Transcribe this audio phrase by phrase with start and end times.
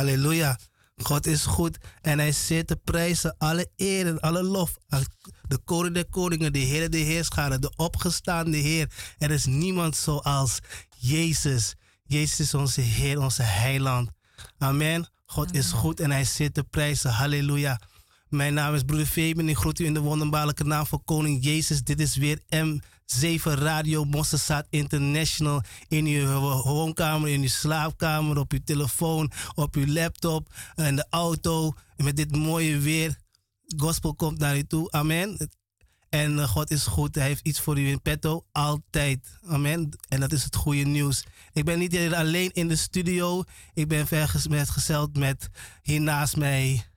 [0.00, 0.58] Halleluja.
[0.96, 3.34] God is goed en hij zit te prijzen.
[3.38, 4.76] Alle eer en alle lof.
[5.48, 8.90] De koning der koningen, de Heer de Heerscharen, de opgestaande Heer.
[9.18, 10.58] Er is niemand zoals
[10.98, 11.74] Jezus.
[12.02, 14.10] Jezus is onze Heer, onze heiland.
[14.58, 15.08] Amen.
[15.26, 17.10] God is goed en hij zit te prijzen.
[17.10, 17.80] Halleluja.
[18.28, 19.48] Mijn naam is broeder Fabian.
[19.48, 21.82] Ik groet u in de wonderbaarlijke naam van Koning Jezus.
[21.82, 22.42] Dit is weer
[23.10, 25.62] M7 Radio Mossesat International.
[25.88, 31.72] In uw woonkamer, in uw slaapkamer, op uw telefoon, op uw laptop, in de auto.
[31.96, 33.16] Met dit mooie weer.
[33.76, 34.90] Gospel komt naar u toe.
[34.90, 35.50] Amen.
[36.08, 37.14] En eh, God is goed.
[37.14, 38.44] Hij heeft iets voor u in petto.
[38.52, 39.38] Altijd.
[39.46, 39.88] Amen.
[40.08, 41.24] En dat is het goede nieuws.
[41.52, 43.42] Ik ben niet alleen in de studio.
[43.74, 45.48] Ik ben vergezeld met
[45.82, 46.90] hier naast mij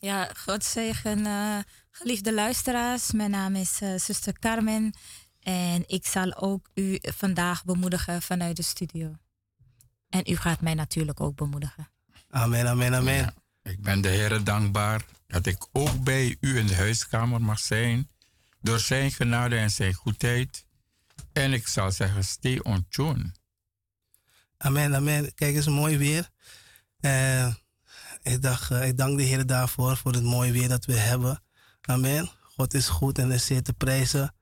[0.00, 1.58] ja, God zegen, uh,
[1.96, 3.12] geliefde luisteraars.
[3.12, 4.94] Mijn naam is uh, zuster Carmen
[5.40, 9.16] en ik zal ook u vandaag bemoedigen vanuit de studio.
[10.08, 11.88] En u gaat mij natuurlijk ook bemoedigen.
[12.30, 13.34] Amen, amen, amen.
[13.62, 18.10] ik ben de Heer dankbaar dat ik ook bij u in de huiskamer mag zijn.
[18.60, 20.66] Door zijn genade en zijn goedheid.
[21.32, 23.32] En ik zal zeggen, stay on tune.
[24.56, 25.34] Amen, amen.
[25.34, 26.30] Kijk eens, mooi weer.
[27.00, 27.54] Uh,
[28.22, 31.42] ik, dacht, eh, ik dank de Heer daarvoor, voor het mooie weer dat we hebben.
[31.86, 32.30] Amen.
[32.42, 34.34] God is goed en is zeer te prijzen.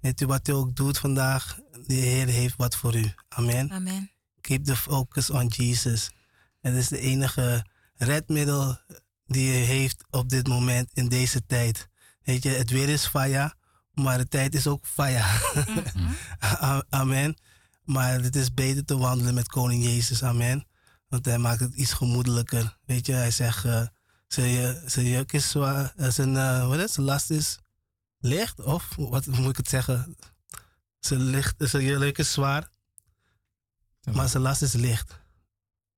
[0.00, 1.58] Weet u wat u ook doet vandaag?
[1.86, 3.12] De Heer heeft wat voor u.
[3.28, 3.70] Amen.
[3.70, 4.10] Amen.
[4.40, 6.10] Keep the focus on Jesus.
[6.60, 8.78] Het is de enige redmiddel
[9.26, 11.88] die je heeft op dit moment in deze tijd.
[12.22, 13.54] Weet je, het weer is faya,
[13.94, 15.26] maar de tijd is ook faya.
[15.54, 16.12] Mhm.
[17.00, 17.36] Amen.
[17.84, 20.22] Maar het is beter te wandelen met Koning Jezus.
[20.22, 20.66] Amen.
[21.08, 22.78] Want hij maakt het iets gemoedelijker.
[22.84, 23.86] Weet je, hij zegt, uh,
[24.28, 27.58] zijn juk is zwaar, uh, zijn, uh, wat is, zijn last is
[28.18, 30.16] licht, of wat moet ik het zeggen?
[31.00, 32.68] Zijn, licht, zijn juk is zwaar,
[34.12, 35.20] maar zijn last is licht.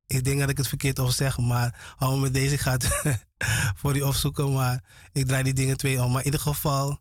[0.07, 2.73] Ik denk dat ik het verkeerd over zeg, maar hou me met deze, ik ga
[2.73, 2.89] het
[3.81, 6.11] voor die opzoeken, maar ik draai die dingen twee om.
[6.11, 7.01] Maar in ieder geval,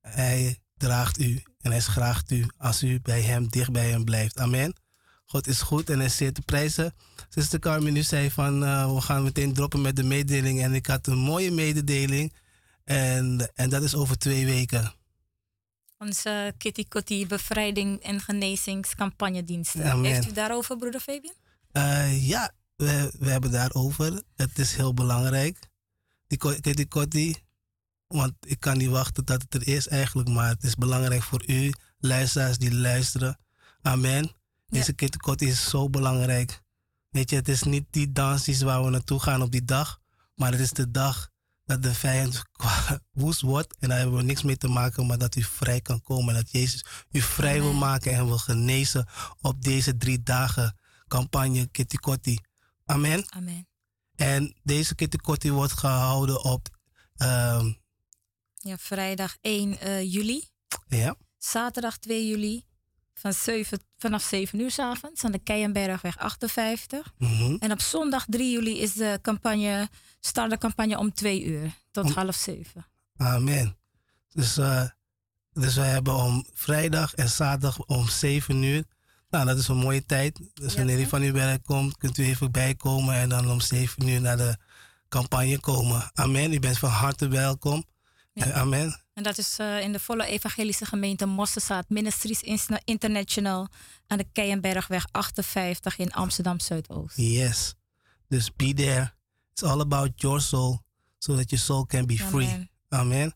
[0.00, 4.38] hij draagt u en hij schraagt u als u bij hem, dicht bij hem blijft.
[4.38, 4.80] Amen.
[5.26, 6.94] God is goed en hij zeer te prijzen.
[7.32, 10.62] Sister Carmen nu zei van uh, we gaan meteen droppen met de mededeling.
[10.62, 12.32] En ik had een mooie mededeling.
[12.84, 14.94] En, en dat is over twee weken.
[15.98, 19.90] Onze Kitty Kotti bevrijding en genezingscampagnediensten.
[19.90, 20.12] Amen.
[20.12, 21.34] Heeft u daarover, broeder Fabian?
[21.72, 24.22] Uh, ja, we, we hebben daarover.
[24.36, 25.58] Het is heel belangrijk.
[26.26, 27.36] Die Kitty Kotti,
[28.06, 30.28] want ik kan niet wachten dat het er is eigenlijk.
[30.28, 33.38] Maar het is belangrijk voor u, luisteraars die luisteren.
[33.82, 34.30] Amen.
[34.66, 35.34] Deze ja.
[35.36, 36.62] is zo belangrijk.
[37.10, 40.00] Weet je, het is niet die dansjes waar we naartoe gaan op die dag.
[40.34, 41.30] Maar het is de dag
[41.64, 42.42] dat de vijand
[43.22, 43.76] woest wordt.
[43.78, 46.34] En daar hebben we niks mee te maken, maar dat u vrij kan komen.
[46.34, 49.08] Dat Jezus u vrij wil maken en wil genezen
[49.40, 50.78] op deze drie dagen
[51.08, 52.38] campagne Kitty Kotti.
[52.84, 53.32] Amen.
[53.32, 53.68] Amen.
[54.14, 56.78] En deze Kitty Kotti wordt gehouden op...
[57.16, 57.78] Um,
[58.54, 60.48] ja, vrijdag 1 uh, eh, juli.
[60.88, 61.16] Ja.
[61.38, 62.64] Zaterdag 2 juli
[63.20, 67.12] van 7, vanaf 7 uur s avonds aan de Keienbergweg 58.
[67.18, 67.56] Mm -hmm.
[67.60, 69.88] En op zondag 3 juli is de campagne,
[70.20, 72.86] start de campagne om 2 uur tot om, half 7.
[73.16, 73.76] Amen.
[74.32, 74.84] Dus, uh,
[75.52, 78.84] dus wij hebben om vrijdag en zaterdag om 7 uur.
[79.30, 80.40] Nou, dat is een mooie tijd.
[80.54, 84.08] Dus wanneer u van uw werk komt, kunt u even bijkomen en dan om 7
[84.08, 84.56] uur naar de
[85.08, 86.10] campagne komen.
[86.14, 86.52] Amen.
[86.52, 87.84] U bent van harte welkom.
[88.32, 88.52] Ja.
[88.52, 89.00] Amen.
[89.20, 92.42] En dat is uh, in de volle evangelische gemeente Mosselzaad Ministries
[92.84, 93.68] International
[94.06, 97.16] aan de Keienbergweg 58 in Amsterdam Zuidoost.
[97.16, 97.74] Yes.
[98.28, 99.12] Dus be there.
[99.52, 100.80] It's all about your soul,
[101.18, 102.70] so that your soul can be free.
[102.88, 103.34] Amen.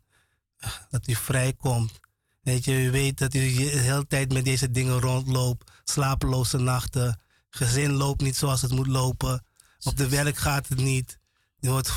[0.90, 2.00] Dat u vrij komt.
[2.40, 5.70] Weet je, u weet dat u de hele tijd met deze dingen rondloopt.
[5.84, 7.20] Slapeloze nachten.
[7.50, 9.44] Gezin loopt niet zoals het moet lopen.
[9.82, 11.18] Op de werk gaat het niet.
[11.58, 11.92] Je wordt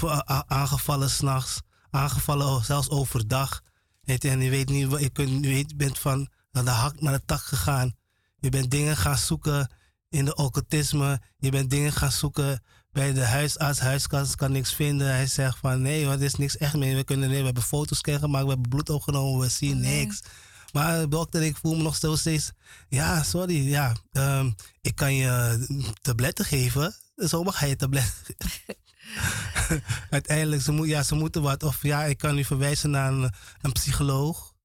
[0.48, 1.62] aangevallen s'nachts.
[1.90, 3.66] Aangevallen zelfs overdag.
[4.08, 7.14] Weet je, en je weet niet, je, kunt, je bent van naar de hak naar
[7.14, 7.96] de tak gegaan.
[8.40, 9.72] Je bent dingen gaan zoeken
[10.10, 11.22] in de occultisme.
[11.38, 13.80] Je bent dingen gaan zoeken bij de huisarts.
[13.80, 15.08] Huisarts kan niks vinden.
[15.08, 16.96] Hij zegt van nee, er is niks echt meer.
[16.96, 20.22] We, kunnen, nee, we hebben foto's gemaakt, we hebben bloed opgenomen, we zien niks.
[20.72, 22.52] Maar dokter, ik voel me nog steeds.
[22.90, 23.70] Ja, sorry.
[23.70, 26.96] Ja, um, ik kan je tabletten geven.
[27.16, 28.36] Zo mag hij je tabletten
[30.10, 31.64] Uiteindelijk, ze, moet, ja, ze moeten wat.
[31.64, 34.56] Of ja, ik kan u verwijzen naar een, een psycholoog.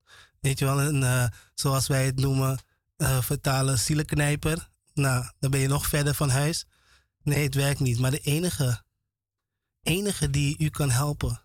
[0.41, 2.59] Weet je wel, een, uh, zoals wij het noemen,
[2.97, 4.69] uh, vertalen zielenknijper.
[4.95, 6.67] Nou, dan ben je nog verder van huis.
[7.23, 7.99] Nee, het werkt niet.
[7.99, 8.85] Maar de enige,
[9.83, 11.43] enige die u kan helpen,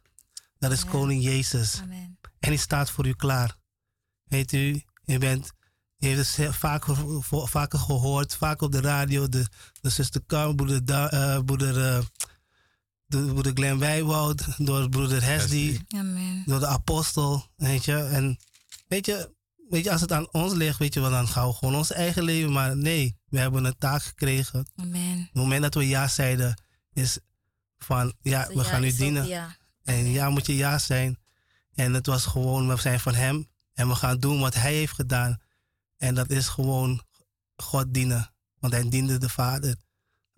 [0.59, 1.79] dat is Koning Jezus.
[1.81, 2.17] Amen.
[2.39, 3.55] En hij staat voor u klaar.
[4.23, 5.53] Weet u, je bent,
[5.97, 6.95] je heeft het vaker,
[7.47, 9.47] vaker gehoord, vaak op de radio, de,
[9.81, 12.03] de zuster Carmen, broeder, uh, broeder,
[13.07, 16.43] de, broeder Glenn Wijwoud, door broeder Hesdy, Amen.
[16.45, 17.95] door de apostel, weet je.
[17.95, 18.37] En
[18.87, 19.35] weet je,
[19.69, 21.91] weet je, als het aan ons ligt, weet je wel, dan gaan we gewoon ons
[21.91, 22.51] eigen leven.
[22.51, 24.67] Maar nee, we hebben een taak gekregen.
[24.75, 25.19] Amen.
[25.19, 26.61] Het moment dat we ja zeiden,
[26.93, 27.19] is
[27.77, 29.27] van, ja, we gaan u dienen.
[29.27, 29.55] Ja.
[29.83, 31.19] En ja moet je ja zijn.
[31.73, 33.47] En het was gewoon, we zijn van hem.
[33.73, 35.41] En we gaan doen wat hij heeft gedaan.
[35.97, 37.01] En dat is gewoon
[37.55, 38.33] God dienen.
[38.59, 39.75] Want hij diende de Vader.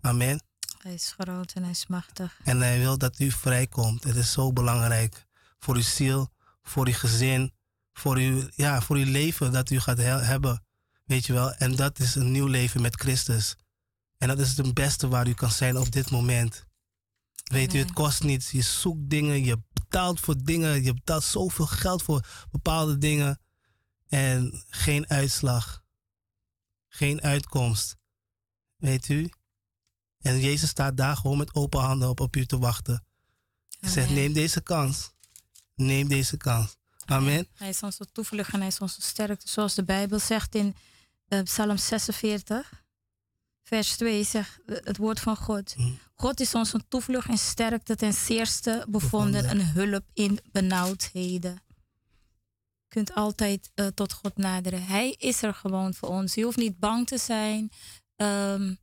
[0.00, 0.42] Amen.
[0.82, 2.40] Hij is groot en hij is machtig.
[2.44, 4.04] En hij wil dat u vrijkomt.
[4.04, 5.26] Het is zo belangrijk.
[5.58, 6.32] Voor uw ziel,
[6.62, 7.52] voor uw gezin,
[7.92, 10.64] voor uw, ja, voor uw leven dat u gaat hebben.
[11.04, 11.52] Weet je wel.
[11.52, 13.56] En dat is een nieuw leven met Christus.
[14.18, 16.66] En dat is het beste waar u kan zijn op dit moment.
[17.44, 18.50] Weet u, het kost niets.
[18.50, 23.40] Je zoekt dingen, je betaalt voor dingen, je betaalt zoveel geld voor bepaalde dingen.
[24.08, 25.82] En geen uitslag.
[26.88, 27.96] Geen uitkomst.
[28.76, 29.30] Weet u?
[30.20, 33.04] En Jezus staat daar gewoon met open handen op, op u te wachten.
[33.80, 35.12] Hij zegt, neem deze kans.
[35.74, 36.76] Neem deze kans.
[37.04, 37.48] Amen.
[37.54, 39.48] Hij is onze toevlucht en hij is onze sterkte.
[39.48, 40.74] Zoals de Bijbel zegt in
[41.28, 42.84] uh, Psalm 46,
[43.62, 45.72] vers 2, zegt het woord van God.
[45.76, 45.92] Hm.
[46.14, 51.62] God is onze toevlucht en sterkte ten zeerste bevonden, een hulp in benauwdheden.
[52.80, 54.86] Je kunt altijd uh, tot God naderen.
[54.86, 56.34] Hij is er gewoon voor ons.
[56.34, 57.70] Je hoeft niet bang te zijn.
[58.16, 58.78] Um,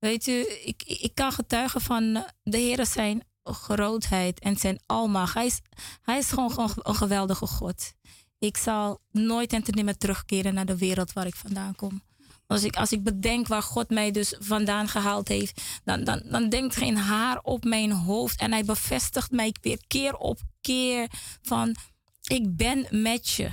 [0.00, 5.34] Weet u, ik, ik kan getuigen van de Heer zijn grootheid en zijn almacht.
[5.34, 5.60] Hij is,
[6.02, 7.94] hij is gewoon, een geweldige God.
[8.38, 12.02] Ik zal nooit en te nimmer terugkeren naar de wereld waar ik vandaan kom.
[12.46, 16.48] Als ik, als ik bedenk waar God mij dus vandaan gehaald heeft, dan, dan, dan
[16.48, 18.40] denkt geen haar op mijn hoofd.
[18.40, 21.08] En hij bevestigt mij weer keer op keer
[21.42, 21.76] van,
[22.22, 23.50] ik ben met je.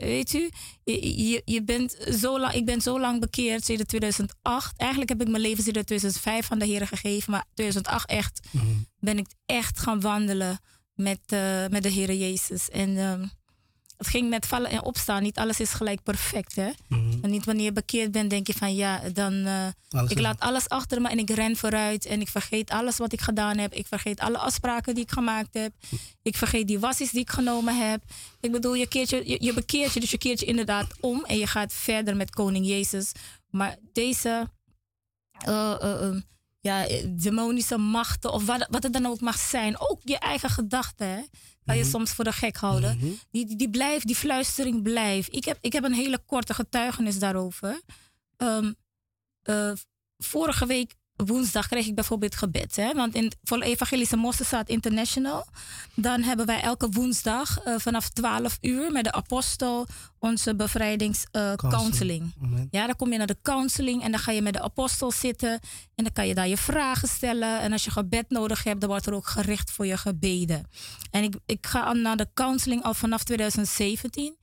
[0.00, 0.50] Weet u,
[0.84, 4.78] je, je bent zo lang, ik ben zo lang bekeerd sinds 2008.
[4.78, 7.30] Eigenlijk heb ik mijn leven sinds 2005 van de Heer gegeven.
[7.30, 8.66] Maar 2008 echt mhm.
[8.98, 10.60] ben ik echt gaan wandelen
[10.94, 12.68] met, uh, met de Heer Jezus.
[12.68, 13.22] En uh,
[14.00, 15.22] het ging met vallen en opstaan.
[15.22, 16.56] Niet alles is gelijk perfect.
[16.56, 16.70] Hè?
[17.22, 19.32] En niet wanneer je bekeerd bent, denk je van ja, dan.
[19.32, 19.66] Uh,
[20.08, 22.06] ik laat alles achter me en ik ren vooruit.
[22.06, 23.72] En ik vergeet alles wat ik gedaan heb.
[23.72, 25.72] Ik vergeet alle afspraken die ik gemaakt heb.
[26.22, 28.02] Ik vergeet die wassies die ik genomen heb.
[28.40, 31.24] Ik bedoel, je, keert je, je, bekeert je, dus je keert je inderdaad om.
[31.24, 33.12] En je gaat verder met Koning Jezus.
[33.50, 34.48] Maar deze.
[35.48, 36.16] Uh,
[36.60, 39.80] ja, demonische machten of wat, wat het dan ook mag zijn.
[39.80, 41.28] Ook je eigen gedachten.
[41.64, 41.90] Kan je mhm.
[41.90, 42.96] soms voor de gek houden.
[42.96, 43.06] Mhm.
[43.30, 45.34] die, die, die blijft, die fluistering blijft.
[45.34, 47.80] Ik heb, ik heb een hele korte getuigenis daarover.
[48.36, 48.74] Um,
[49.44, 49.72] uh,
[50.18, 50.94] vorige week
[51.26, 52.76] woensdag krijg ik bijvoorbeeld gebed.
[52.76, 52.92] Hè?
[52.92, 55.46] Want in voor Evangelische Mosselstaat International,
[55.94, 59.86] dan hebben wij elke woensdag uh, vanaf 12 uur met de apostel
[60.18, 62.34] onze bevrijdingscounseling.
[62.42, 65.12] Uh, ja, dan kom je naar de counseling en dan ga je met de apostel
[65.12, 65.52] zitten
[65.94, 67.60] en dan kan je daar je vragen stellen.
[67.60, 70.66] En als je gebed nodig hebt, dan wordt er ook gericht voor je gebeden.
[71.10, 74.36] En ik, ik ga naar de counseling al vanaf 2017.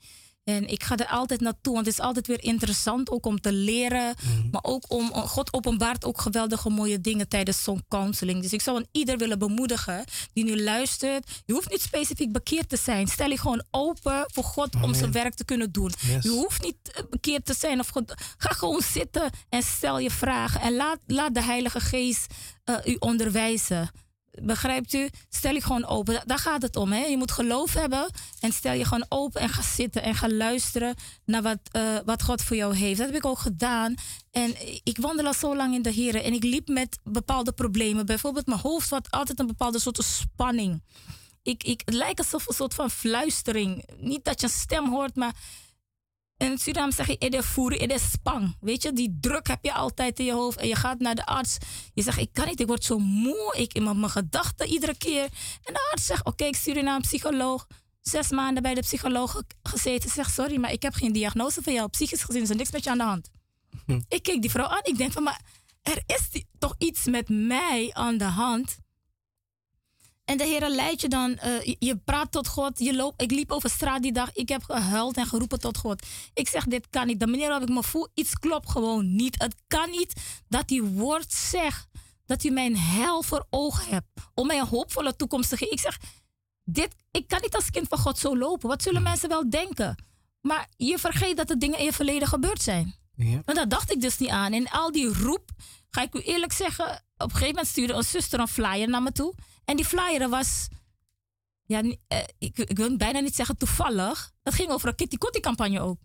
[0.47, 3.51] En ik ga er altijd naartoe, want het is altijd weer interessant ook om te
[3.51, 4.15] leren.
[4.23, 4.49] Mhm.
[4.51, 8.41] Maar ook om, God openbaart ook geweldige mooie dingen tijdens zo'n counseling.
[8.41, 11.41] Dus ik zou aan ieder willen bemoedigen die nu luistert.
[11.45, 13.07] Je hoeft niet specifiek bekeerd te zijn.
[13.07, 15.91] Stel je gewoon open voor God om zijn werk te kunnen doen.
[16.21, 17.79] Je hoeft niet eh, bekeerd te zijn.
[17.79, 20.61] Of God, ga gewoon zitten en stel je vragen.
[20.61, 22.33] En laat, laat de Heilige Geest
[22.65, 23.89] uh, u onderwijzen.
[24.41, 25.09] Begrijpt u?
[25.29, 26.21] Stel je gewoon open.
[26.25, 26.91] Daar gaat het om.
[26.91, 27.05] Hè?
[27.05, 28.09] Je moet geloof hebben.
[28.39, 32.23] En stel je gewoon open en ga zitten en ga luisteren naar wat, uh, wat
[32.23, 32.97] God voor jou heeft.
[32.97, 33.95] Dat heb ik ook gedaan.
[34.31, 36.23] En ik wandel al zo lang in de Heer.
[36.23, 38.05] En ik liep met bepaalde problemen.
[38.05, 40.81] Bijvoorbeeld mijn hoofd had altijd een bepaalde soort spanning.
[41.43, 43.89] Ik, ik, het lijkt alsof een soort van fluistering.
[43.99, 45.35] Niet dat je een stem hoort, maar
[46.37, 48.55] in Suriname zeg je ede voeren, ede spang.
[48.59, 50.57] Weet je, die druk heb je altijd in je hoofd.
[50.57, 51.57] En je gaat naar de arts.
[51.93, 53.53] Je zegt, ik kan niet, ik word zo moe.
[53.57, 55.23] Ik in mijn gedachten iedere keer.
[55.63, 57.67] En de arts zegt, oké, ik stuur je naar een psycholoog.
[58.01, 60.09] Zes maanden bij de psycholoog gezeten.
[60.09, 61.89] Zegt, sorry, maar ik heb geen diagnose van jou.
[61.89, 63.29] Psychisch gezien is er niks met je aan de hand.
[63.85, 64.01] Hm.
[64.07, 64.83] Ik keek die vrouw aan.
[64.83, 65.41] Ik denk van, maar
[65.81, 68.77] er is toch iets met mij aan de hand
[70.27, 72.79] en de Heer leidt je dan, uh, je praat tot God.
[72.79, 76.05] Je loopt, ik liep over straat die dag, ik heb gehuild en geroepen tot God.
[76.33, 77.19] Ik zeg, dit kan niet.
[77.19, 79.35] De manier waarop ik me voel, iets klopt gewoon niet.
[79.37, 80.13] Het kan niet
[80.47, 81.87] dat die woord zegt
[82.25, 84.07] dat u mijn hel voor ogen hebt.
[84.33, 85.73] Om mij een hoopvolle toekomst te geven.
[85.73, 85.99] Ik zeg,
[86.63, 88.69] dit, ik kan niet als kind van God zo lopen.
[88.69, 90.03] Wat zullen mensen wel denken?
[90.41, 92.95] Maar je vergeet dat de dingen in je verleden gebeurd zijn.
[93.15, 93.41] Ja.
[93.45, 94.53] Maar dat dacht ik dus niet aan.
[94.53, 95.49] En al die roep,
[95.89, 99.03] ga ik u eerlijk zeggen, op een gegeven moment stuurde een zuster een flyer naar
[99.03, 99.33] me toe.
[99.69, 100.67] En die flyer was,
[101.65, 101.93] ja, uh,
[102.37, 104.31] ik, ik, wil bijna niet zeggen toevallig.
[104.43, 105.99] Het ging over een Kitty Kotti campagne ook.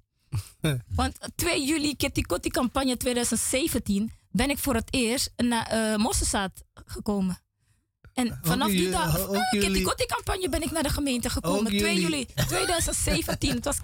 [1.01, 6.65] Want 2 juli Kitty Kotti campagne 2017 ben ik voor het eerst naar uh, Mosselstaat
[6.75, 7.42] gekomen.
[8.15, 11.77] En vanaf die dag, uh, Kitty campagne ben ik naar de gemeente gekomen.
[11.77, 13.51] 2 juli 2017.
[13.55, 13.79] het was.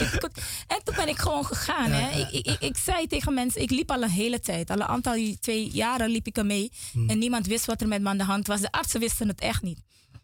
[0.66, 1.90] En toen ben ik gewoon gegaan.
[1.90, 2.20] hè.
[2.20, 4.70] Ik, ik, ik, zei tegen mensen, ik liep al een hele tijd.
[4.70, 6.72] Al een aantal twee jaren liep ik ermee.
[6.92, 7.08] Hmm.
[7.08, 8.60] En niemand wist wat er met me aan de hand was.
[8.60, 9.80] De artsen wisten het echt niet.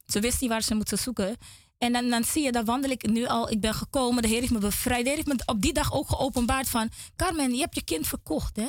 [0.07, 1.37] Ze wisten niet waar ze moeten zoeken.
[1.79, 3.51] En dan, dan zie je, dan wandel ik nu al.
[3.51, 5.03] Ik ben gekomen, de Heer heeft me bevrijd.
[5.03, 6.91] De Heer heeft me op die dag ook geopenbaard van...
[7.17, 8.67] Carmen, je hebt je kind verkocht, hè?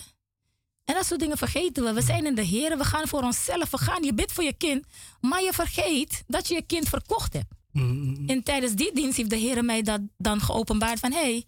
[0.85, 1.93] En dat soort dingen vergeten we.
[1.93, 3.69] We zijn in de Heer, we gaan voor onszelf.
[3.69, 4.85] We gaan, je bidt voor je kind,
[5.21, 7.53] maar je vergeet dat je je kind verkocht hebt.
[7.71, 8.29] Mm-hmm.
[8.29, 11.11] En tijdens die dienst heeft de Heer mij dat dan geopenbaard van...
[11.11, 11.45] hé, hey,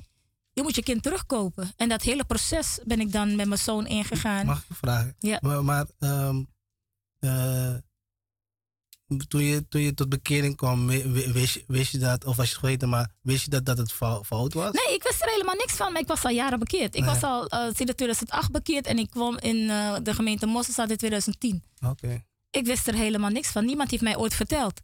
[0.54, 1.72] je moet je kind terugkopen.
[1.76, 4.46] En dat hele proces ben ik dan met mijn zoon ingegaan.
[4.46, 5.16] Mag ik vragen?
[5.20, 5.40] Ja.
[5.42, 6.48] Maar, maar um,
[9.28, 12.60] toen je, toen je tot bekering kwam, wist, wist je dat, of was je het
[12.60, 13.92] vergeten, maar wist je dat, dat het
[14.26, 14.72] fout was?
[14.72, 16.96] Nee, ik wist er helemaal niks van, maar ik was al jaren bekeerd.
[16.96, 20.90] Ik was al uh, sinds 2008 bekeerd en ik kwam in uh, de gemeente Mosselstad
[20.90, 21.64] in 2010.
[21.86, 22.24] Oké.
[22.52, 23.66] Ik wist er helemaal niks van.
[23.66, 24.82] Niemand heeft mij ooit verteld.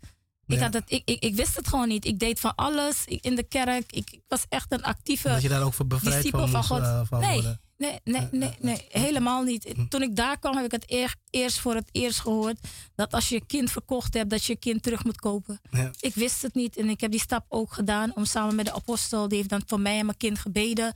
[0.48, 2.06] Ik, had het, ik, ik, ik, wist het gewoon niet.
[2.06, 3.92] Ik deed van alles in de kerk.
[3.92, 5.28] Ik, ik was echt een actieve.
[5.28, 6.80] Dat je daar ook voor bevrijd van, van God.
[6.80, 7.62] Uh, van nee, worden.
[7.84, 9.72] Nee, nee, nee, nee, helemaal niet.
[9.76, 9.88] Hm.
[9.88, 12.58] Toen ik daar kwam, heb ik het eerst voor het eerst gehoord
[12.96, 15.62] dat als je je kind verkocht hebt, dat je je kind terug moet kopen.
[15.72, 15.92] Ja.
[16.00, 18.74] Ik wist het niet en ik heb die stap ook gedaan om samen met de
[18.74, 20.94] apostel, die heeft dan voor mij en mijn kind gebeden.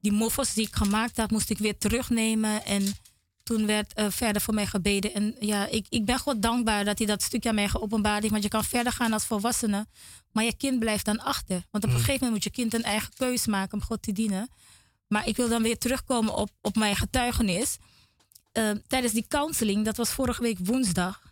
[0.00, 2.64] Die moffels die ik gemaakt had, moest ik weer terugnemen.
[2.64, 2.94] En
[3.42, 5.14] toen werd uh, verder voor mij gebeden.
[5.14, 8.30] En ja, ik, ik ben God dankbaar dat hij dat stukje aan mij geopenbaard heeft.
[8.30, 9.86] Want je kan verder gaan als volwassene,
[10.32, 11.62] maar je kind blijft dan achter.
[11.70, 12.04] Want op een hm.
[12.04, 14.48] gegeven moment moet je kind een eigen keus maken om God te dienen.
[15.14, 17.76] Maar ik wil dan weer terugkomen op, op mijn getuigenis.
[18.52, 21.22] Uh, tijdens die counseling, dat was vorige week woensdag.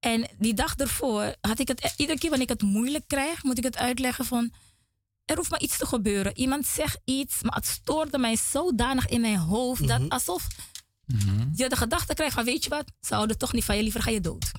[0.00, 3.58] En die dag ervoor had ik het, iedere keer wanneer ik het moeilijk krijg, moet
[3.58, 4.52] ik het uitleggen van,
[5.24, 6.38] er hoeft maar iets te gebeuren.
[6.38, 10.08] Iemand zegt iets, maar het stoorde mij zodanig in mijn hoofd, dat mhm.
[10.08, 10.46] alsof
[11.06, 11.48] mhm.
[11.54, 14.02] je de gedachte krijgt van, weet je wat, ze houden toch niet van je, liever
[14.02, 14.50] ga je dood.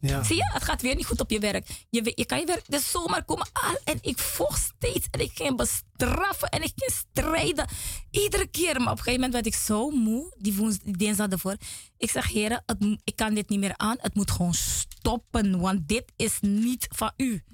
[0.00, 0.22] Ja.
[0.24, 1.68] Zie je, het gaat weer niet goed op je werk.
[1.90, 3.76] Je, je kan je werk dus zomaar komen aan.
[3.84, 5.06] En ik vocht steeds.
[5.10, 6.48] En ik ging bestraffen.
[6.48, 7.68] En ik ging strijden.
[8.10, 8.80] Iedere keer.
[8.80, 10.34] Maar op een gegeven moment werd ik zo moe.
[10.38, 11.56] Die, woens, die dinsdag ervoor.
[11.96, 12.64] Ik zeg, heren,
[13.04, 13.96] ik kan dit niet meer aan.
[14.00, 15.60] Het moet gewoon stoppen.
[15.60, 17.44] Want dit is niet van u.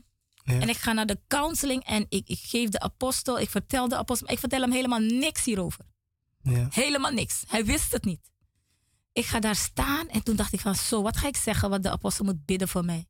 [0.45, 0.61] Ja.
[0.61, 1.85] En ik ga naar de counseling.
[1.85, 3.39] En ik, ik geef de apostel.
[3.39, 4.31] Ik vertel de apostel.
[4.31, 5.85] Ik vertel hem helemaal niks hierover.
[6.43, 6.67] Ja.
[6.71, 7.43] Helemaal niks.
[7.47, 8.31] Hij wist het niet
[9.17, 11.83] ik ga daar staan en toen dacht ik van zo, wat ga ik zeggen wat
[11.83, 13.07] de apostel moet bidden voor mij?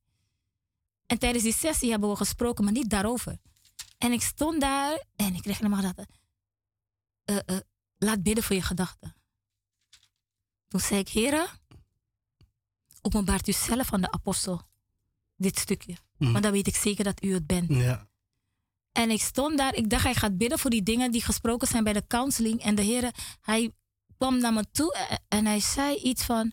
[1.07, 3.39] En tijdens die sessie hebben we gesproken, maar niet daarover.
[3.99, 6.07] En ik stond daar en ik kreeg helemaal dat,
[7.25, 7.61] uh, uh,
[7.97, 9.17] laat bidden voor je gedachten.
[10.69, 11.47] Toen zei ik, heren,
[13.01, 14.63] openbaart u zelf aan de apostel
[15.37, 15.97] dit stukje.
[16.19, 16.33] Mm.
[16.33, 17.71] Want dan weet ik zeker dat u het bent.
[17.71, 18.09] Ja.
[18.93, 21.85] En ik stond daar, ik dacht hij gaat bidden voor die dingen die gesproken zijn
[21.85, 22.63] bij de counseling.
[22.63, 23.73] En de Heer, hij
[24.17, 26.53] kwam naar me toe en- en hij zei iets van,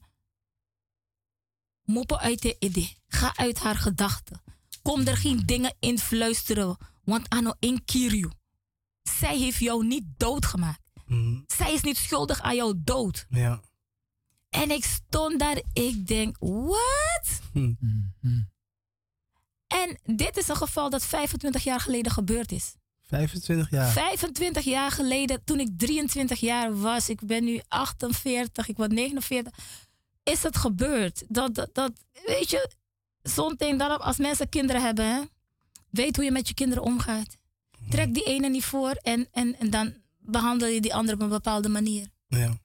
[1.84, 4.42] moppen uit de idee, ga uit haar gedachten.
[4.82, 8.32] Kom er geen dingen in fluisteren, want ano in Kiryu.
[9.04, 10.82] Zij heeft jou niet doodgemaakt.
[11.06, 11.44] Mm.
[11.48, 13.26] Zij is niet schuldig aan jouw dood.
[13.30, 13.62] Ja.
[14.50, 17.42] En ik stond daar, ik denk, wat?
[17.54, 17.74] Hm.
[19.68, 22.76] En dit is een geval dat 25 jaar geleden gebeurd is.
[23.18, 23.92] 25 jaar.
[23.92, 29.54] 25 jaar geleden, toen ik 23 jaar was, ik ben nu 48, ik word 49,
[30.24, 31.24] is het gebeurd.
[31.28, 31.92] Dat, dat, dat
[32.26, 32.70] weet je,
[33.22, 35.22] zo'n ding dat als mensen kinderen hebben, hè,
[35.90, 37.38] weet hoe je met je kinderen omgaat.
[37.90, 41.30] Trek die ene niet voor en, en, en dan behandel je die andere op een
[41.30, 42.08] bepaalde manier.
[42.28, 42.58] Ja.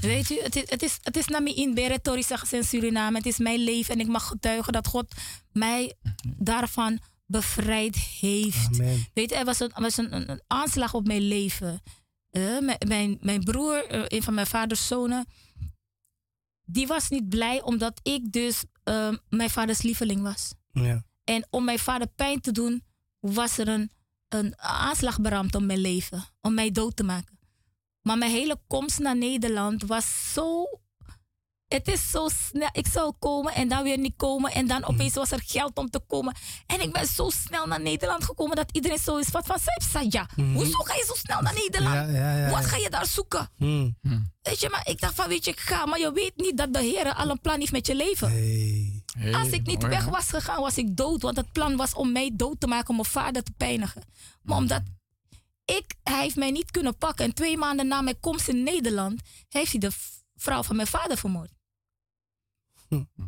[0.00, 2.64] Weet u, het is, het is, het is naar mij in Beretori zeggen ze in
[2.64, 3.16] Suriname.
[3.16, 5.14] Het is mijn leven en ik mag getuigen dat God
[5.52, 5.94] mij
[6.36, 8.80] daarvan bevrijd heeft.
[8.80, 9.06] Amen.
[9.14, 11.82] Weet je, er was een, was een, een, een aanslag op mijn leven.
[12.30, 15.26] Eh, mijn, mijn, mijn broer, eh, een van mijn vaders zonen,
[16.64, 20.54] die was niet blij omdat ik dus eh, mijn vaders lieveling was.
[20.72, 21.04] Ja.
[21.24, 22.82] En om mijn vader pijn te doen,
[23.20, 23.90] was er een,
[24.28, 26.24] een aanslag beramd op mijn leven.
[26.40, 27.38] Om mij dood te maken.
[28.02, 30.66] Maar mijn hele komst naar Nederland was zo.
[31.74, 32.68] Het is zo snel.
[32.72, 34.52] Ik zou komen en dan weer niet komen.
[34.52, 36.34] En dan opeens was er geld om te komen.
[36.66, 40.12] En ik ben zo snel naar Nederland gekomen dat iedereen zo is wat van Saip
[40.12, 40.28] ja.
[40.36, 41.94] Hoezo ga je zo snel naar Nederland?
[41.94, 43.50] Ja, ja, ja, Wat ga je daar zoeken?
[43.56, 43.90] Hm.
[44.42, 45.86] Weet je, maar ik dacht van weet je, ik ga.
[45.86, 48.28] Maar je weet niet dat de Heer al een plan heeft met je leven.
[48.28, 49.02] Hey.
[49.18, 51.22] Hey, Als ik niet mooi, weg was gegaan, was ik dood.
[51.22, 54.02] Want het plan was om mij dood te maken, om mijn vader te pijnigen.
[54.42, 54.82] Maar omdat
[55.64, 57.24] ik, hij heeft mij niet kunnen pakken.
[57.24, 59.90] En twee maanden na mijn komst in Nederland, heeft hij de
[60.36, 61.53] vrouw van mijn vader vermoord.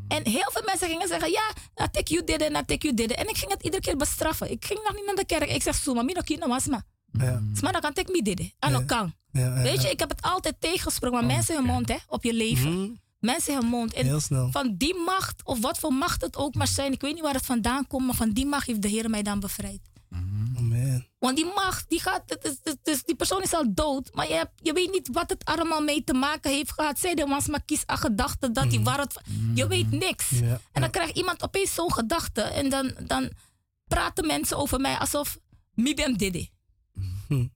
[0.09, 1.51] En heel veel mensen gingen zeggen, ja,
[1.85, 3.13] I take you dit en I take you dit.
[3.15, 4.51] En ik ging het iedere keer bestraffen.
[4.51, 5.51] Ik ging nog niet naar de kerk.
[5.51, 6.83] Ik zeg, Suma, mi no kino wasma.
[7.13, 7.43] Ja.
[7.61, 8.55] Maar dan kan ik me dit.
[8.59, 9.15] En ook kan.
[9.33, 11.19] Weet je, ik heb het altijd tegengesproken.
[11.19, 12.73] Maar mensen hun mond, hè, op je leven.
[12.73, 12.89] Hm.
[13.19, 13.93] Mensen hun mond.
[13.93, 14.51] En Heel snel.
[14.51, 17.35] van die macht, of wat voor macht het ook maar zijn, ik weet niet waar
[17.35, 19.81] het vandaan komt, maar van die macht heeft de Heer mij dan bevrijd.
[20.77, 21.09] Amen.
[21.19, 24.29] Want die macht, die gaat, het is, het is- die persoon is al dood, maar
[24.29, 26.99] je, hebt, je weet niet wat het allemaal mee te maken heeft gehad.
[26.99, 29.21] Zij de was maar kies een gedachte dat die waar het,
[29.55, 30.29] je weet niks.
[30.31, 30.61] Ja.
[30.73, 33.31] En dan krijgt iemand opeens zo'n gedachte en dan, dan
[33.89, 35.39] praten mensen over mij alsof
[35.75, 36.51] mi ben didi.
[37.29, 37.47] Hm.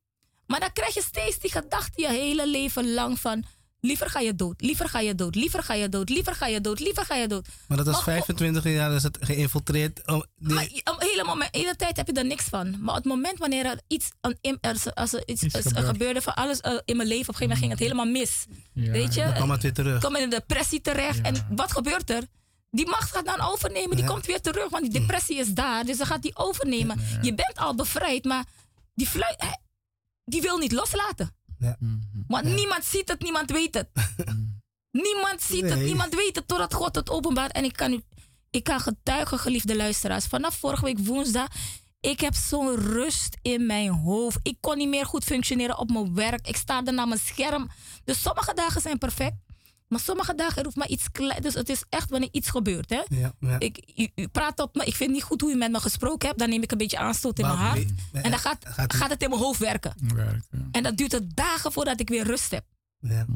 [0.47, 3.45] Maar dan krijg je steeds die gedachte je hele leven lang van
[3.81, 6.61] liever ga je dood, liever ga je dood, liever ga je dood, liever ga je
[6.61, 7.47] dood, liever ga je dood.
[7.69, 10.07] Maar dat was Maar- 25 jaar is het geïnfiltreerd.
[10.07, 12.71] Oh, die- Maar je- een hele, tijd heb je er niks van.
[12.71, 14.11] Maar op het moment wanneer er iets,
[14.95, 17.59] als er iets, er gebeurde van alles eh, in mijn leven, op een gegeven moment
[17.59, 18.47] ging het helemaal mis.
[18.75, 19.23] Ja, Weet je?
[19.25, 19.95] dan kwam het weer terug.
[19.95, 21.17] Ik kom in een depressie terecht.
[21.17, 21.23] Ja.
[21.23, 22.23] En wat gebeurt er?
[22.71, 23.97] Die macht gaat dan overnemen.
[23.97, 24.11] Die Ja.
[24.11, 25.85] komt weer terug, want die depressie is daar.
[25.85, 27.01] Dus dan gaat die overnemen.
[27.23, 28.45] Je bent al bevrijd, maar
[28.95, 29.09] die,
[30.25, 31.35] die wil niet loslaten.
[31.59, 31.77] Ja.
[32.31, 33.89] Want niemand ziet het, niemand weet het.
[35.05, 37.53] niemand ziet het, niemand weet het, totdat God het openbaart.
[37.53, 38.03] En ik kan, u,
[38.51, 40.27] ik kan getuigen, geliefde luisteraars.
[40.27, 41.49] Vanaf vorige week woensdag,
[42.01, 44.39] ik heb zo'n rust in mijn hoofd.
[44.43, 46.47] Ik kon niet meer goed functioneren op mijn werk.
[46.47, 47.71] Ik sta er naar mijn scherm.
[48.05, 49.37] Dus sommige dagen zijn perfect.
[49.91, 51.43] Maar sommige dagen er hoeft maar iets klein.
[51.43, 52.91] Dus het is echt wanneer iets gebeurt.
[52.91, 53.01] Hè?
[53.09, 53.59] Ja, ja.
[53.59, 54.85] Ik, u, u praat op me.
[54.85, 56.39] Ik vind niet goed hoe u met me gesproken hebt.
[56.41, 57.85] Dan neem ik een beetje aanstoot in mijn hart.
[58.13, 59.95] En dan gaat, gaat- gaat het in mijn hoofd werken.
[60.15, 60.69] Werken.
[60.73, 62.65] En dat duurt het dagen voordat ik weer rust heb.
[62.99, 63.27] Ja.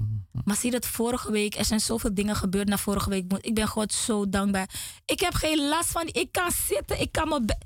[0.44, 3.32] Maar zie dat vorige week, er zijn zoveel dingen gebeurd na vorige week.
[3.40, 4.68] Ik ben God zo dankbaar.
[5.04, 7.56] Ik heb geen last van, ik kan zitten, ik kan me...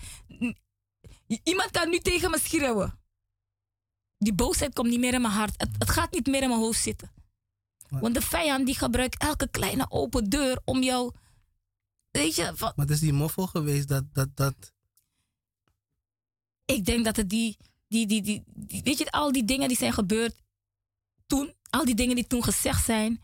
[1.43, 2.99] Iemand kan nu tegen me schreeuwen.
[4.19, 5.55] Die boosheid komt niet meer in mijn hart.
[5.57, 7.11] Het, het gaat niet meer in mijn hoofd zitten.
[7.89, 11.13] Want de vijand die gebruikt elke kleine open deur om jou...
[12.11, 14.73] Weet je, van, Maar het is die moffel geweest dat, dat, dat
[16.65, 17.57] ik denk dat het die,
[17.89, 20.43] die, die, die, die- weet je, al die dingen die zijn gebeurd
[21.27, 23.21] toen, al die dingen die toen gezegd zijn,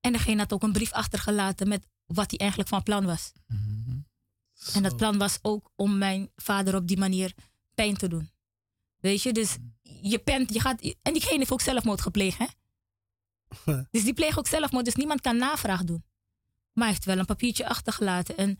[0.00, 3.32] en degene had ook een brief achtergelaten met wat hij eigenlijk van plan was.
[4.74, 7.34] En dat plan was ook om mijn vader op die manier
[7.74, 8.30] pijn te doen.
[8.96, 9.56] Weet je, dus
[10.02, 12.46] je pent, je gaat, en diegene heeft ook zelfmoord gepleegd, hè?
[13.90, 16.04] Dus die pleegt ook zelfmoord, dus niemand kan navraag doen.
[16.72, 18.36] Maar hij heeft wel een papiertje achtergelaten.
[18.36, 18.58] En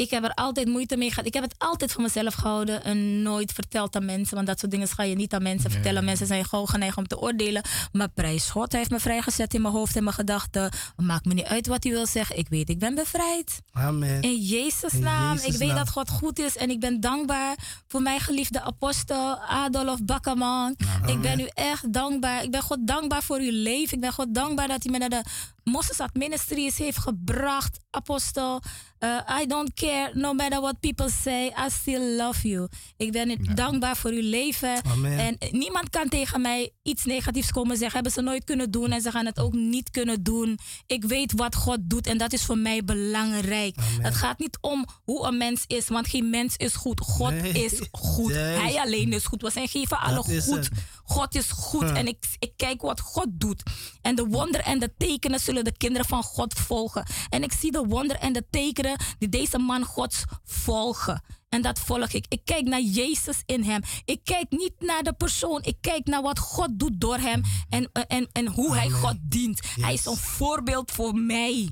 [0.00, 1.26] ik heb er altijd moeite mee gehad.
[1.26, 4.34] Ik heb het altijd voor mezelf gehouden en nooit verteld aan mensen.
[4.34, 6.04] Want dat soort dingen ga je niet aan mensen vertellen.
[6.04, 7.62] Mensen zijn gewoon geneigd om te oordelen.
[7.92, 10.70] Maar prijs God, hij heeft me vrijgezet in mijn hoofd en mijn gedachten.
[10.96, 12.38] Maakt me niet uit wat hij wil zeggen.
[12.38, 13.60] Ik weet, ik ben bevrijd.
[13.72, 14.22] Amen.
[14.22, 15.36] In Jezus In naam.
[15.36, 15.76] Jezus ik weet naam.
[15.76, 16.56] dat God goed is.
[16.56, 17.56] En ik ben dankbaar
[17.88, 20.76] voor mijn geliefde apostel Adolf Bakkerman.
[21.06, 22.42] Ik ben u echt dankbaar.
[22.42, 23.94] Ik ben God dankbaar voor uw leven.
[23.94, 25.22] Ik ben God dankbaar dat hij me naar de
[25.64, 28.62] Mosesat Ministries heeft gebracht, apostel.
[29.04, 32.68] Uh, I don't care, no matter what people say, I still love you.
[32.96, 33.54] Ik ben ja.
[33.54, 34.84] dankbaar voor uw leven.
[34.84, 35.18] Amen.
[35.18, 37.94] En niemand kan tegen mij iets negatiefs komen zeggen.
[37.94, 40.58] Hebben ze nooit kunnen doen en ze gaan het ook niet kunnen doen.
[40.86, 43.76] Ik weet wat God doet en dat is voor mij belangrijk.
[43.76, 44.04] Amen.
[44.04, 47.00] Het gaat niet om hoe een mens is, want geen mens is goed.
[47.00, 47.52] God Nee.
[47.52, 48.32] is goed.
[48.32, 48.58] Nee.
[48.58, 49.42] Hij alleen is goed.
[49.42, 50.44] We zijn geven alle goed.
[50.46, 50.68] het.
[51.10, 53.62] God is goed en ik, ik kijk wat God doet.
[54.02, 57.06] En de wonderen en de tekenen zullen de kinderen van God volgen.
[57.28, 61.22] En ik zie de wonderen en de tekenen die deze man Gods volgen.
[61.48, 62.24] En dat volg ik.
[62.28, 63.82] Ik kijk naar Jezus in hem.
[64.04, 65.62] Ik kijk niet naar de persoon.
[65.62, 68.90] Ik kijk naar wat God doet door hem en, en, en hoe hij.
[68.90, 69.60] God dient.
[69.74, 71.70] Hij is een voorbeeld voor mij.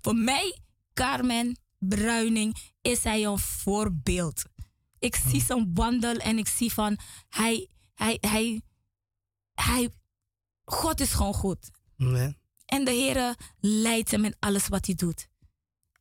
[0.00, 0.58] Voor mij,
[0.92, 4.42] Carmen Bruining, is hij een voorbeeld.
[4.98, 8.62] Ik zie zijn wandel en ik zie van hij, hij, hij,
[9.54, 9.90] hij,
[10.64, 11.70] God is gewoon goed.
[12.66, 15.28] En de Heer leidt hem in alles wat hij doet.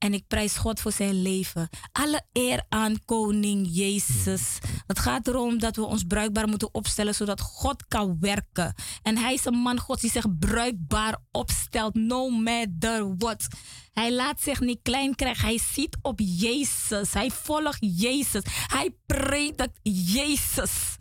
[0.04, 1.70] En ik prijs God voor zijn leven.
[1.92, 4.58] Alle eer aan koning Jezus.
[4.88, 8.74] Het gaat erom dat we ons bruikbaar moeten opstellen zodat God kan werken.
[9.02, 13.48] En hij is een man God die zich bruikbaar opstelt, no matter what.
[13.94, 15.46] Hij laat zich niet klein krijgen.
[15.46, 17.14] Hij ziet op Jezus.
[17.14, 18.44] Hij volgt Jezus.
[18.46, 20.93] Hij predikt Jezus.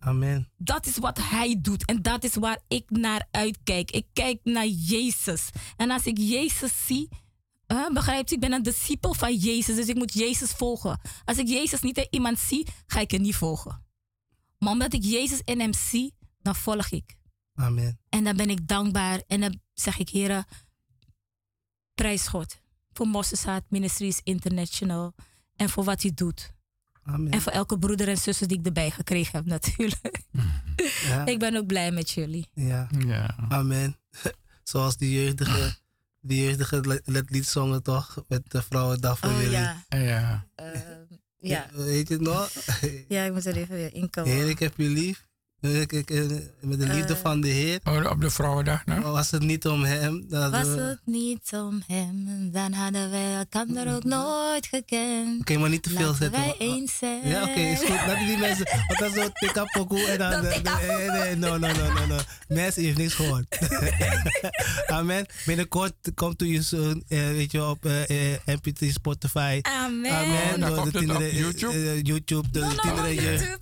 [0.00, 0.50] Amen.
[0.56, 3.90] Dat is wat hij doet en dat is waar ik naar uitkijk.
[3.90, 5.50] Ik kijk naar Jezus.
[5.76, 7.08] En als ik Jezus zie,
[7.66, 11.00] uh, begrijpt u, ik ben een discipel van Jezus, dus ik moet Jezus volgen.
[11.24, 13.84] Als ik Jezus niet in iemand zie, ga ik hem niet volgen.
[14.58, 17.16] Maar omdat ik Jezus in hem zie, dan volg ik.
[17.54, 18.00] Amen.
[18.08, 20.44] En dan ben ik dankbaar en dan zeg ik, heren,
[21.94, 22.60] prijs God
[22.92, 25.14] voor Mossesaat Ministries International
[25.56, 26.52] en voor wat hij doet.
[27.02, 27.32] Amen.
[27.32, 30.22] En voor elke broeder en zussen die ik erbij gekregen heb natuurlijk.
[31.06, 31.26] Ja.
[31.32, 32.48] Ik ben ook blij met jullie.
[32.54, 32.88] ja.
[33.06, 33.36] Ja.
[33.48, 33.96] Amen.
[34.62, 35.74] Zoals die jeugdige,
[36.20, 38.24] die jeugdige lied zongen toch?
[38.28, 39.50] Met de Vrouwendag voor jullie.
[39.50, 40.46] Ja.
[41.38, 41.66] ja.
[41.72, 42.50] Weet je het nog?
[43.08, 44.30] ja, ik moet er even weer inkomen.
[44.30, 45.28] Heer, ik heb je lief.
[45.60, 46.20] Ik, ik, eh,
[46.60, 47.20] met de liefde Eh.
[47.20, 47.80] van de Heer.
[47.84, 49.02] Oh, op de Vrouwendag, nou?
[49.02, 50.24] Was het niet om hem?
[50.28, 55.40] Dan Was we- het niet om hem, dan hadden wij elkaar ook nooit gekend.
[55.40, 56.40] Oké, maar niet te veel Laten zetten.
[56.40, 57.28] wij eens zijn.
[57.28, 57.88] Ja, oké, is goed.
[57.88, 58.68] Laten die mensen.
[58.86, 60.42] Want dat is zo tik-up pokoe en dan.
[60.42, 62.18] Nee, nee, nee, no, no, no, no, no.
[62.48, 63.58] Mensen heeft niks gehoord.
[64.86, 65.26] Amen.
[65.46, 69.58] Binnenkort komt u je zo'n, eh, weet je, op eh, eh, MP3 Spotify.
[69.62, 70.10] Amen.
[70.12, 70.60] Amen.
[70.60, 71.72] dan Door komt de het op kinderen, YouTube?
[71.72, 73.14] eh, eh, YouTube, de No, no, kinderen.
[73.14, 73.58] YouTube.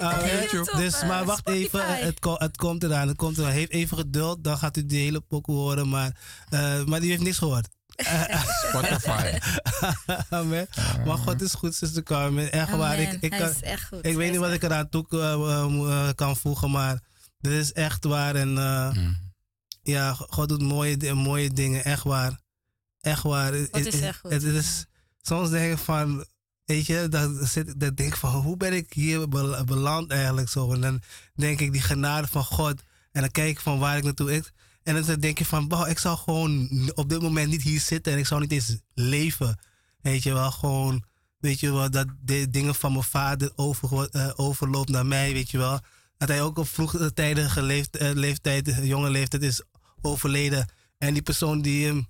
[0.00, 0.76] YouTube.
[0.76, 3.50] Dus, maar wacht even, het, ko- het komt eraan, het komt eraan.
[3.50, 6.16] Heeft even geduld, dan gaat u die hele pokoe horen, maar,
[6.48, 7.68] eh, maar die heeft niks gehoord.
[8.68, 9.38] Spotify.
[10.30, 10.68] Amen.
[11.06, 12.52] Maar God is goed, zuster Carmen.
[12.52, 12.98] Echt waar.
[12.98, 14.06] Ik, ik, Hij kan, is echt goed.
[14.06, 17.00] ik weet niet wat ik eraan toe eh, eh, eh, kan voegen, maar
[17.38, 18.34] dit is echt waar.
[18.34, 19.12] En eh, Hm.
[19.82, 22.40] ja, God doet mooie, mooie dingen, echt waar.
[23.00, 23.52] Echt waar.
[23.70, 24.30] God is echt goed.
[24.32, 24.86] Het, het is,
[25.22, 26.26] soms denk ik van,
[26.70, 30.48] weet je, dan, zit, dan denk ik van, hoe ben ik hier bel- beland eigenlijk
[30.48, 30.72] zo?
[30.72, 31.00] En dan
[31.34, 32.82] denk ik die genade van God.
[33.12, 34.52] En dan kijk ik van waar ik naartoe ik.
[34.82, 38.12] En dan denk je van, wow, ik zou gewoon op dit moment niet hier zitten
[38.12, 39.58] en ik zou niet eens leven.
[40.00, 41.04] Weet je wel, gewoon,
[41.38, 45.50] weet je wel, dat de dingen van mijn vader over, eh, overloopt naar mij, weet
[45.50, 45.80] je wel.
[46.16, 49.62] Dat hij ook op vroege tijdige leeft, eh, leeftijd, jonge leeftijd is
[50.00, 50.68] overleden.
[50.98, 52.06] En die persoon die hem,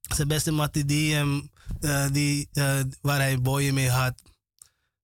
[0.00, 4.14] zijn beste mattie, die hem, eh, die, eh, waar hij boeien mee had,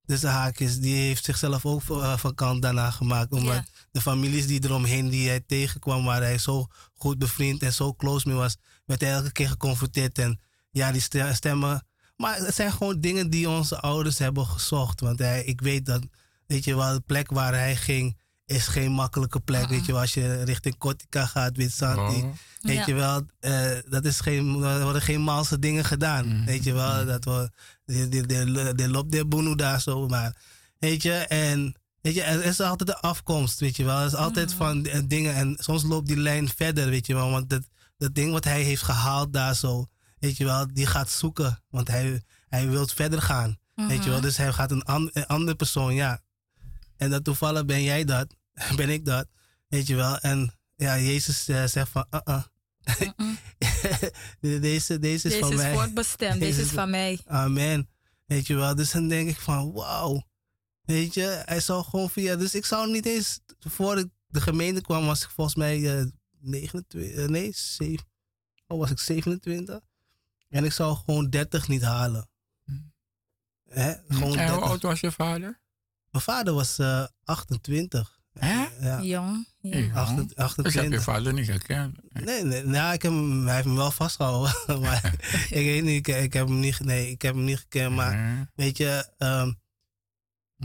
[0.04, 3.32] dus de haakjes, die heeft zichzelf ook eh, van kant daarna gemaakt.
[3.32, 3.64] Omdat Ja.
[3.90, 8.28] de families die eromheen die hij tegenkwam, waar hij zo goed bevriend en zo close
[8.28, 10.18] mee was, werd hij elke keer geconfronteerd.
[10.18, 11.86] En ja, die ste- stemmen.
[12.16, 15.00] Maar het zijn gewoon dingen die onze ouders hebben gezocht.
[15.00, 16.02] Want hij, ik weet dat,
[16.46, 19.68] weet je wel, de plek waar hij ging, is geen makkelijke plek.
[19.68, 22.20] Weet je wel, als je richting Kotika gaat, Witsanti.
[22.22, 22.32] Oh.
[22.60, 22.86] Weet Ja.
[22.86, 26.26] je wel, eh, dat is geen, er worden geen malse dingen gedaan.
[26.28, 26.44] Mhm.
[26.44, 27.50] Weet je wel, dat we,
[27.84, 30.36] de, de, de, de loopt de boenu daar zo, maar,
[30.78, 34.14] weet je, en, weet je, er is altijd de afkomst, weet je wel, er is
[34.14, 34.56] altijd Mhm.
[34.56, 37.62] van eh, dingen, en soms loopt die lijn verder, weet je wel, want dat,
[37.98, 39.86] dat ding wat hij heeft gehaald daar zo,
[40.18, 44.18] weet je wel, die gaat zoeken, want hij, hij wil verder gaan, weet je wel,
[44.18, 44.26] Mhm.
[44.26, 46.20] dus hij gaat een, an, een andere persoon, ja,
[47.02, 48.34] en dat toevallig ben jij dat,
[48.76, 49.26] ben ik dat,
[49.68, 52.42] weet je wel, en ja, Jezus eh, zegt van, uh-uh.
[53.16, 53.38] Mm-mm.
[54.60, 55.72] deze, deze is Deze van is mij.
[55.74, 56.32] voortbestemd.
[56.40, 57.20] Deze Deze is- is van mij.
[57.26, 57.88] Amen.
[58.26, 60.22] Weet je wel, dus dan denk ik van, wauw.
[60.82, 64.80] Weet je, hij zou gewoon via, dus ik zou niet eens, voor ik de gemeente
[64.80, 66.06] kwam, was ik volgens mij eh
[66.40, 68.06] 29, eh, nee, 7,
[68.66, 69.80] oh, was ik 27.
[70.48, 72.28] En ik zou gewoon 30 niet halen.
[73.68, 73.92] Hè?
[73.92, 74.60] Gewoon En hoe 30.
[74.62, 75.60] oud was je vader?
[76.12, 78.20] Mijn vader was eh 28.
[78.38, 78.66] Hè?
[78.80, 79.02] Ja.
[79.02, 79.46] Jong.
[79.60, 79.70] Ja.
[79.70, 79.94] Hey, jong.
[79.94, 81.02] Achter- Ik heb je 28.
[81.02, 81.96] vader niet gekend.
[82.08, 84.54] Nee, nee, nou, ik heb hem, hij heeft me wel vastgehouden.
[84.80, 85.14] maar
[85.58, 87.94] ik weet niet, ik, ik heb hem niet, nee, ik heb hem niet gekend.
[87.94, 89.52] Maar weet je, ehm,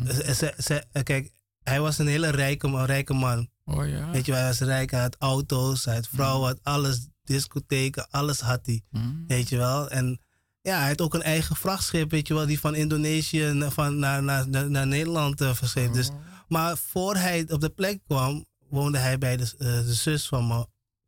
[0.05, 1.31] ze, ze, ze- kijk,
[1.63, 3.49] hij was een hele rijke, man- rijke man.
[3.65, 4.09] Oh ja.
[4.11, 8.39] Weet je, hij was rijk, hij had auto's, hij had vrouwen, had alles, discotheken, alles
[8.39, 8.81] had hij.
[8.91, 9.25] Hm.
[9.27, 9.89] Weet je wel.
[9.89, 10.19] En
[10.67, 14.23] ja, hij had ook een eigen vrachtschip, weet je wel, die van Indonesië van, naar,
[14.23, 15.93] naar, naar, Nederland uh.
[15.93, 16.09] Dus,
[16.47, 20.47] maar voor hij op de plek kwam, woonde hij bij de, eh, de zus van
[20.47, 20.65] mijn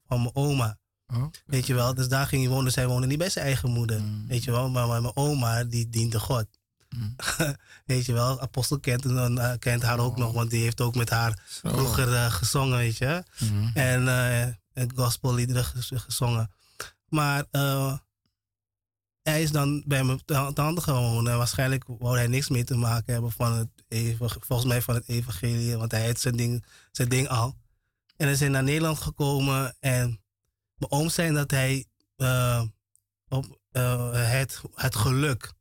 [0.07, 0.77] van mijn oma.
[1.07, 1.23] Oh.
[1.45, 2.71] Weet je wel, dus daar ging hij wonen.
[2.71, 4.01] Zij woonde niet bij zijn eigen moeder.
[4.01, 4.27] Mm.
[4.27, 6.45] Weet je wel, maar, maar mijn oma, die diende God.
[6.89, 7.15] Mm.
[7.85, 10.17] weet je wel, Apostel kent, eh, kent haar ook Oh.
[10.17, 11.69] nog, want die heeft ook met haar Zo.
[11.69, 13.23] vroeger gezongen, weet je.
[13.37, 13.69] Hm.
[13.73, 16.51] En uh, het gospelliederen gezongen.
[17.07, 17.43] Maar
[19.29, 21.27] hij is dan bij mijn ta- tante gewoond.
[21.27, 24.95] En waarschijnlijk wou hij niks mee te maken hebben van het even, volgens mij van
[24.95, 25.77] het evangelie.
[25.77, 27.55] Want hij had zijn ding, zijn ding al.
[28.17, 29.75] En hij is naar Nederland gekomen.
[29.79, 30.21] En
[30.75, 32.63] mijn oom zei dat hij eh,
[33.27, 35.53] op eh, het, het geluk.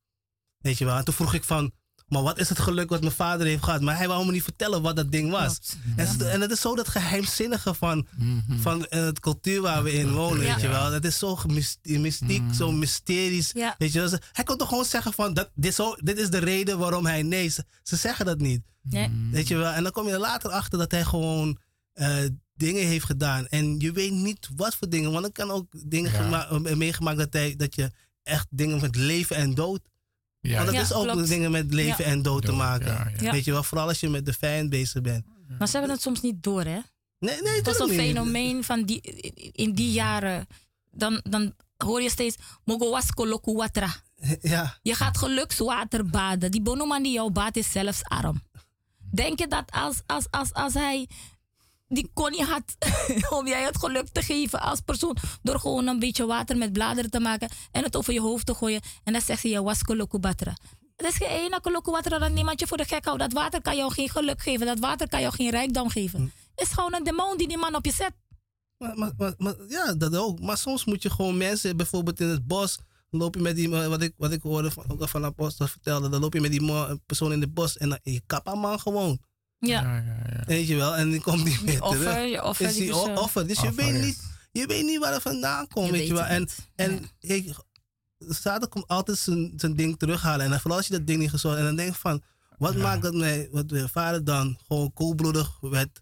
[0.59, 0.97] Weet je wel.
[0.97, 1.73] En toen vroeg ik van,
[2.09, 3.81] maar wat is het geluk wat mijn vader heeft gehad?
[3.81, 5.59] Maar hij wou me niet vertellen wat dat ding was.
[5.97, 8.59] En, het- en het is zo dat geheimzinnige van, Mhm.
[8.61, 10.53] van eh, het cultuur waar we in wonen, Ja.
[10.53, 10.91] weet je wel.
[10.91, 11.39] Dat is zo
[11.83, 12.55] mystiek, Mm.
[12.55, 13.51] zo mysterisch.
[13.55, 13.75] Ja.
[13.79, 14.19] Weet je wel.
[14.33, 17.23] Hij kon toch gewoon zeggen van, dat, dit, zo, dit is de reden waarom hij
[17.23, 17.49] nee.
[17.49, 19.07] Ze, ze zeggen dat niet, Nee.
[19.09, 19.31] Hm.
[19.31, 19.71] weet je wel.
[19.73, 21.59] En dan kom je er later achter dat hij gewoon
[21.93, 22.17] eh,
[22.55, 23.47] dingen heeft gedaan.
[23.47, 25.13] En je weet niet wat voor dingen.
[25.13, 27.91] Want er kan ook dingen meegemaakt dat, hij, dat je
[28.23, 29.81] echt dingen met leven en dood.
[30.41, 31.29] Ja, Want dat Ja, is ook klopt.
[31.29, 32.87] dingen met leven en dood te maken.
[32.87, 33.23] ja, ja.
[33.23, 33.33] Ja.
[33.33, 35.25] Weet je wel, vooral als je met de vijand bezig bent.
[35.59, 36.79] Maar ze hebben het soms niet door, hè?
[37.19, 39.01] Nee, nee, Het was een fenomeen van die,
[39.53, 40.47] in die jaren.
[40.91, 43.95] Dan, dan hoor je steeds, mogo was koloku watra.
[44.41, 46.51] Ja, Je gaat gelukswater baden.
[46.51, 48.43] Die bonoman die jou baat is zelfs arm.
[49.11, 51.09] Denk je dat als, als, als, als hij
[51.89, 52.77] die koning had
[53.39, 57.11] om jij het geluk te geven als persoon door gewoon een beetje water met bladeren
[57.11, 60.19] te maken en het over je hoofd te gooien en dan zegt je was koloku
[60.19, 60.57] batra.
[60.97, 63.21] Het is geen ene koloku watra dat niemand je voor de gek houdt.
[63.21, 64.67] Dat water kan jou geen geluk geven.
[64.67, 66.33] Dat water kan jou geen rijkdom geven.
[66.55, 68.13] Het is gewoon een demon die die man op je zet.
[68.79, 70.41] Maar, maar, maar, maar- ja, dat ook.
[70.41, 72.79] Maar soms moet je gewoon mensen, bijvoorbeeld in het bos,
[73.11, 76.21] loop je met die, wat ik, wat ik hoorde van, ook van Apostel vertelde, dan
[76.21, 78.81] loop je met die man- persoon in het bos en dan je kap aan man
[78.81, 79.19] gewoon.
[79.59, 79.81] Ja.
[79.83, 80.45] Ja, ja, ja.
[80.47, 82.31] Weet je wel, en die komt niet meer offer, terug.
[82.31, 83.47] je offer Is die offer.
[83.47, 84.05] Dus je weet, ja.
[84.05, 86.25] niet, je weet niet waar het vandaan komt, Je weet je wel.
[86.25, 87.35] En, en Ja.
[87.35, 87.55] ik,
[88.19, 90.45] Satan komt altijd zijn, zijn ding terughalen.
[90.45, 92.23] En dan vooral als je dat ding niet gezorgd en dan denk je van,
[92.59, 92.79] wat Ja.
[92.83, 96.01] maakt dat mij, wat mijn vader dan gewoon koelbloedig werd.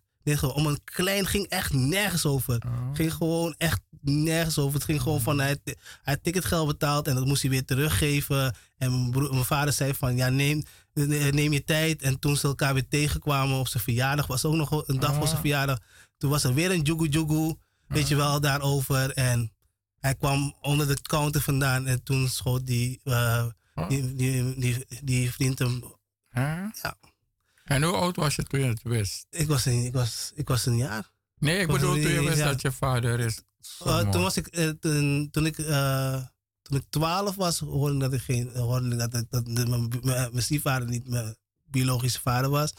[0.55, 2.63] Om een klein ging echt nergens over.
[2.67, 2.95] Oh.
[2.95, 4.75] ging gewoon echt nergens over.
[4.75, 8.55] Het ging gewoon van hij, hij had ticketgeld betaald en dat moest hij weer teruggeven.
[8.79, 10.63] En mijn, broer, mijn vader zei van ja, neem,
[11.05, 12.03] neem je tijd.
[12.03, 15.23] En toen ze elkaar weer tegenkwamen op zijn verjaardag, was ook nog een dag voor
[15.25, 15.41] zijn Ah.
[15.41, 15.79] verjaardag.
[16.19, 17.55] Toen was er weer een jugu jugu,
[17.89, 19.11] weet je wel, daarover.
[19.13, 19.53] En
[19.99, 23.89] hij kwam onder de counter vandaan en toen schoot die, eh, Oh.
[23.89, 25.83] die, die, die, vriend hem.
[26.31, 26.73] Ja.
[27.65, 29.27] En hoe oud was je toen je het wist?
[29.31, 31.11] Ik was een, ik was, ik was een jaar.
[31.39, 33.41] Nee, ik bedoel toen je wist dat je vader is.
[33.61, 34.13] Vermoord.
[34.13, 36.23] toen was ik, eh, toen, toen ik, eh,
[36.69, 39.89] toen ik 12 was, hoorde ik dat ik geen, hoorde ik dat, ik- dat, mijn,
[40.03, 42.73] mijn, stiefvader niet mijn biologische vader was.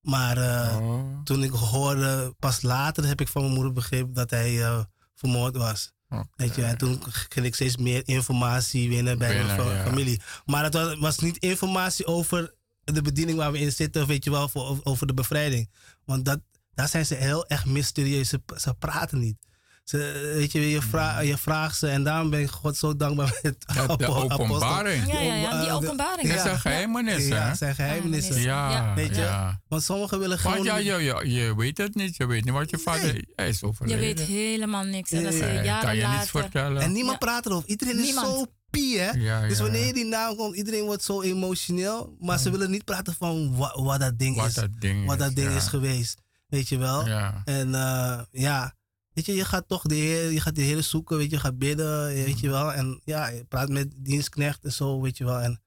[0.00, 4.30] Maar eh, Oh, toen ik hoorde, pas later heb ik van mijn moeder begrepen dat
[4.30, 5.92] hij eh, vermoord was.
[6.36, 9.82] Weet je, en toen kreeg ik steeds meer informatie winnen bij Binnen, mijn ja.
[9.84, 10.20] familie.
[10.44, 12.54] Maar het was, was niet informatie over
[12.84, 15.70] de bediening waar we in zitten, weet je wel, voor, over de bevrijding.
[16.04, 16.40] Want dat,
[16.74, 18.28] daar zijn ze heel erg mysterieus.
[18.28, 19.36] Ze, ze praten niet.
[19.84, 23.38] Ze, weet je, je, vra, je vraagt ze en daarom ben ik God zo dankbaar
[23.42, 25.06] met Ja, de openbaring.
[25.12, 26.28] Ja, ja, ja, die Eh, openbaring.
[26.28, 28.40] Dat is een geheimnis, Ja, het zijn geheimenissen.
[28.40, 28.70] Ja.
[28.70, 29.20] Ja, Weet je?
[29.22, 29.60] ja.
[29.68, 30.56] Want sommigen willen gewoon...
[30.56, 32.16] Want ja, je, je, je weet het niet.
[32.16, 34.00] Je weet niet wat je vader hij is Je overleden.
[34.00, 35.10] weet helemaal niks.
[35.10, 36.82] En Ja, je Hij jaren kan je niets vertellen.
[36.82, 37.26] En niemand Ja.
[37.26, 37.68] praat erover.
[37.68, 38.26] Iedereen is Niemand.
[38.26, 39.10] zo pie, hè?
[39.10, 39.62] ja, Dus ja.
[39.62, 42.16] wanneer die naam komt, iedereen wordt zo emotioneel.
[42.20, 44.54] Maar ze willen niet praten van wa- wat dat ding wat is.
[44.54, 45.56] dat ding wat dat is, ding ja.
[45.56, 46.20] is geweest.
[46.46, 47.06] Weet je wel?
[47.06, 47.42] Ja.
[47.44, 48.74] En eh, ja,
[49.14, 51.42] weet je, je gaat toch de Heer, je gaat de Heer zoeken, weet je, je
[51.42, 52.72] gaat bidden, weet je wel.
[52.72, 55.38] En ja, je praat met dienstknecht en zo, weet je wel.
[55.40, 55.62] En,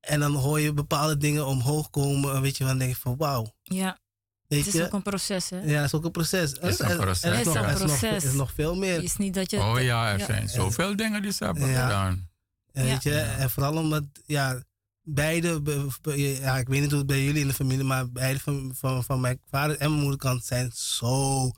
[0.00, 2.72] en dan hoor je bepaalde dingen omhoog komen, weet je wel.
[2.72, 3.98] En denk je van, wauw, Ja,
[4.46, 4.84] weet het is je.
[4.86, 5.60] ook een proces, hè?
[5.60, 6.52] Ja, dat is ook een proces.
[6.52, 8.02] Is een proces, Er is, nog, is, nog, proces.
[8.24, 8.94] er is nog veel meer.
[8.94, 9.58] Het is niet dat je...
[9.58, 10.24] Oh ja, er Ja.
[10.24, 11.82] zijn zoveel dingen die ze hebben Ja.
[11.82, 12.28] gedaan.
[12.72, 13.36] En Weet je, Ja.
[13.36, 14.62] en vooral omdat, ja,
[15.02, 18.10] beide, be- be- ja, ik weet niet hoe het bij jullie in de familie, maar
[18.12, 21.50] beide van, van, van mijn vader en mijn moederkant zijn zo,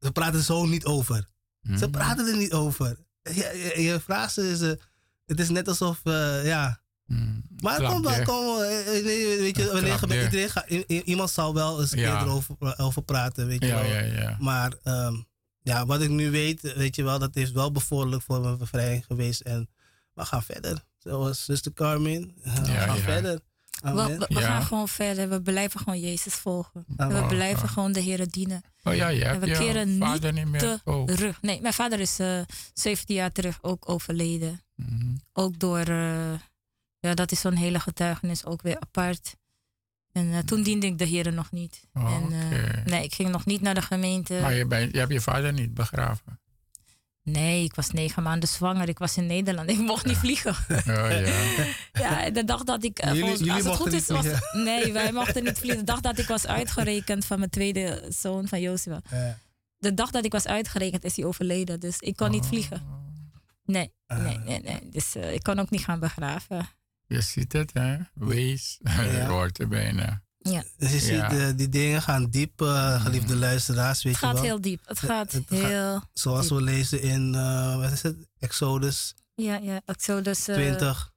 [0.00, 1.28] ze praten zo niet over.
[1.76, 1.90] Ze Hm.
[1.90, 2.96] praten er niet over.
[3.22, 4.78] Je, je, je vraagt ze, ze,
[5.26, 7.42] het is net alsof, eh, ja, Hmm.
[7.62, 8.28] Maar Klap kom, maar dicht.
[8.28, 12.16] kom, eh, eh, weet je, wanneer iedereen gaat- iemand zal wel eens een Ja.
[12.18, 13.84] keer erover over praten, weet je Ja, wel.
[13.84, 14.36] ja, ja.
[14.40, 15.14] Maar ehm,
[15.62, 19.04] ja, wat ik nu weet, weet je wel, dat is wel bevorderlijk voor mijn bevrijding
[19.06, 19.40] geweest.
[19.40, 19.68] En
[20.14, 20.84] we gaan verder.
[20.98, 22.96] Zoals zuster Carmen, we gaan ja.
[22.96, 23.40] verder.
[23.80, 24.18] We, Amen.
[24.18, 24.46] we- we Ja.
[24.46, 25.28] gaan gewoon verder.
[25.28, 26.84] We blijven gewoon Jezus volgen.
[26.96, 28.62] En we blijven gewoon de Heer dienen.
[28.84, 30.60] Oh ja, je hebt we je keren vader niet meer.
[30.60, 31.06] te Oh.
[31.06, 31.42] Terug.
[31.42, 32.40] Nee, mijn vader is eh
[32.74, 34.60] 17 jaar terug ook overleden.
[34.74, 35.14] Mhm.
[35.32, 36.32] Ook door, eh,
[36.98, 39.34] ja, dat is zo'n hele getuigenis ook weer apart.
[40.12, 41.84] En eh, toen diende ik de Heer nog niet.
[41.94, 42.82] Oh, en, eh, oké.
[42.84, 44.38] nee, ik ging nog niet naar de gemeente.
[44.42, 46.39] Maar je, bent, je hebt je vader niet begraven.
[47.32, 48.88] Nee, ik was negen maanden zwanger.
[48.88, 49.70] Ik was in Nederland.
[49.70, 50.54] Ik mocht niet vliegen.
[50.68, 51.10] Oh
[51.92, 52.24] ja.
[52.24, 52.98] Ja, de dag dat ik.
[52.98, 54.26] eh, Jullie- volgens- als het goed is, was.
[54.52, 55.78] Nee, wij mochten niet vliegen.
[55.78, 58.60] De dag dat ik was uitgerekend van mijn tweede zoon, van.
[58.60, 59.38] Ja.
[59.78, 61.80] De dag dat ik was uitgerekend, is hij overleden.
[61.80, 62.48] Dus ik kon niet Oh.
[62.48, 62.82] vliegen.
[63.64, 64.18] Nee, Ah.
[64.24, 64.60] nee, nee.
[64.60, 64.88] nee.
[64.90, 66.68] Dus eh, ik kon ook niet gaan begraven.
[67.06, 67.96] Je ziet het, hè?
[68.14, 68.78] Wees.
[68.82, 69.02] Ja.
[69.16, 70.22] Je hoort er bijna.
[70.42, 71.30] Dus je Ja.
[71.30, 74.44] ziet, eh, die dingen gaan diep, eh, geliefde luisteraars, weet Het je gaat wel.
[74.44, 74.80] heel diep.
[74.84, 76.02] Het gaat het gaat- heel.
[76.12, 79.80] Zoals we lezen in, eh, wat is het, Exodus Ja, ja.
[79.84, 80.48] Exodus.
[80.48, 81.12] eh, 20,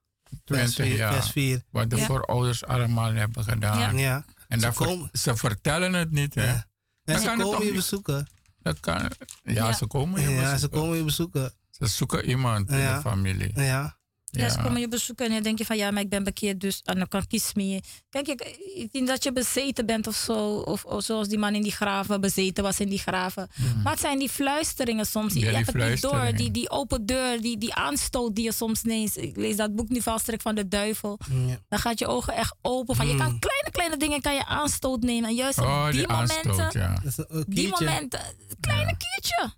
[0.46, 0.96] vers 20 4.
[0.96, 1.14] jaar.
[1.14, 1.62] Vers 4.
[1.72, 2.06] Wat de Ja.
[2.06, 3.80] voorouders allemaal hebben gedaan.
[3.98, 4.00] Ja.
[4.00, 4.26] Ja.
[4.48, 6.46] En Ze komen- ze vertellen het niet, hè?
[6.46, 6.54] Ja.
[6.54, 6.66] En
[7.14, 7.76] Dan ze kan het komen je niet?
[7.76, 8.28] bezoeken.
[8.62, 9.10] Dat kan, ja,
[9.54, 9.74] Ja.
[9.74, 10.80] ze komen je Ja, ze bezoeken.
[10.80, 11.54] komen je bezoeken.
[11.72, 12.96] Ze zoeken iemand in Ja.
[12.96, 13.52] de familie.
[13.62, 13.98] Ja.
[14.42, 16.60] Ja, ze komen je bezoeken en dan denk je van ja, maar ik ben bekeerd,
[16.62, 17.82] dus en dan kan kies me.
[18.10, 18.42] Kijk, ik,
[18.76, 20.56] ik denk dat je bezeten bent of zo.
[20.58, 23.48] Of, of zoals die man in die graven bezeten was in die graven.
[23.84, 25.34] Maar het zijn die fluisteringen soms.
[25.34, 26.32] Je Ja, die hebt het niet door.
[26.36, 29.18] Die, die open deur, die, die aanstoot die je soms neemt.
[29.18, 31.20] Ik lees dat boek nu valstrik van de duivel.
[31.32, 31.58] Ja.
[31.70, 32.96] Dan gaat je ogen echt open.
[32.96, 33.40] Van, Je kan Mm.
[33.40, 35.30] kleine, kleine dingen kan je aanstoot nemen.
[35.30, 36.50] En juist Oh, op die, die momenten.
[36.52, 37.02] aanstoot, ja.
[37.48, 38.20] Die momenten.
[38.60, 39.54] Kleine kiertje.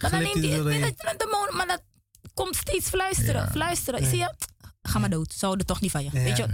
[0.00, 1.82] Maar dan neemt die, de, de, de, maar dat
[2.36, 3.42] komt steeds fluisteren.
[3.42, 3.50] Ja.
[3.50, 4.02] Fluisteren.
[4.02, 4.08] Ja.
[4.08, 4.34] Zie je?
[4.82, 5.32] Ga maar dood.
[5.32, 6.10] Ze houden toch niet van je.
[6.10, 6.46] Weet je?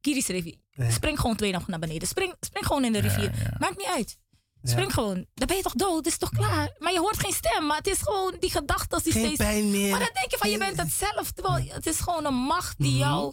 [0.00, 0.56] Kiris rivier.
[0.88, 2.08] Spring gewoon twee nog naar beneden.
[2.08, 3.32] Spring, spring gewoon in de rivier.
[3.58, 4.16] Maakt niet uit.
[4.62, 5.26] Spring gewoon.
[5.34, 5.96] Dan ben je toch dood.
[5.96, 6.74] Het is toch klaar.
[6.78, 7.66] Maar je hoort geen stem.
[7.66, 9.36] Maar het is gewoon die gedachten die Geen steeds...
[9.36, 9.90] pijn meer.
[9.90, 11.30] Maar dan denk je van je bent het zelf.
[11.32, 12.98] Terwijl het is gewoon een macht die Mhm.
[12.98, 13.32] jou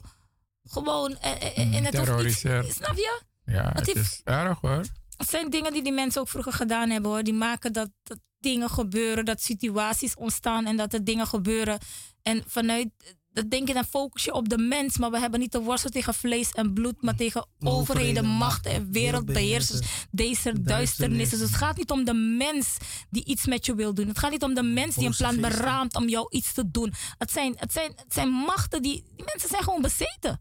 [0.63, 1.17] gewoon...
[1.17, 2.74] eh, eh, en het terroriseert.
[2.74, 3.22] snap je?
[3.45, 4.84] Ja, Het het heeft- is erg hoor.
[5.20, 7.24] Het zijn dingen die die mensen ook vroeger gedaan hebben hoor.
[7.24, 11.80] Die maken dat, dat dingen gebeuren, dat situaties ontstaan en dat er dingen gebeuren.
[12.22, 12.89] En vanuit
[13.32, 14.97] dat denk je, dan focus je op de mens.
[14.97, 18.91] Maar we hebben niet te worstelen tegen vlees en bloed, maar tegen overheden, machten en
[18.91, 19.80] wereldbeheersers.
[20.11, 21.30] Deze duisternis.
[21.30, 22.78] Dus het gaat niet om de mens
[23.09, 24.07] die iets met je wil doen.
[24.07, 26.93] Het gaat niet om de mens die een plan beraamt om jou iets te doen.
[27.17, 29.03] Het zijn, het zijn, het zijn machten die.
[29.15, 30.39] Die mensen zijn gewoon bezeten.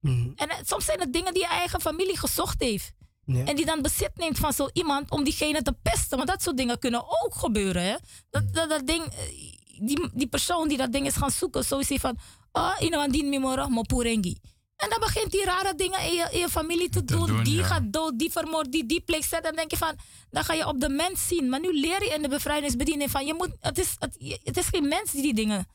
[0.00, 0.30] Mhm.
[0.36, 2.92] En eh, soms zijn het dingen die je eigen familie gezocht heeft.
[3.32, 3.44] Ja.
[3.44, 6.16] En die dan bezit neemt van zo iemand om diegene te pesten.
[6.16, 7.82] Want dat soort dingen kunnen ook gebeuren.
[7.82, 7.96] Hè?
[8.30, 11.78] Dat, dat, dat ding, eh, die, die persoon die dat ding is gaan zoeken, zo
[11.78, 12.18] is hij van,
[12.52, 14.36] oh, iemand dient me mopurengi.
[14.76, 17.26] En dan begint die rare dingen in je, in je familie te, Te doen.
[17.26, 17.64] doen, Die ja.
[17.64, 19.32] gaat dood, die vermoord, die die pleegt.
[19.32, 19.96] En dan denk je van,
[20.30, 21.48] dan ga je op de mens zien.
[21.48, 24.66] Maar nu leer je in de bevrijdingsbediening van, je moet, het, is, het, het is
[24.66, 25.66] geen mens die die dingen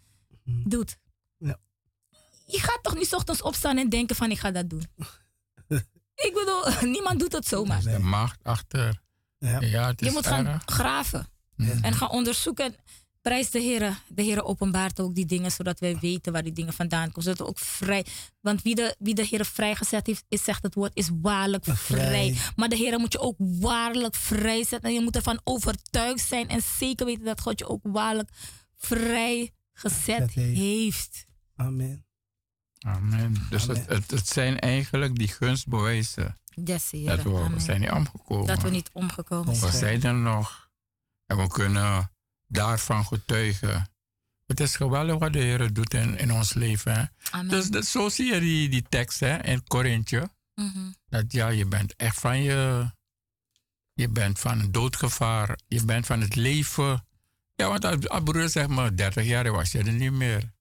[0.66, 0.98] doet.
[1.38, 1.58] Ja.
[2.46, 4.88] Je gaat toch niet 's ochtends opstaan en denken van, ik ga dat doen.
[6.16, 7.82] Ik bedoel, niemand doet het zomaar.
[7.82, 9.02] De macht achter.
[9.38, 9.62] Ja.
[9.62, 10.64] Ja, het is Je moet gaan erg.
[10.66, 11.28] graven
[11.82, 12.76] en gaan onderzoeken.
[13.22, 14.02] Prijs de Heer.
[14.08, 17.24] De Heer openbaart ook die dingen, zodat wij weten waar die dingen vandaan komen.
[17.24, 18.06] Zodat we ook vrij.
[18.42, 21.76] Want wie de, wie de Heer vrijgezet heeft, is, zegt het woord, is waarlijk vrij.
[21.76, 22.38] Vrij.
[22.56, 24.90] Maar de Heer moet je ook waarlijk vrij zetten.
[24.90, 28.30] En je moet ervan overtuigd zijn en zeker weten dat God je ook waarlijk
[28.76, 30.58] vrijgezet Dat heeft.
[30.58, 31.26] heeft.
[31.56, 32.06] Amen.
[32.84, 33.48] Amen.
[33.50, 33.76] Dus Amen.
[33.82, 36.38] Het, het, het zijn eigenlijk die gunstbewijzen.
[36.64, 36.90] Yes.
[36.90, 37.62] Dat we, Amen.
[37.62, 38.48] zijn niet omgekomen.
[38.48, 39.72] Dat we niet omgekomen We zijn.
[39.72, 40.70] zijn er nog.
[41.26, 42.12] En we kunnen
[42.48, 43.88] daarvan getuigen.
[44.46, 46.94] Het is geweldig wat de Heer doet in, in ons leven.
[46.94, 47.04] Hè?
[47.32, 47.50] Amen.
[47.50, 50.30] Dus dat, zo zie je die, die tekst hè, in Korintje.
[50.56, 50.92] Mhm.
[51.10, 52.92] Dat ja, je bent echt van je...
[53.94, 55.60] Je bent van een doodgevaar.
[55.68, 57.06] Je bent van het leven.
[57.56, 60.53] Ja, want als, broer zegt maar 30 jaar was je er niet meer.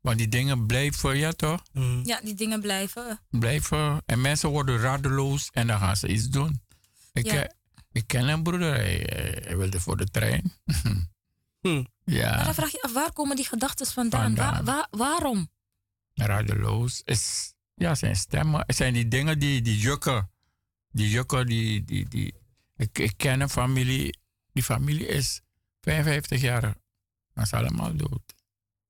[0.00, 1.62] Want die dingen blijven, ja toch?
[1.72, 2.00] Mhm.
[2.06, 3.20] Ja, die dingen blijven.
[3.30, 4.02] Blijven.
[4.06, 6.62] En mensen worden radeloos en dan gaan ze iets doen.
[7.12, 7.42] Ik, Ja.
[7.44, 7.50] eh,
[7.92, 10.52] ik ken een broeder, hij, hij- hij wilde voor de trein.
[11.60, 11.74] Hm.
[11.74, 14.22] Maar Ja, dan vraag je af, waar komen die gedachten vandaan?
[14.22, 14.64] Vandaan.
[14.64, 15.50] Waar, waar- waarom?
[16.14, 17.02] radeloos.
[17.04, 18.62] Is, ja, zijn stemmen.
[18.66, 20.30] Het zijn die dingen die, die jukken.
[20.90, 21.84] Die jukken, die...
[21.84, 22.34] die, die
[22.76, 24.18] ik, ik ken een familie.
[24.52, 25.40] Die familie is
[25.80, 26.74] 55 jaar.
[27.34, 28.34] Maar ze allemaal dood.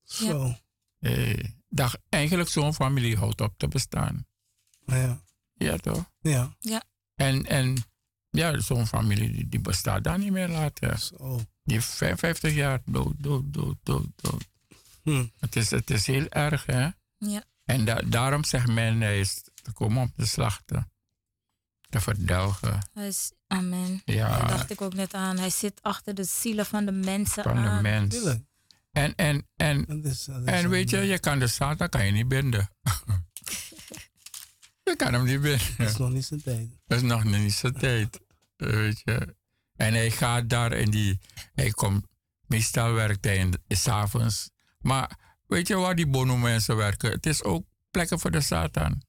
[0.04, 0.54] Zo.
[0.98, 4.26] Eh, dat, eigenlijk zo'n familie houdt op te bestaan.
[4.86, 5.22] Ja.
[5.54, 6.10] Ja, toch?
[6.20, 6.56] Ja.
[7.14, 7.76] En, en
[8.30, 10.98] ja, zo'n familie die, die bestaat daar niet meer later.
[10.98, 11.40] Zo.
[11.62, 14.48] Die heeft 55 jaar dood, dood, dood, dood, dood.
[15.02, 15.26] Hm.
[15.38, 16.88] Het is, het is heel erg, hè?
[17.18, 17.44] Ja.
[17.64, 20.90] En da daarom zegt men, hij is gekomen om te slachten.
[21.88, 22.78] Te verdelgen.
[22.94, 24.02] Is, amen.
[24.04, 24.28] Ja.
[24.38, 25.38] Daar dacht ik ook net aan.
[25.38, 27.82] Hij zit achter de zielen van de mensen Van de aan.
[27.82, 28.14] mens.
[28.14, 28.44] Tuurlijk.
[28.92, 32.06] En, en, en, Dat is- dat is en weet je, je kan de Satan kan
[32.06, 32.70] je niet binden.
[34.84, 35.66] je kan hem niet binden.
[35.78, 36.70] Dat is nog niet zijn tijd.
[36.86, 38.20] Dat is nog niet zijn tijd.
[38.56, 39.34] Weet je.
[39.76, 41.18] En hij gaat daar en die,
[41.54, 42.06] hij komt,
[42.46, 44.50] meestal werkt hij in de- s'avonds.
[44.78, 47.10] Maar weet je waar die bono mensen werken?
[47.10, 49.02] Het is ook plekken voor de Satan.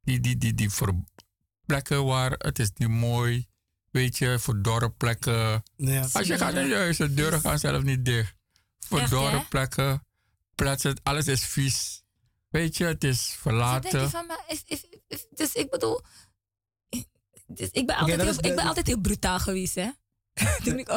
[0.00, 0.94] Die, die, die, die voor
[1.66, 3.46] plekken waar het is niet mooi.
[3.90, 5.62] Weet je, verdorren plekken.
[5.76, 6.08] Ja.
[6.12, 8.34] Als je gaat naar huis, de deuren gaan zelf niet dicht.
[8.86, 10.06] Verdorren plekken,
[10.54, 12.02] plaatsen, alles is vies.
[12.48, 13.90] Weet je, het is Dus verlaten.
[13.90, 16.00] denk je van, maar is- is- is- dus ik bedoel,
[17.46, 19.90] dus ik ben, altijd, heel, ik ben de- altijd heel brutaal geweest, hè?
[20.64, 20.88] Toen ik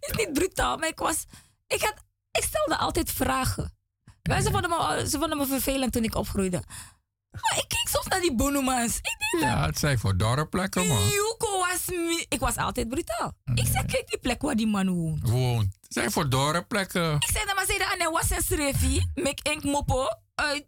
[0.00, 1.24] is niet brutaal, maar ik was,
[1.66, 1.94] ik, had,
[2.30, 3.78] ik stelde altijd vragen.
[4.22, 6.62] Mensen vonden, me, ze vonden me vervelend toen ik opgroeide.
[7.30, 8.30] Maar ik keek soms naar die.
[8.30, 11.08] Ik denk, Ja, het zijn verdorren plekken, man.
[11.08, 11.84] Yuko was
[12.28, 13.32] Ik was altijd brutaal.
[13.54, 15.28] Ik zei, kijk die plek waar die man woont.
[15.28, 15.76] Woont.
[15.80, 17.14] Het zijn verdorren plekken.
[17.14, 19.10] Ik zei, maar zei dat hij was een schreefie.
[19.14, 20.66] Mek enk mopo uit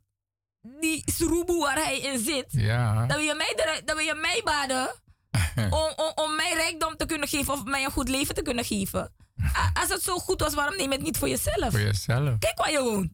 [0.81, 2.47] die sroeboe waar hij in zit.
[2.49, 3.07] Ja.
[3.07, 4.95] Dat wil je mij, dat wil je mij baden
[5.81, 8.65] om, om, om mij rijkdom te kunnen geven of mij een goed leven te kunnen
[8.65, 9.15] geven.
[9.81, 11.71] Als het zo goed was, waarom neem je het niet voor jezelf?
[11.71, 12.39] Voor jezelf.
[12.39, 13.11] Kijk waar je woont.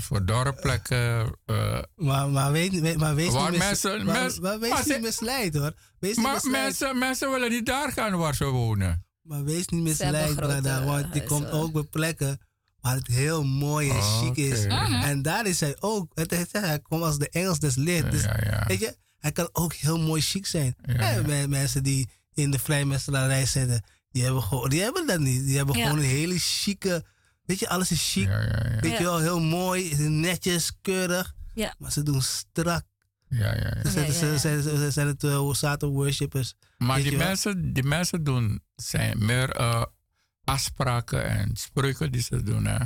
[0.00, 1.32] Verdorren plekken.
[1.44, 4.70] eh, Maar, maar, weet, weet- maar wees Waar niet, mis, mensen- maar, mens- maar wees
[4.70, 5.72] maar niet ze- misleid hoor.
[5.98, 6.62] Wees niet maar misleid.
[6.64, 9.04] mensen, mensen willen niet daar gaan waar ze wonen.
[9.22, 10.84] Maar wees niet misleid, brada.
[10.84, 12.38] Want je komt ook bij plekken
[12.80, 14.64] waar het heel mooi en chic is.
[14.64, 16.10] En daar is hij ook.
[16.14, 18.10] Het, het, hij komt als de Engels des licht.
[18.10, 18.64] Dus, Ja, ja.
[18.66, 20.74] Weet je, hij kan ook heel mooi chic zijn.
[20.82, 21.22] Ja, En ja.
[21.26, 25.44] bij mensen die in de vrijmestelarij zitten, die hebben, gewoon, die hebben dat niet.
[25.46, 25.84] Die hebben Ja.
[25.84, 27.04] gewoon een hele chique...
[27.46, 28.28] Weet je, alles is chic.
[28.28, 28.80] Ja, ja, ja.
[28.80, 31.34] Weet je wel, heel mooi, netjes, keurig.
[31.54, 31.74] Ja.
[31.78, 32.84] Maar ze doen strak.
[33.28, 33.82] ja, ja, ja.
[33.82, 36.54] Ze zijn, ze zijn, ze zijn het uh, Satan worshippers.
[36.78, 39.84] Maar die mensen, die mensen doen, zijn meer eh,
[40.44, 42.66] afspraken en spreuken die ze doen.
[42.66, 42.84] Hè.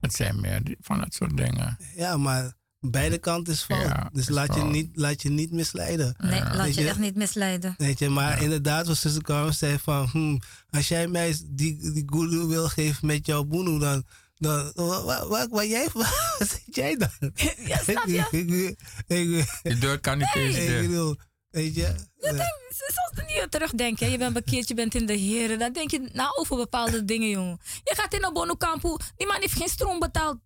[0.00, 1.76] Het zijn meer van dat soort dingen.
[1.94, 2.52] Ja, maar
[2.90, 3.82] beide kanten is fout.
[3.82, 6.14] Ja, dus is laat je, niet, laat je niet misleiden.
[6.18, 6.56] Nee, Ja.
[6.56, 7.74] laat je je- echt niet misleiden.
[7.78, 10.08] Weet je, maar inderdaad, wat zuster Carmen zei van...
[10.10, 14.04] hmm, als jij mij die, die guru wil geven met jouw boenu, dan...
[14.34, 17.10] dan waar, waar, waar jij, waar zit jij dan?
[17.66, 18.18] Ja, snap je?
[18.30, 18.76] ik, ik,
[19.06, 21.14] ik, Die deur kan niet eens ik dicht.
[21.50, 21.86] weet je...
[22.20, 22.40] eh,
[22.86, 24.10] Soms niet terugdenken.
[24.10, 25.58] Je bent bekeerd, je bent in de Heer.
[25.58, 27.58] Dan denk je na over bepaalde dingen, jongen.
[27.84, 28.96] Je gaat in een bonokampo.
[29.16, 30.38] Die man heeft geen stroom betaald.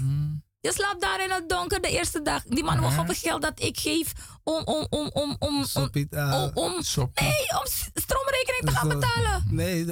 [0.00, 0.35] Mm.
[0.66, 2.42] Je slaapt daar in het donker de eerste dag.
[2.42, 4.12] Die man wil gewoon het geld dat ik geef
[4.42, 6.70] om, om, om, om, om, om, ah, om,
[7.14, 8.98] nee, om stroomrekening te gaan Zo.
[8.98, 9.44] betalen.
[9.50, 9.86] nee,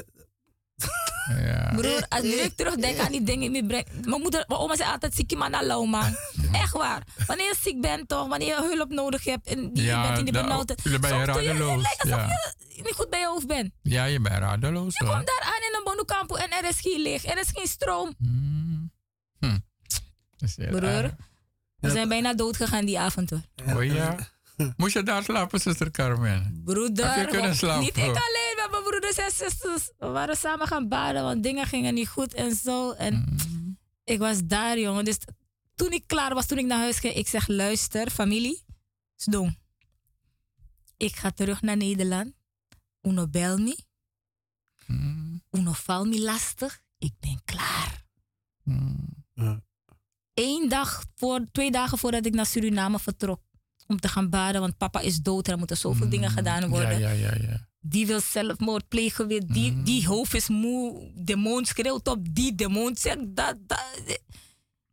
[1.42, 1.72] Ja.
[1.76, 3.86] Broer, als nu ik terugdenk aan die dingen die breng.
[4.04, 6.16] Mijn moeder, mijn oma zei altijd ziek man lauw man.
[6.52, 7.02] Echt waar.
[7.26, 10.18] Wanneer je ziek bent toch, wanneer je hulp nodig hebt en die, je Ja, bent
[10.18, 10.82] in die benauwdheid.
[10.84, 12.26] dan ben je je- radeloos, Het lijkt alsof
[12.68, 13.72] je niet goed bij je hoofd bent.
[13.82, 17.00] ja, je bent radeloos Je komt daar aan in een bonukampo en er is geen
[17.00, 18.14] licht, er is geen stroom.
[18.18, 18.92] Mm.
[19.38, 19.58] Hm.
[20.48, 21.14] Heel Broer,
[21.76, 23.42] we zijn bijna dood gegaan die avond hoor.
[23.76, 24.16] Oh ja?
[24.76, 26.60] Moest je daar slapen, zuster Carmen?
[26.64, 27.80] Broeder, Heb je kunnen want slapen?
[27.80, 29.90] niet ik alleen, maar mijn broeders en zusters.
[29.98, 32.92] We waren samen gaan baden, want dingen gingen niet goed en zo.
[32.92, 33.78] En Mm.
[34.04, 35.04] ik was daar, jongen.
[35.04, 35.18] Dus
[35.74, 38.64] toen ik klaar was, toen ik naar huis ging, ik zeg, luister, familie,
[39.16, 39.58] Sdong.
[40.96, 42.32] Ik ga terug naar Nederland.
[43.02, 43.78] Uno bel me.
[44.86, 45.42] Mm.
[45.50, 46.80] Uno val me lastig.
[46.98, 48.04] Ik ben klaar.
[48.62, 49.08] Mm.
[50.34, 53.40] Eén dag, voor, twee dagen voordat ik naar Suriname vertrok.
[53.86, 55.48] Om te gaan baden, want papa is dood.
[55.48, 56.94] Er moeten zoveel dingen gedaan worden.
[56.96, 57.00] Mm.
[57.02, 57.68] Ja, ja, ja, ja.
[57.80, 59.46] Die wil zelfmoord plegen weer.
[59.46, 59.84] Die, Mhm.
[59.84, 61.10] die hoofd is moe.
[61.14, 62.54] Demon schreeuwt op die.
[62.54, 63.84] Demon zegt dat, dat.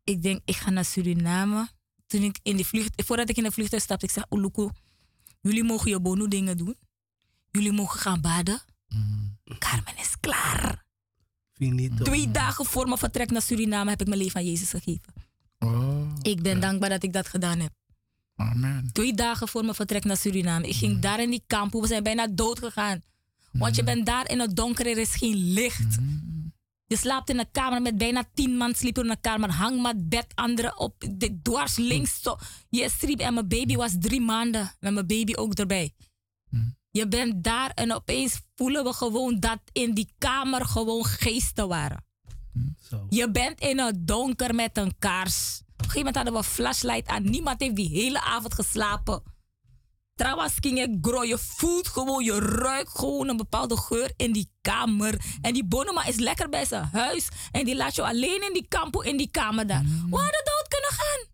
[0.04, 1.70] Ik denk, ik ga naar Suriname.
[2.08, 4.70] Toen ik in de vlucht, voordat ik in de vliegtuig stapte, ik zeg, Oluku,
[5.42, 6.76] jullie mogen je bono dingen doen.
[7.52, 8.62] Jullie mogen gaan baden.
[8.88, 9.38] Mm.
[9.60, 10.86] Carmen is klaar.
[11.54, 12.04] finito.
[12.04, 15.14] Twee dagen voor mijn vertrek naar Suriname heb ik mijn leven aan Jezus gegeven.
[15.64, 17.72] Oh, Ik ben dankbaar dat ik dat gedaan heb.
[18.36, 18.90] amen.
[18.94, 20.68] Twee dagen voor mijn vertrek naar Suriname.
[20.68, 21.72] Ik ging daar in die kamp.
[21.74, 23.04] We zijn bijna dood gegaan.
[23.52, 26.00] Want je bent daar in het donker, er is geen licht.
[26.00, 26.54] Mm.
[26.86, 29.52] Je slaapt in een kamer met bijna tien man sliepen in een kamer.
[29.52, 32.22] Hangmat, bed, anderen op, de, dwars links.
[32.22, 32.38] Zo.
[32.70, 34.72] Je sliep en mijn baby was drie maanden.
[34.80, 35.94] Met mijn baby ook erbij.
[36.50, 36.76] Mm.
[36.92, 42.06] Je bent daar en opeens voelen we gewoon dat in die kamer gewoon geesten waren.
[42.90, 43.06] Zo.
[43.10, 45.62] Je bent in het donker met een kaars.
[45.62, 47.30] Op een gegeven moment hadden we een flashlight aan.
[47.30, 49.24] Niemand heeft die hele avond geslapen.
[50.16, 51.06] Trouwens, ging ik.
[51.06, 55.22] Je voelt gewoon, je ruikt gewoon een bepaalde geur in die kamer.
[55.42, 57.28] En die bonema is lekker bij zijn huis.
[57.52, 59.84] En die laat je alleen in die kampo in die kamer daar.
[59.84, 61.31] We hadden dood kunnen gaan.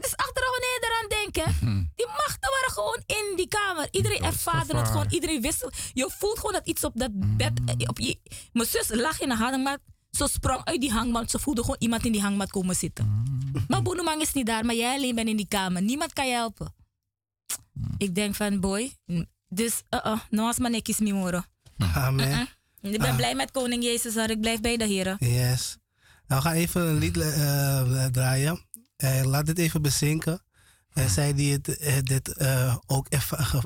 [0.00, 1.84] Dus achteraf wanneer je eraan denkt, mhm.
[1.94, 3.88] die machten waren gewoon in die kamer.
[3.90, 7.88] Iedereen ervaarde het gewoon, iedereen wist Je voelt gewoon dat iets op dat bed, mhm.
[7.88, 8.18] op je,
[8.52, 9.78] mijn zus lag in de hangmat,
[10.10, 13.06] ze sprong uit die hangmat, ze voelde gewoon iemand in die hangmat komen zitten.
[13.06, 13.64] Mhm.
[13.68, 15.82] Maar Boenemang is niet daar, maar jij alleen bent in die kamer.
[15.82, 16.74] Niemand kan je helpen.
[17.98, 18.92] Ik denk van, boy,
[19.48, 21.42] dus, uh -uh, no als maar nekjes mimoro.
[21.94, 22.48] Amen.
[22.80, 23.16] Ik ben ah.
[23.16, 24.30] blij met koning Jezus, hoor.
[24.30, 25.16] Ik blijf bij de heren.
[25.18, 25.78] Yes.
[26.26, 28.66] Nou, we gaan even een lied uh, draaien.
[29.04, 30.42] Uh, laat dit even bezinken.
[30.92, 32.44] En uh, zij die het, uh, dit
[32.86, 33.08] ook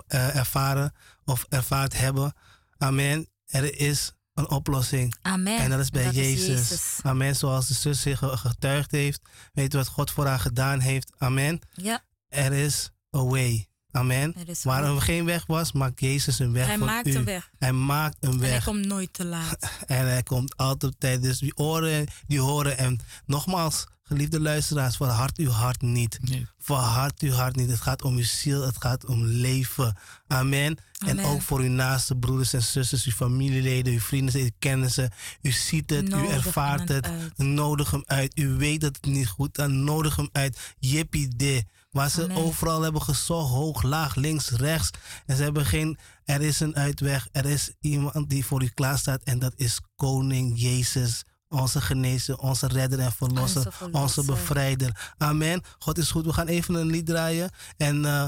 [0.07, 0.93] ervaren
[1.24, 2.35] of ervaard hebben.
[2.78, 3.28] Amen.
[3.47, 5.14] Er is een oplossing.
[5.22, 5.59] Amen.
[5.59, 6.99] En dat is bij Jezus.
[7.03, 7.37] Amen.
[7.37, 9.20] Zoals de zus zich getuigd heeft.
[9.53, 11.12] Weet wat God voor haar gedaan heeft.
[11.18, 11.61] Amen.
[11.72, 12.05] Ja.
[12.28, 13.68] Er is a way.
[13.95, 14.35] Amen.
[14.62, 17.14] Waar er geen weg was, maakt Jezus een weg hij voor maakt u.
[17.14, 17.51] Een weg.
[17.59, 18.49] Hij maakt een weg.
[18.49, 19.57] En hij komt nooit te laat.
[19.87, 21.22] en hij komt altijd op tijd.
[21.22, 22.78] Dus die oren, die horen.
[22.78, 26.18] En nogmaals, geliefde luisteraars, verhard uw hart niet.
[26.22, 26.46] Nee.
[26.59, 27.70] Verhard uw hart niet.
[27.70, 29.96] Het gaat om uw ziel, het gaat om leven.
[30.26, 30.78] Amen.
[31.07, 35.12] En ook voor uw naaste broeders en zusters, uw familieleden, uw vrienden, uw kennissen.
[35.42, 37.11] U ziet het, u ervaart het.
[37.36, 38.38] Nodig hem uit.
[38.38, 39.66] U weet dat het niet goed is.
[39.66, 40.74] Nodig hem uit.
[40.78, 41.64] Jippie de.
[41.90, 44.90] Waar ze overal hebben gezocht, hoog, laag, links, rechts.
[45.26, 47.28] En ze hebben geen, er is een uitweg.
[47.32, 49.22] Er is iemand die voor u klaar staat.
[49.22, 51.24] En dat is Koning Jezus.
[51.55, 55.14] Onze genezer, onze redder en verlosser, onze, bevrijder.
[55.18, 55.62] Amen.
[55.78, 56.24] God is goed.
[56.24, 57.50] We gaan even een lied draaien.
[57.76, 58.26] En uh,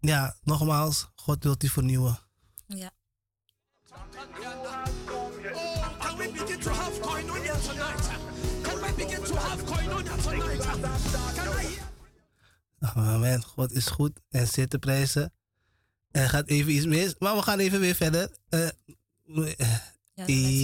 [0.00, 2.18] ja, nogmaals, God wilt u vernieuwen.
[2.66, 2.90] Ja.
[12.78, 13.42] Amen.
[13.42, 15.32] God is goed en zit te prijzen.
[16.10, 18.30] Er gaat even iets mis, maar we gaan even weer verder.
[18.50, 18.68] Uh,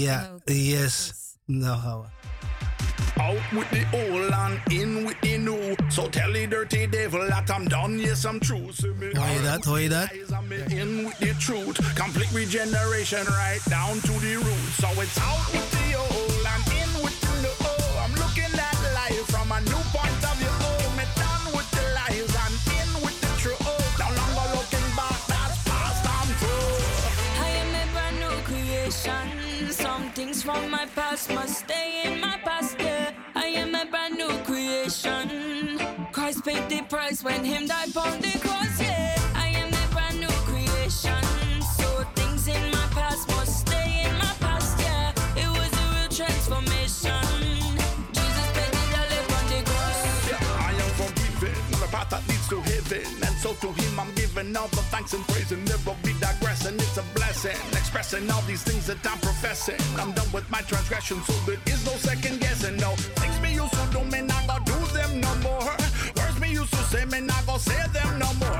[0.03, 1.12] ja, yes.
[1.51, 2.05] Nou gaan.
[3.17, 5.77] Out with the old and in with the new.
[5.89, 8.73] So tell the dirty devil that I'm done, yes I'm true.
[8.73, 10.11] So hoor je dat, hoor je dat?
[10.69, 11.95] In with the truth.
[11.95, 14.77] Complete regeneration right down to the roots.
[14.79, 17.55] So it's out with the old and in with the new.
[18.05, 20.39] I'm looking at life from a new point of
[30.51, 32.77] from my past must stay in my past.
[32.81, 35.79] Yeah, I am a brand new creation.
[36.13, 38.75] Christ paid the price when Him died on the cross.
[38.81, 41.25] Yeah, I am a brand new creation.
[41.79, 41.89] So
[42.19, 44.79] things in my past must stay in my past.
[44.81, 47.27] Yeah, it was a real transformation.
[48.17, 49.99] Jesus paid the dollar on the cross.
[50.31, 51.59] Yeah, I am forgiven.
[51.83, 55.12] The path that leads to heaven, and so to Him I'm giving all the thanks
[55.14, 56.74] and praise, and never be digressing.
[56.76, 59.81] It's a blessing, expressing all these things that I'm professing.
[59.99, 62.76] I'm done with my transgressions, so there is no second guessing.
[62.76, 65.74] No things me used to do, me not gonna do them no more.
[66.16, 68.60] Words me used to say, me not gonna say them no more.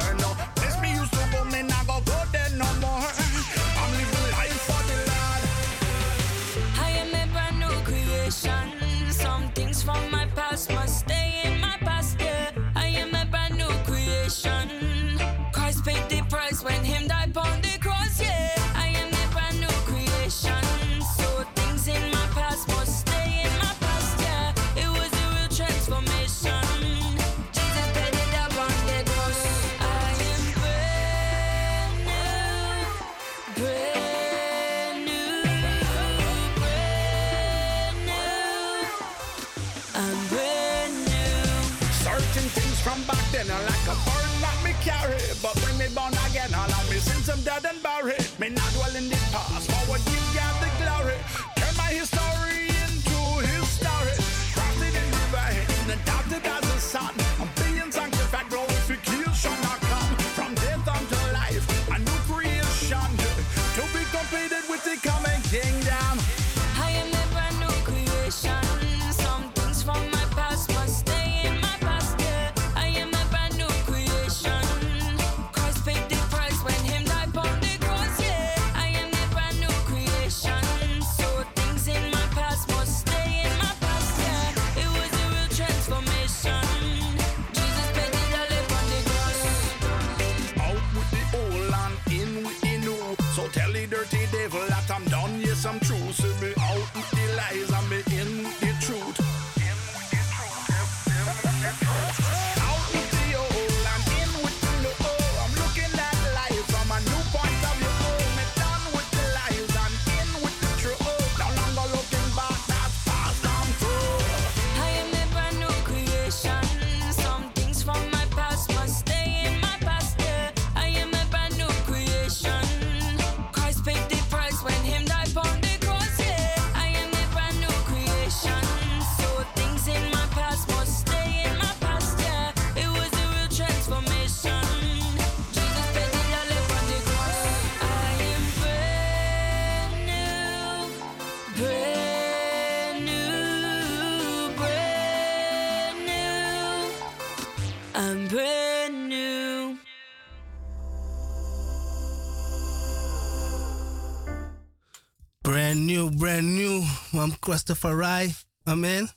[157.41, 158.35] Christopher Rai.
[158.63, 159.11] Amen.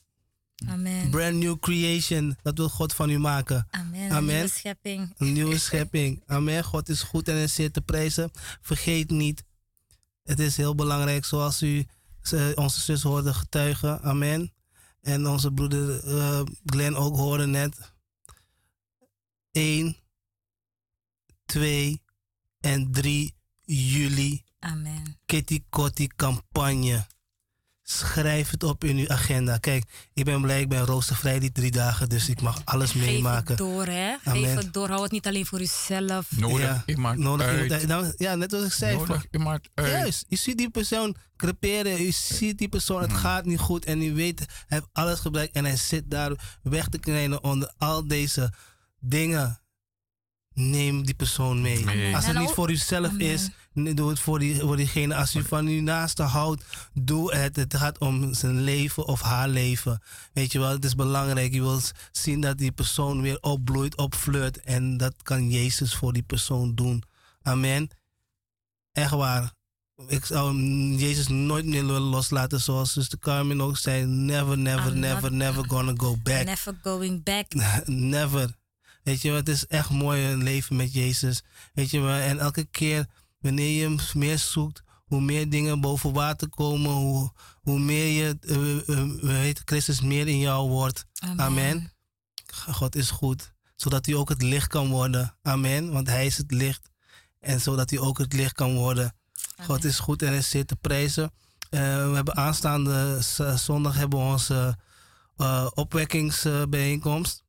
[0.68, 1.10] Amen.
[1.10, 2.38] Brand new creation.
[2.42, 3.68] Dat wil God van u maken.
[3.72, 4.12] Amen.
[4.12, 4.26] Amen.
[4.36, 5.14] Nieuwe schepping.
[5.18, 6.24] Een nieuwe schepping.
[6.28, 6.64] Amen.
[6.64, 8.32] God is goed en is zeer te prijzen.
[8.62, 9.44] Vergeet niet.
[10.24, 11.86] Het is heel belangrijk zoals u
[12.22, 14.02] ze- onze zus hoorde getuigen.
[14.02, 14.54] Amen.
[15.02, 17.92] En onze broeder eh, Glenn ook hoorde net.
[19.52, 19.98] 1,
[21.46, 22.02] 2
[22.60, 23.36] en 3
[23.66, 24.44] juli.
[24.60, 25.18] Amen.
[25.26, 27.06] Kitty Kotti campagne.
[27.86, 29.58] Schrijf het op in uw agenda.
[29.58, 33.02] Kijk, ik ben blij, ik ben roostervrij die drie dagen, dus ik mag alles Geef
[33.06, 33.48] meemaken.
[33.48, 34.16] het door, hè.
[34.24, 34.58] Geef Amen.
[34.58, 34.88] het door.
[34.90, 36.32] Hou het niet alleen voor uzelf.
[36.38, 37.62] Nodig Ja, iemand Nodig uit.
[37.62, 37.88] iemand.
[37.88, 38.94] Nou, ja, net als ik zei.
[38.98, 39.88] Nodig van- iemand uit.
[39.92, 44.02] Juist, je ziet die persoon creperen, je ziet die persoon, het gaat niet goed en
[44.02, 48.08] u weet, hij heeft alles gebruikt en hij zit daar weg te krijgen onder al
[48.08, 48.54] deze
[49.00, 49.58] dingen.
[50.54, 52.16] Neem die persoon mee.
[52.16, 53.22] Als het niet voor uzelf Amen.
[53.22, 55.16] is, doe het voor, die, voor diegene.
[55.16, 56.64] Als u van uw naaste houdt,
[56.94, 57.56] doe het.
[57.56, 60.02] Het gaat om zijn leven of haar leven.
[60.34, 61.54] Weet je wel, het is belangrijk.
[61.54, 64.60] Je wilt zien dat die persoon weer opbloeit, opfleurt.
[64.60, 67.04] En dat kan Jezus voor die persoon doen.
[67.42, 67.90] Amen.
[68.92, 69.52] Echt waar.
[70.08, 70.62] Ik zou
[70.96, 74.06] Jezus nooit meer willen loslaten, zoals Sister Carmen ook zei.
[74.06, 76.46] Never, never, I'm never, never gonna go back.
[76.46, 77.54] Never going back.
[77.86, 78.56] Never.
[79.04, 81.44] Weet je wel, het is echt mooi een leven met Jezus.
[81.74, 83.08] Weet je wel, en elke keer
[83.44, 87.32] wanneer je meer zoekt, hoe meer dingen boven water komen, hoe,
[87.62, 88.38] hoe meer je,
[89.22, 91.06] weet, Christus meer in jou wordt.
[91.36, 91.92] Amen.
[92.72, 95.38] God is goed, zodat hij ook het licht kan worden.
[95.42, 96.90] Amen, want hij is het licht.
[97.40, 99.16] En zodat hij ook het licht kan worden.
[99.62, 101.32] God is goed en is zeer te prijzen.
[101.70, 101.78] We
[102.14, 103.18] hebben aanstaande
[103.56, 104.78] zondag hebben we onze
[105.74, 107.44] opwekkingsbijeenkomst.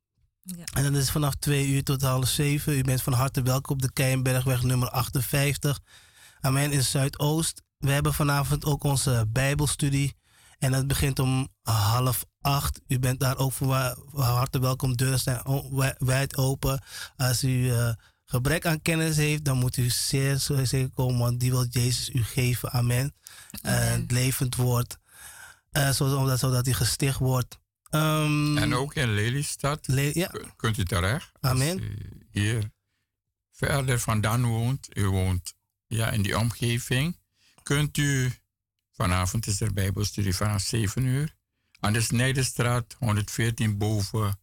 [0.45, 0.63] Ja.
[0.73, 2.77] En dat is vanaf 2 uur tot half 7.
[2.77, 5.79] U bent van harte welkom op de Keienbergweg nummer 58.
[6.39, 7.61] Amen in Zuidoost.
[7.77, 10.15] We hebben vanavond ook onze Bijbelstudie.
[10.59, 12.81] En dat begint om half acht.
[12.87, 13.69] U bent daar ook van
[14.13, 14.95] harte welkom.
[14.95, 15.41] Deuren zijn
[15.97, 16.83] wijd open.
[17.17, 17.89] Als u eh,
[18.25, 21.19] gebrek aan kennis heeft, dan moet u zeer zeker komen.
[21.19, 22.71] Want die wil Jezus u geven.
[22.71, 23.15] Amen.
[23.61, 24.97] Eh, het levend woord.
[25.71, 27.59] Eh, zodat, zodat hij gesticht wordt.
[27.95, 31.31] Ehm, En ook in Lelystad le- ja, kunt u terecht.
[31.41, 31.79] Amen.
[31.79, 31.97] U
[32.31, 32.71] hier
[33.51, 35.53] verder vandaan woont, u woont
[35.87, 37.17] ja, in die omgeving,
[37.63, 38.31] kunt u,
[38.91, 41.35] vanavond is er bijbelstudie vanaf 7 uur,
[41.79, 44.39] aan de Snijderstraat 114 boven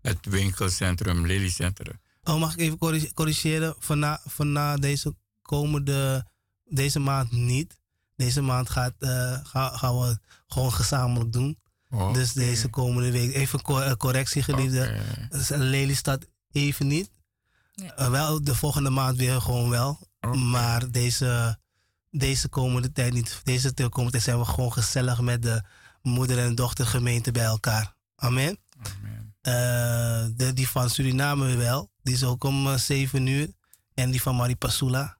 [0.00, 2.00] het winkelcentrum Lelycentrum.
[2.22, 3.74] Oh, mag ik even corri- corrigeren?
[3.78, 6.26] Vanna, vanna deze komende,
[6.64, 7.80] deze maand niet.
[8.16, 11.58] Deze maand gaat, eh, ga- gaan we gewoon gezamenlijk doen.
[11.92, 13.34] Oh, Dus deze komende week.
[13.34, 14.80] Even eh, correctie, geliefde.
[14.80, 15.26] oké.
[15.38, 17.10] Dus Lelystad even niet.
[17.74, 17.94] Ja.
[17.96, 20.08] Eh, wel de volgende maand weer gewoon wel.
[20.36, 21.58] Maar deze,
[22.10, 23.40] deze komende tijd niet.
[23.44, 25.62] Deze komende tijd zijn we gewoon gezellig met de
[26.02, 27.94] moeder- en dochtergemeente bij elkaar.
[28.16, 28.58] Amen.
[28.78, 29.34] Amen.
[29.40, 31.90] Eh, de, die van Suriname wel.
[32.02, 33.48] Die is ook om eh, 7 uur.
[33.94, 35.18] En die van Maripasula.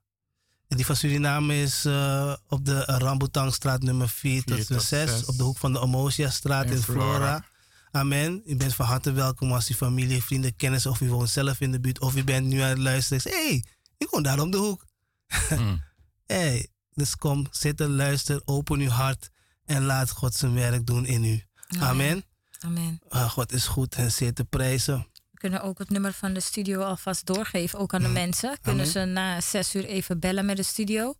[0.73, 5.09] En die van Suriname is eh, op de Rambutangstraat nummer 4 Vier tot tot 6.
[5.09, 5.25] zes.
[5.25, 7.09] Op de hoek van de Amosia-straat in, In Flora.
[7.09, 7.45] Flora.
[7.91, 8.41] Amen.
[8.45, 11.71] U bent van harte welkom als u familie, vrienden, kennis of u woont zelf in
[11.71, 11.99] de buurt.
[11.99, 13.31] Of u bent nu aan het luisteren.
[13.31, 13.63] Hé, hey,
[13.97, 14.85] ik woon daar om de hoek.
[16.25, 19.29] Hey, dus kom zitten, luister, open uw hart
[19.65, 21.43] en laat God zijn werk doen in u.
[21.79, 22.23] Amen.
[22.59, 22.99] Amen.
[23.09, 25.07] Ah, God is goed en zeer te prijzen.
[25.43, 28.57] We kunnen ook het nummer van de studio alvast doorgeven, ook aan de mensen.
[28.61, 28.91] Kunnen Amen.
[28.91, 31.15] ze na zes uur even bellen met de studio.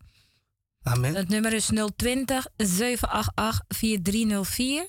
[0.82, 1.14] Amen.
[1.14, 4.88] Het nummer is 020 788 4304.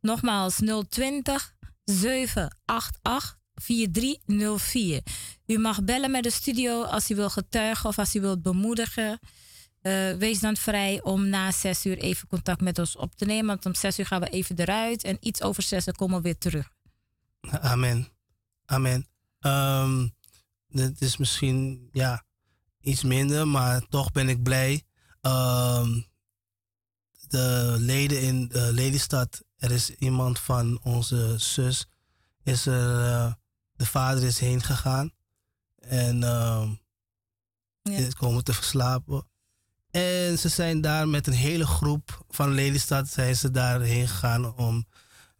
[0.00, 5.02] Nogmaals 020 788 4304.
[5.46, 9.18] U mag bellen met de studio als u wil getuigen of als u wilt bemoedigen.
[9.80, 13.46] Eh, wees dan vrij om na zes uur even contact met ons op te nemen.
[13.46, 15.04] Want om zes uur gaan we even eruit.
[15.04, 16.70] En iets over zes uur komen we weer terug.
[17.60, 18.20] Amen.
[18.72, 19.06] Amen.
[19.40, 20.06] Ehm
[20.68, 22.24] dit is misschien ja,
[22.80, 24.82] iets minder, maar toch ben ik blij.
[25.20, 26.00] Ehm,
[27.28, 31.86] de leden in uh, Lelystad, er is iemand van onze zus,
[32.42, 33.32] is er, uh,
[33.72, 35.12] de vader is heen gegaan.
[35.78, 36.70] En ehm
[37.82, 37.96] Ja.
[37.96, 39.28] is komen te verslapen.
[39.90, 44.86] En ze zijn daar met een hele groep van Lelystad zijn ze daarheen gegaan om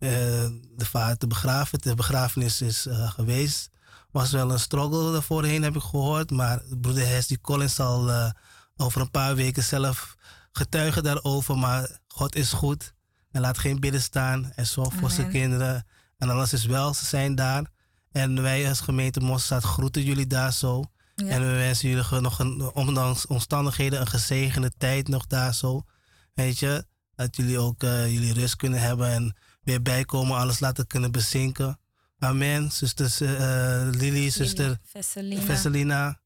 [0.08, 1.78] de vader te begraven.
[1.78, 3.70] De begrafenis is uh, geweest.
[4.10, 6.30] Was wel een struggle daarvoorheen, heb ik gehoord.
[6.30, 8.30] Maar broeder Hesdy Collins zal uh,
[8.76, 10.16] over een paar weken zelf
[10.52, 11.58] getuigen daarover.
[11.58, 12.94] Maar God is goed.
[13.30, 14.52] En laat geen bidden staan.
[14.54, 15.86] En zorg voor zijn kinderen.
[16.18, 17.70] En alles is wel, ze zijn daar.
[18.12, 20.84] En wij als gemeente Mosselstad groeten jullie daar zo.
[21.14, 21.26] Ja.
[21.26, 25.82] En we wensen jullie nog een, ondanks omstandigheden een gezegende tijd nog daar zo.
[26.34, 30.86] Weet je, dat jullie ook eh, jullie rust kunnen hebben en weer bijkomen, alles laten
[30.86, 31.78] kunnen bezinken.
[32.18, 32.70] Amen.
[32.72, 36.20] Zuster eh Lily, zuster Vesselina, Vesselina.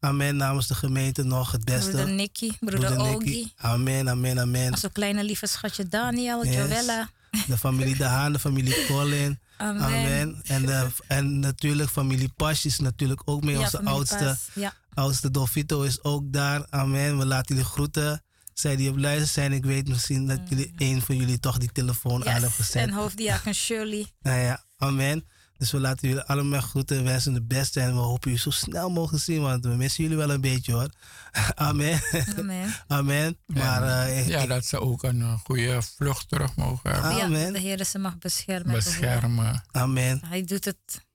[0.00, 0.36] Amen.
[0.36, 1.90] Namens de gemeente nog het beste.
[1.90, 3.24] broeder Nicky, broeder Broeder Ogi.
[3.24, 3.50] Nicky.
[3.56, 4.70] Amen, amen, amen.
[4.72, 6.54] Onze kleine lieve schatje Daniel, Yes.
[6.54, 7.08] Joella.
[7.46, 9.38] De familie De Haan, de familie Colin.
[9.56, 9.82] Amen.
[9.82, 10.40] Amen.
[10.44, 13.54] En, de, en natuurlijk familie Pas is natuurlijk ook mee.
[13.54, 14.36] Ja, Onze oudste.
[14.54, 16.66] Ja, oudste Dolfito is ook daar.
[16.70, 17.18] Amen.
[17.18, 18.22] We laten jullie groeten.
[18.58, 21.72] Zij die op luister zijn, ik weet misschien dat jullie een van jullie toch die
[21.72, 22.82] telefoon aan hebben gezet.
[22.82, 24.06] En hoofddiaken Shirley.
[24.20, 25.26] Nou ja, amen.
[25.56, 27.80] Dus we laten jullie allemaal groeten en wensen de beste.
[27.80, 30.72] En we hopen jullie zo snel mogelijk zien, want we missen jullie wel een beetje
[30.72, 30.88] hoor.
[31.54, 32.00] Amen.
[32.38, 32.74] Amen.
[32.88, 33.38] amen.
[33.46, 37.16] Maar eh, ik- ja, dat ze ook een eh, goede vlucht terug mogen hebben.
[37.16, 37.52] Ja, Amen.
[37.52, 38.72] de Heer ze mag beschermen.
[38.74, 39.62] beschermen.
[39.70, 40.20] amen.
[40.26, 41.06] Hij doet het.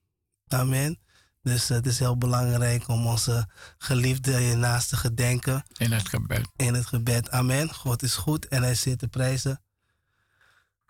[0.47, 0.99] Amen.
[1.43, 6.47] Dus het is heel belangrijk om onze geliefde je naast te gedenken in het gebed.
[6.55, 7.31] in het gebed.
[7.31, 7.73] Amen.
[7.73, 9.61] God is goed en hij zit te prijzen.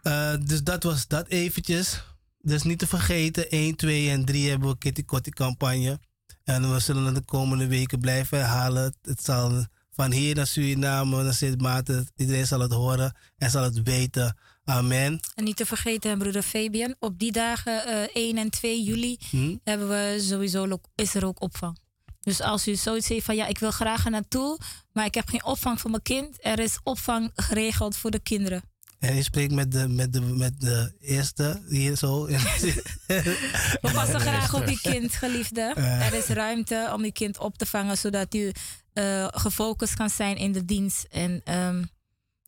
[0.02, 2.04] Eh, dus dat was dat eventjes.
[2.40, 6.00] Dus niet te vergeten, 1, 2 en 3 hebben we Kitty Kotti campagne.
[6.44, 8.84] En we zullen het de komende weken blijven herhalen.
[8.84, 13.50] Het, het zal van hier naar Suriname, naar Sint Maarten, iedereen zal het horen en
[13.50, 14.38] zal het weten.
[14.66, 15.20] Amen.
[15.36, 19.56] En niet te vergeten, broeder Fabian, op die dagen eh 1 en 2 juli Hm?
[19.64, 21.78] hebben we sowieso is er ook opvang.
[22.20, 24.60] Dus als u zoiets heeft van ja, ik wil graag er naartoe,
[24.92, 28.62] maar ik heb geen opvang voor mijn kind, er is opvang geregeld voor de kinderen.
[29.00, 32.26] En je spreekt met de, met de, met de eerste hier zo.
[32.28, 35.62] We passen graag op uw kind, geliefde.
[35.76, 38.52] Er is ruimte om uw kind op te vangen, zodat u
[38.94, 41.06] eh, gefocust kan zijn in de dienst.
[41.12, 41.84] En ehm,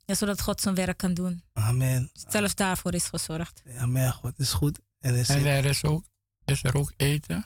[0.06, 1.44] ja, zodat God zijn werk kan doen.
[1.54, 2.10] Amen.
[2.14, 3.62] Zelfs daarvoor is gezorgd.
[3.78, 4.12] Amen.
[4.14, 4.80] God is goed.
[5.00, 6.04] En is, En er is, ook,
[6.46, 7.46] is er ook eten?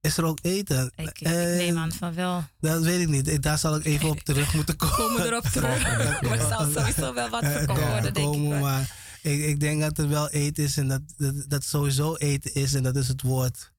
[0.00, 0.92] is er ook eten?
[0.96, 2.44] Ik, ik Eh, neem aan van wel.
[2.60, 3.42] Dat weet ik niet.
[3.42, 4.96] Daar zal ik even op terug moeten komen.
[4.96, 5.82] Komen erop terug.
[6.22, 8.32] maar er zal sowieso wel wat verkocht daar worden, denk ik.
[8.32, 8.60] komen, hoor.
[8.60, 12.54] Maar ik, ik denk dat er wel eten is en dat, dat, dat sowieso eten
[12.54, 13.71] is en dat is het woord.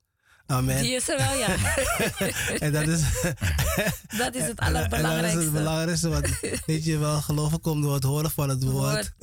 [0.46, 0.82] Amen.
[0.82, 1.56] Die is er wel, ja.
[2.66, 3.02] En dat is,
[4.22, 5.40] Dat is het en dat is allerbelangrijkste.
[5.40, 6.10] het belangrijkste.
[6.10, 9.14] Want weet je wel, geloven komt door het horen van het woord.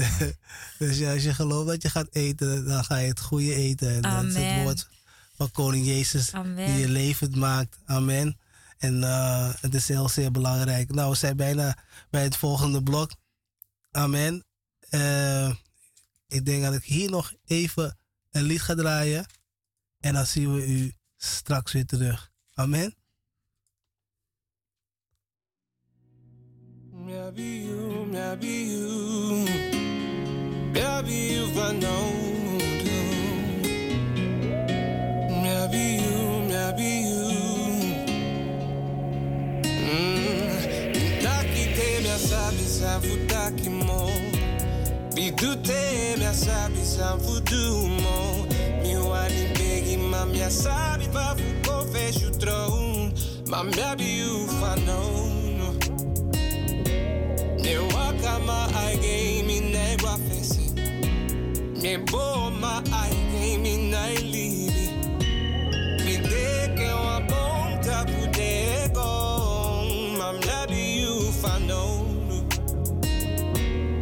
[0.78, 3.94] dus ja, als je gelooft dat je gaat eten, dan ga je het goede eten.
[3.94, 4.62] En dat is het Amen.
[4.62, 4.88] woord
[5.36, 6.66] van koning Jezus Amen.
[6.66, 7.78] die je levend maakt.
[7.84, 8.38] Amen.
[8.78, 10.94] En eh, het is heel zeer belangrijk.
[10.94, 11.76] Nou, we zijn bijna
[12.10, 13.10] bij het volgende blok.
[13.90, 14.44] Amen.
[14.88, 15.50] Eh,
[16.28, 17.98] ik denk dat ik hier nog even
[18.30, 19.26] een lied ga draaien.
[20.04, 22.32] En dan zien we u straks weer terug.
[22.54, 22.94] Amen.
[27.06, 29.14] You, maybe you,
[50.14, 53.12] ma mia sabi pa fu confess you throne.
[53.50, 55.80] Ma maybe you find out.
[57.64, 60.66] Ne waka ma ai game in ne guafese.
[61.82, 64.86] Ne bo ma ai game in nai libi.
[66.04, 68.54] Mi de que wa bon ta pude
[68.96, 69.10] go.
[70.18, 72.06] Mam maybe you find out.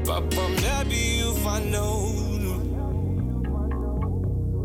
[0.07, 2.32] Papa maybe you find out.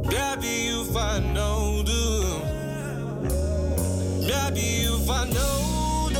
[0.09, 1.87] Maybe you find out.
[4.11, 6.11] Maybe you find out.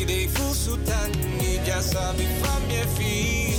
[0.00, 3.54] Daqui dei fuso tani já sabe fa minha fi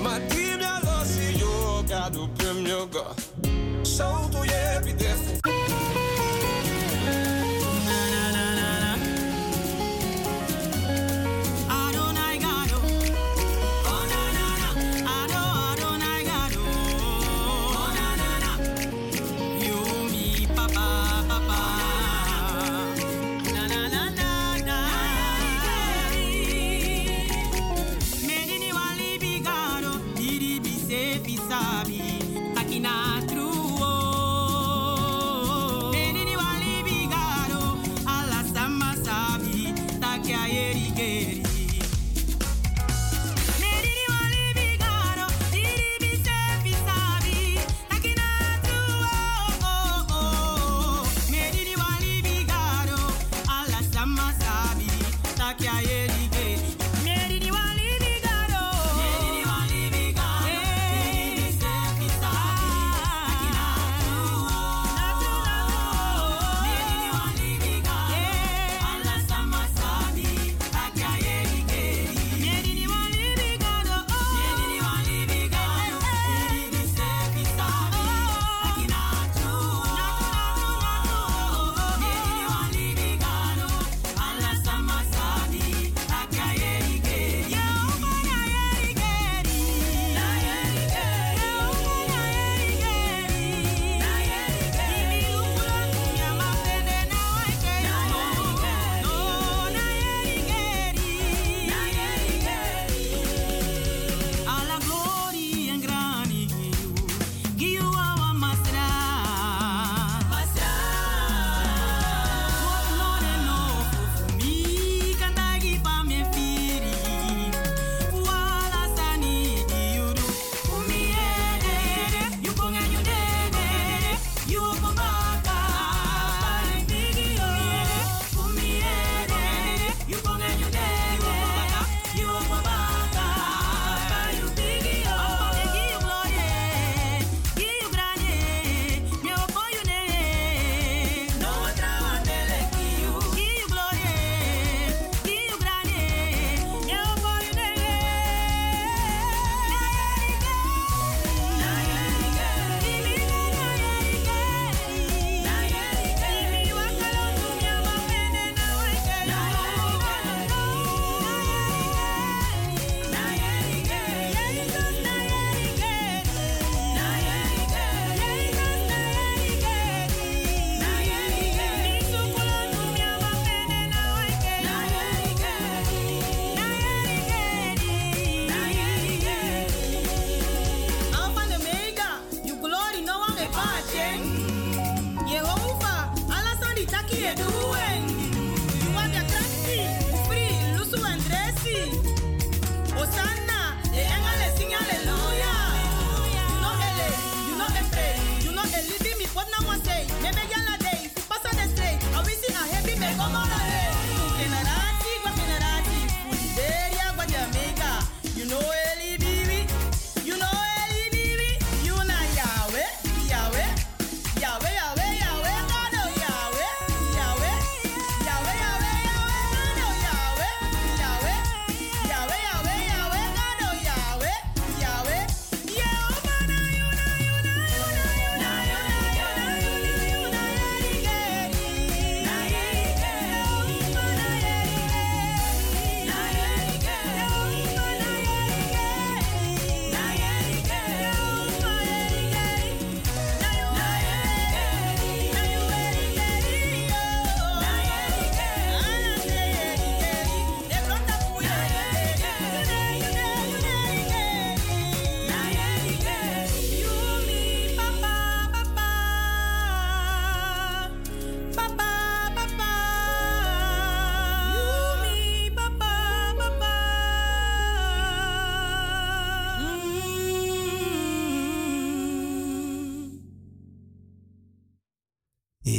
[0.00, 3.14] Ma ti mi allo si yoga do prêmio go
[3.84, 5.97] Solto e epidefu Adonai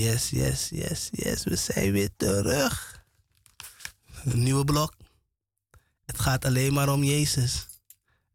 [0.10, 1.44] Yes, yes, yes, yes.
[1.44, 3.04] We zijn weer terug.
[4.24, 4.94] Een nieuwe blok.
[6.06, 7.68] Het gaat alleen maar om Jezus.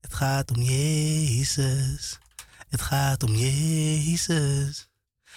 [0.01, 2.19] Het gaat om Jezus.
[2.69, 4.89] Het gaat om Jezus.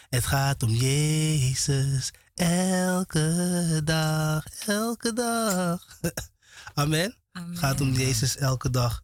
[0.09, 2.11] Het gaat om Jezus.
[2.35, 5.99] Elke dag, elke dag.
[6.73, 7.15] Amen.
[7.31, 9.01] Het gaat om Jezus elke dag.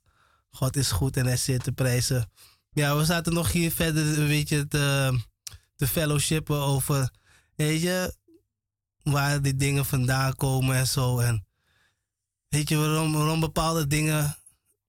[0.50, 2.32] God is goed en hij zit te prijzen.
[2.72, 5.20] Ja, we zaten nog hier verder een beetje te,
[5.76, 7.10] te fellowshippen over,
[7.56, 8.16] weet je,
[9.04, 11.20] waar die dingen vandaan komen en zo.
[11.20, 11.46] En
[12.48, 14.38] weet je, waarom, waarom bepaalde dingen,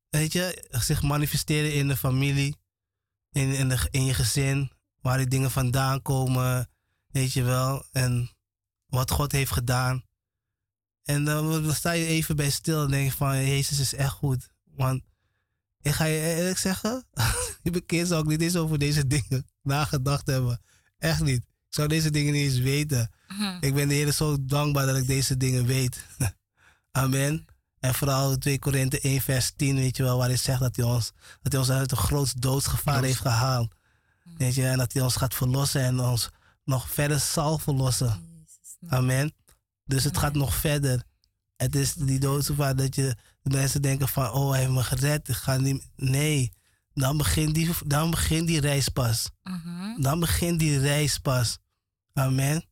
[0.08, 2.56] weet je, zich manifesteren in de familie,
[3.32, 6.70] in, in, de, in je gezin, waar die dingen vandaan komen,
[7.06, 7.86] weet je wel.
[7.92, 8.30] En
[8.86, 10.04] wat God heeft gedaan.
[11.02, 14.48] En dan sta je even bij stil en denk je van, Jezus is echt goed.
[14.64, 15.02] Want
[15.80, 17.06] ik ga je eerlijk zeggen,
[17.62, 20.60] je bekeerd zou ik niet eens over deze dingen nagedacht hebben.
[20.98, 21.46] Echt niet.
[21.74, 23.10] Ik zou deze dingen niet eens weten.
[23.60, 26.06] Ik ben de Heer zo dankbaar dat ik deze dingen weet.
[27.02, 27.46] Amen.
[27.80, 30.84] En vooral 2 Korinthe 1 vers 10, weet je wel, waar hij zegt dat hij
[30.84, 31.12] ons,
[31.42, 33.74] dat hij ons uit een groot doodsgevaar heeft gehaald.
[34.36, 36.30] Weet je, en dat hij ons gaat verlossen en ons
[36.64, 38.44] nog verder zal verlossen.
[38.88, 39.34] Amen.
[39.84, 41.02] Dus het gaat nog verder.
[41.56, 45.28] Het is die doodsgevaar dat je de mensen denken van, oh, hij heeft me gered.
[45.28, 45.88] Ik ga niet...
[45.96, 46.52] Nee,
[46.92, 49.30] dan begint die, dan begint die reis pas.
[49.98, 51.58] Dan begint die reis pas.
[52.14, 52.64] Amen.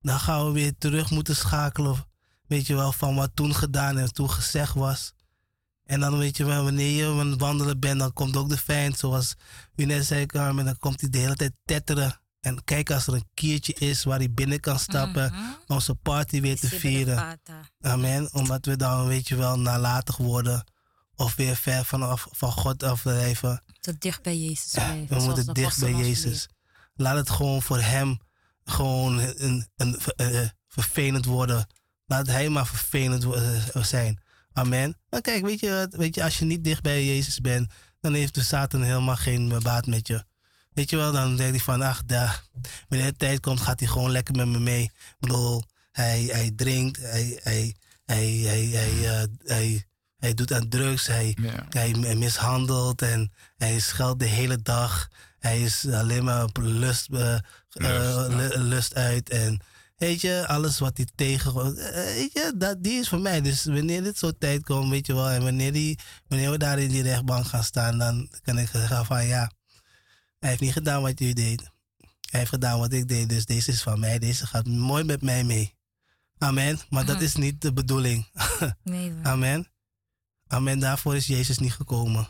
[0.00, 2.06] Dan gaan we weer terug moeten schakelen.
[2.46, 5.12] Weet je wel, van wat toen gedaan en toen gezegd was.
[5.84, 8.56] En dan weet je wel, wanneer je aan het wandelen bent, dan komt ook de
[8.56, 9.34] vijand, zoals
[9.76, 12.20] u net zei, Carmen, dan komt hij de hele tijd tetteren.
[12.40, 15.34] En kijk als er een kiertje is waar hij binnen kan stappen
[15.66, 17.40] om zijn party weer te vieren.
[17.80, 18.32] Amen.
[18.32, 20.64] Omdat we dan, weet je wel, nalatig worden.
[21.14, 23.62] Of weer ver vanaf van God afdrijven.
[23.80, 25.18] Te dicht bij Jezus blijven.
[25.18, 26.48] We moeten dicht bij Jezus.
[26.94, 28.18] Laat het gewoon voor hem
[28.64, 31.66] gewoon een, een, eh, vervelend worden.
[32.06, 34.20] Laat hij maar vervelend eh, zijn.
[34.52, 34.96] Amen.
[35.10, 35.94] Maar kijk, weet je, wat?
[35.94, 39.58] weet je, als je niet dicht bij Jezus bent, dan heeft de Satan helemaal geen
[39.62, 40.24] baat met je.
[40.72, 42.42] Weet je wel, dan denkt hij van, ach, daar,
[42.88, 44.82] wanneer de tijd komt, gaat hij gewoon lekker met me mee.
[44.82, 49.84] Ik bedoel, hij, hij drinkt, hij, hij, hij, hij, hij, eh, hij,
[50.18, 51.66] hij doet aan drugs, hij, Ja.
[51.68, 55.08] hij mishandelt en hij scheldt de hele dag.
[55.38, 57.40] Hij is alleen maar op lust, eh, eh,
[57.72, 59.28] Lust, lu- lust uit.
[59.30, 59.60] En
[59.96, 61.54] weet je, alles wat hij tegen.
[61.54, 63.40] eh, Weet je, dat, die is voor mij.
[63.40, 65.28] Dus wanneer dit zo'n tijd komt, weet je wel.
[65.30, 65.98] En wanneer, die,
[66.28, 69.50] wanneer we daar in die rechtbank gaan staan, dan kan ik zeggen van ja.
[70.38, 71.60] Hij heeft niet gedaan wat u deed.
[72.30, 73.28] Hij heeft gedaan wat ik deed.
[73.28, 74.18] Dus deze is van mij.
[74.18, 75.74] Deze gaat mooi met mij mee.
[76.38, 76.78] Amen.
[76.90, 78.26] Maar dat is niet de bedoeling.
[78.84, 79.12] Nee.
[79.22, 79.68] Amen.
[80.46, 80.78] Amen.
[80.78, 82.28] Daarvoor is Jezus niet gekomen.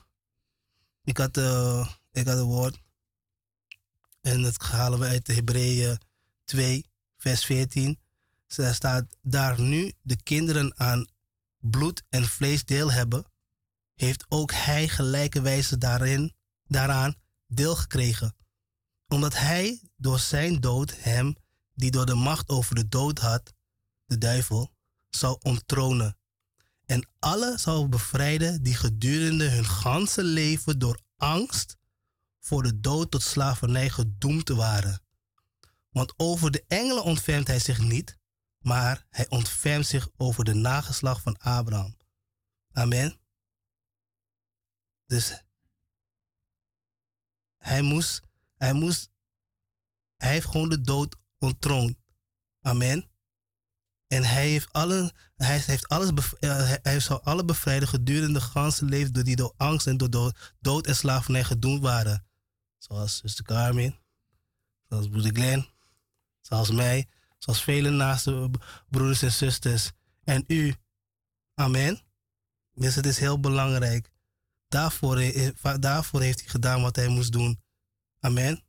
[1.05, 2.79] Ik had, eh, ik had een woord.
[4.23, 5.99] En dat halen we uit de Hebreeën
[6.45, 7.99] 2, vers 14.
[8.47, 11.09] Daar staat, daar nu de kinderen aan
[11.59, 13.25] bloed en vlees deel hebben,
[13.95, 16.35] heeft ook hij gelijke wijze daarin,
[16.67, 17.15] daaraan
[17.47, 18.37] deel gekregen.
[19.09, 21.35] Omdat hij door zijn dood hem,
[21.75, 23.53] die door de macht over de dood had,
[24.07, 24.73] de duivel,
[25.11, 26.17] zou onttronen
[26.93, 31.77] en alle zou bevrijden die gedurende hun ganse leven door angst
[32.43, 35.03] voor de dood tot slavernij gedoemd waren.
[35.91, 38.19] Want over de engelen ontfermt hij zich niet,
[38.59, 41.97] maar hij ontfermt zich over de nageslag van Abraham.
[42.73, 43.21] Amen.
[45.07, 45.45] Dus
[47.59, 48.23] hij moest,
[48.57, 49.11] hij moest,
[50.17, 51.97] hij heeft gewoon de dood ontroond.
[52.61, 53.11] Amen.
[54.07, 58.85] En hij heeft, alle, hij heeft alles eh, hij zal alle bevrijden gedurende het ganse
[58.85, 62.27] leven door die door angst en door dood en slavernij gedoemd waren.
[62.83, 63.99] Zoals zuster Carmen,
[64.89, 65.69] zoals broeder Glenn,
[66.41, 67.09] zoals mij,
[67.39, 68.51] zoals vele naaste
[68.91, 69.91] broeders en zusters.
[70.25, 70.75] En u.
[71.55, 72.01] Amen.
[72.75, 74.11] Dus het is heel belangrijk.
[74.69, 77.63] Daarvoor, he- daarvoor heeft hij gedaan wat hij moest doen.
[78.21, 78.65] Amen.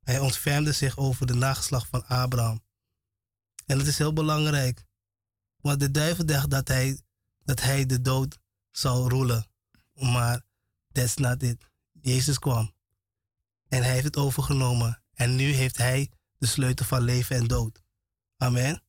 [0.00, 2.64] Hij ontfermde zich over de nageslacht van Abraham.
[3.66, 4.84] En het is heel belangrijk.
[5.56, 7.00] Want de duivel dacht dat hij,
[7.44, 8.38] dat hij de dood
[8.70, 9.46] zou roelen.
[9.92, 10.42] Maar
[10.92, 11.70] that's not it.
[11.92, 12.74] Jezus kwam.
[13.76, 15.02] En hij heeft het overgenomen.
[15.14, 17.82] En nu heeft hij de sleutel van leven en dood.
[18.36, 18.82] Amen.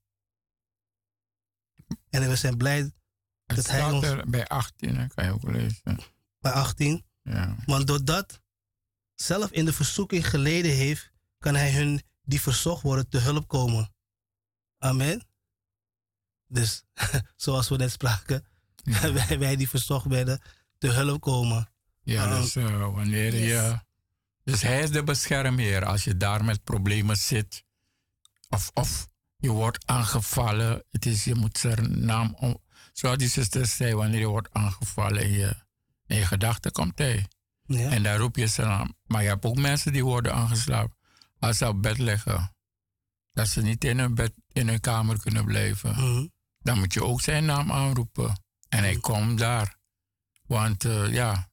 [2.09, 2.93] En we zijn blij Het
[3.45, 5.99] dat hij staat ons er bij 18, hè, kan je ook lezen.
[6.39, 7.55] bij 18 Ja.
[7.65, 8.41] Want doordat
[9.15, 13.93] zelf in de verzoeking geleden heeft, kan hij hun die verzocht worden te hulp komen.
[14.77, 15.27] Amen.
[16.45, 16.83] Dus
[17.35, 18.47] zoals we net spraken,
[19.13, 20.41] wij, wij die verzocht werden
[20.77, 21.71] te hulp komen.
[22.01, 23.47] Ja, dus eh, wanneer yes.
[23.47, 23.85] je.
[24.47, 25.85] Dus hij is de beschermheer.
[25.85, 27.63] Als je daar met problemen zit,
[28.49, 32.35] of, of je wordt aangevallen, het is, je moet zijn naam.
[32.39, 32.57] Om,
[32.93, 35.55] zoals die zuster zei, wanneer je wordt aangevallen in je,
[36.05, 37.27] in je gedachten, komt hij.
[37.61, 37.89] Ja.
[37.89, 38.95] En daar roep je zijn naam.
[39.05, 40.97] Maar je hebt ook mensen die worden aangeslagen
[41.39, 42.55] als ze op bed liggen.
[43.31, 45.91] Dat ze niet in hun, bed, in hun kamer kunnen blijven.
[45.91, 46.27] Mhm.
[46.59, 48.43] Dan moet je ook zijn naam aanroepen.
[48.69, 49.77] En hij komt daar.
[50.45, 51.49] Want eh, ja,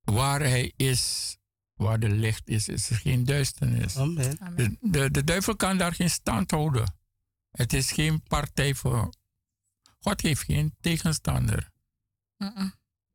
[0.00, 1.36] waar hij is,
[1.84, 3.96] waar de licht is, is er geen duisternis.
[3.96, 4.38] Amen.
[4.56, 6.94] De, de, de duivel kan daar geen stand houden.
[7.50, 9.12] Het is geen partij voor.
[10.00, 11.70] God heeft geen tegenstander.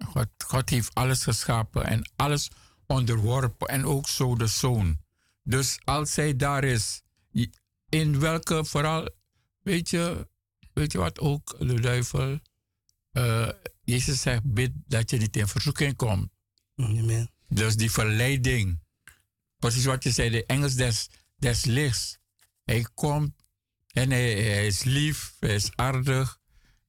[0.06, 2.50] God, God heeft alles geschapen en alles
[2.86, 4.98] onderworpen en ook zo de zoon.
[5.44, 7.02] Dus als hij daar is,
[7.90, 9.10] in welke vooral,
[9.62, 10.28] weet je,
[10.74, 12.40] weet je wat ook de duivel,
[13.12, 13.50] eh,
[13.84, 16.30] Jezus zegt, bid dat je niet in verzoeking komt.
[16.76, 17.32] Amen.
[17.50, 18.80] Dus die verleiding,
[19.58, 22.18] precies wat je zei, de Engels des, des lichts.
[22.64, 23.34] Hij komt
[23.88, 26.38] en hij, hij is lief, hij is aardig.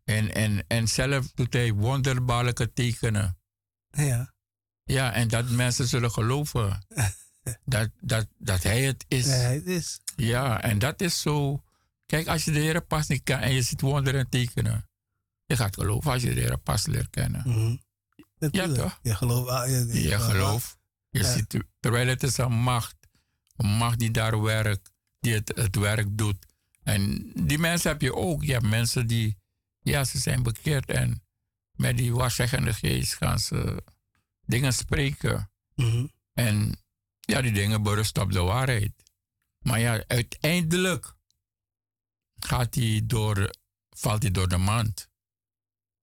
[0.04, 3.38] En, en, en zelf doet hij wonderbaarlijke tekenen.
[3.90, 4.34] Ja.
[4.84, 6.86] Ja, en dat mensen zullen geloven
[7.64, 9.26] dat, dat, dat hij het is.
[9.26, 10.00] Ja, het is.
[10.16, 11.62] Ja, en dat is zo.
[12.06, 14.88] Kijk, als je de Heer pas niet kent en je ziet wonderen en tekenen,
[15.46, 17.42] je gaat geloven als je de Heer pas leert kennen.
[17.46, 17.76] Mhm.
[18.40, 18.78] Natuurlijk.
[18.82, 18.98] toch?
[19.02, 19.50] Je gelooft.
[19.50, 20.78] ah, je, je- Je gelooft.
[21.10, 21.32] Je Ja.
[21.32, 22.96] ziet, terwijl het is een macht.
[23.56, 24.90] Een macht die daar werkt,
[25.20, 26.46] die het, het werk doet.
[26.82, 28.42] En die mensen heb je ook.
[28.44, 29.36] Je hebt mensen die,
[29.80, 31.22] ja, ze zijn bekeerd en
[31.72, 33.82] met die waarzeggende geest gaan ze
[34.46, 35.50] dingen spreken.
[35.74, 36.06] Mhm.
[36.32, 36.82] En
[37.20, 38.92] ja, die dingen berusten op de waarheid.
[39.58, 41.14] Maar ja, uiteindelijk
[42.38, 43.50] gaat die door,
[43.90, 45.08] valt hij door de mand.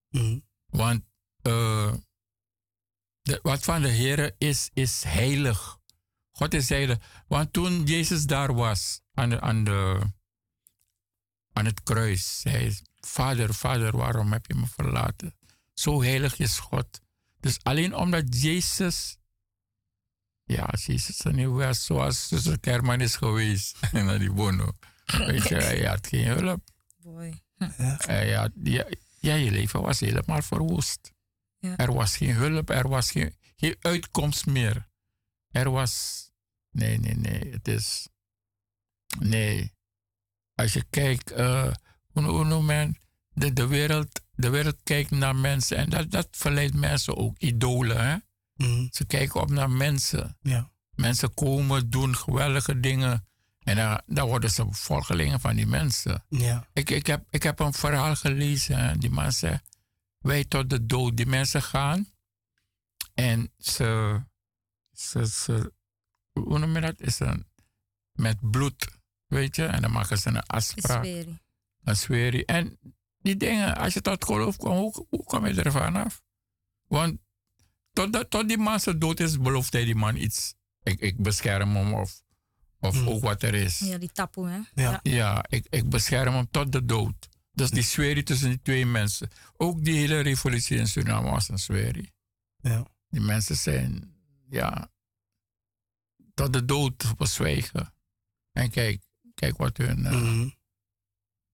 [0.09, 0.39] Mhm.
[0.65, 1.03] Want
[1.41, 1.93] eh,
[3.27, 5.77] de, wat van de Heer is, is heilig.
[6.31, 7.23] God is heilig.
[7.27, 10.01] Want toen Jezus daar was aan, de, aan, de,
[11.53, 15.35] aan het kruis, zei hij, Vader, Vader, waarom heb je me verlaten?
[15.73, 17.01] Zo heilig is God.
[17.39, 19.17] Dus alleen omdat Jezus,
[20.43, 24.71] ja, als Jezus er niet was, zoals zuster Kerman is geweest naar die bono.
[25.05, 26.69] Weet je, hij had geen hulp.
[26.97, 27.41] Boy.
[27.57, 28.85] Hij had, ja,
[29.19, 31.15] ja, je leven was helemaal verwoest.
[31.67, 31.77] Ja.
[31.77, 34.87] Er was geen hulp, er was geen, geen uitkomst meer.
[35.51, 36.25] Er was.
[36.71, 37.51] Nee, nee, nee.
[37.51, 38.07] Het is.
[39.19, 39.73] Nee.
[40.55, 41.71] Als je kijkt, eh
[42.11, 42.97] hoe, noem men?
[43.33, 47.37] De, de, wereld, de wereld kijkt naar mensen en dat, dat verleidt mensen ook.
[47.37, 48.15] Idolen, hè?
[48.55, 48.87] Mhm.
[48.91, 50.37] Ze kijken op naar mensen.
[50.41, 50.71] Ja.
[50.95, 53.27] Mensen komen, doen geweldige dingen.
[53.59, 56.25] En dan, dan worden ze volgelingen van die mensen.
[56.29, 56.67] Ja.
[56.73, 58.77] Ik, ik, heb, ik heb een verhaal gelezen.
[58.77, 58.97] hè.
[58.97, 59.59] Die man zei,
[60.27, 61.17] wij tot de dood.
[61.17, 62.07] Die mensen gaan
[63.13, 64.19] en ze,
[64.93, 65.73] ze, ze
[66.31, 66.99] hoe noem je dat?
[66.99, 67.47] Is een,
[68.11, 68.87] met bloed,
[69.25, 69.65] weet je.
[69.65, 71.03] En dan maken ze een afspraak,
[71.83, 72.45] een.
[72.45, 72.79] En
[73.17, 76.21] die dingen, als je tot geloof komt, hoe, hoe kom je er vanaf?
[76.87, 77.19] Want
[77.93, 80.53] tot, dat- tot die man zijn dood is, belooft hij die man iets.
[80.83, 82.21] Ik, ik bescherm hem of,
[82.79, 83.07] of Hmm.
[83.07, 83.79] ook wat er is.
[83.79, 84.59] Ja, die tapoe, hè?
[84.81, 84.99] Ja.
[85.03, 87.27] Ja, ik, ik bescherm hem tot de dood.
[87.57, 89.29] Dus die swerie tussen die twee mensen.
[89.57, 92.13] Ook die hele revolutie in Suriname was een swerie.
[92.57, 92.85] Ja.
[93.09, 94.15] Die mensen zijn,
[94.49, 94.91] ja,
[96.33, 97.93] tot de dood bezwijgen.
[98.51, 99.03] En kijk,
[99.33, 100.49] kijk wat hun, eh, Mhm.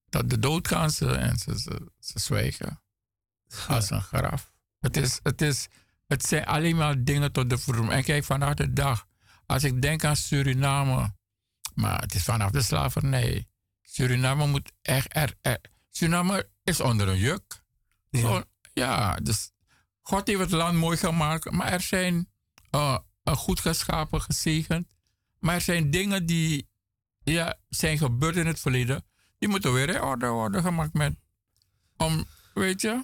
[0.09, 2.81] tot de dood gaan ze en ze, ze, ze zwijgen.
[3.67, 4.53] Als een graf.
[4.79, 5.67] Het, is, het, is,
[6.07, 7.93] het zijn alleen maar dingen tot de verdoeming.
[7.93, 9.07] En kijk, vanaf de dag,
[9.45, 11.15] als ik denk aan Suriname,
[11.75, 13.47] maar het is vanaf de slavernij.
[13.81, 17.63] Suriname moet echt er, er- Suriname is onder een juk.
[18.09, 18.19] Ja.
[18.19, 18.43] Zo,
[18.73, 19.51] ja, dus
[20.01, 22.29] God heeft het land mooi gemaakt, maar er zijn
[22.69, 24.87] eh, een goed geschapen, gezegend.
[25.39, 26.69] Maar er zijn dingen die
[27.23, 29.05] ja, zijn gebeurd in het verleden,
[29.39, 31.15] die moeten weer in orde worden gemaakt met.
[31.97, 33.03] Om, weet je,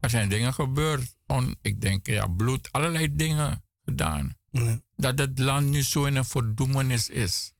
[0.00, 1.14] er zijn dingen gebeurd.
[1.26, 4.36] On, ik denk, ja, bloed, allerlei dingen gedaan.
[4.50, 4.80] Ja.
[4.96, 7.52] Dat het land nu zo in een verdoemenis is.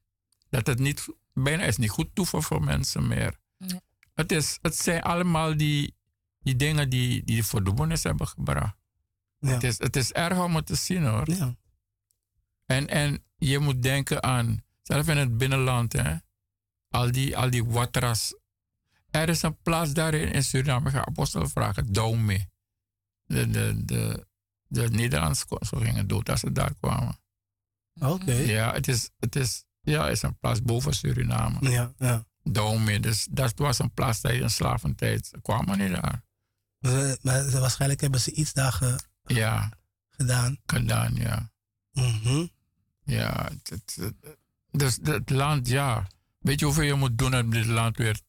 [0.50, 3.38] Dat het niet, bijna is niet goed toeven voor mensen meer.
[3.56, 3.80] Ja.
[4.14, 5.96] Het, is, het zijn allemaal die,
[6.38, 8.76] die dingen die, die de verdoemenis hebben gebracht.
[9.38, 9.48] Ja.
[9.48, 11.30] Het, is, het is erg om het te zien hoor.
[11.30, 11.56] Ja.
[12.66, 16.16] En, en je moet denken aan, zelf in het binnenland, hè,
[16.88, 18.34] al, die, al die watras.
[19.10, 22.50] Er is een plaats daarin in Suriname, ik ga apostel vragen, Daume.
[23.24, 24.26] De, de, de,
[24.66, 27.20] de Nederlandse zo gingen dood als ze daar kwamen.
[28.00, 28.32] Oké.
[28.32, 31.70] Ja, het is, het is, ja, het is een plaats boven Suriname.
[31.70, 32.26] Ja, ja.
[32.42, 35.26] Daume, dus dat was een plaats tijdens slaventijd.
[35.26, 36.22] Ze kwamen niet daar.
[36.78, 39.70] Maar, maar waarschijnlijk hebben ze iets daar ge- Ja,
[40.10, 40.58] gedaan.
[40.66, 41.50] gedaan, ja.
[41.92, 42.46] Mhm.
[43.04, 44.12] Ja, het,
[44.70, 46.06] dus het land, ja.
[46.38, 48.20] Weet je hoeveel je moet doen om dit land weer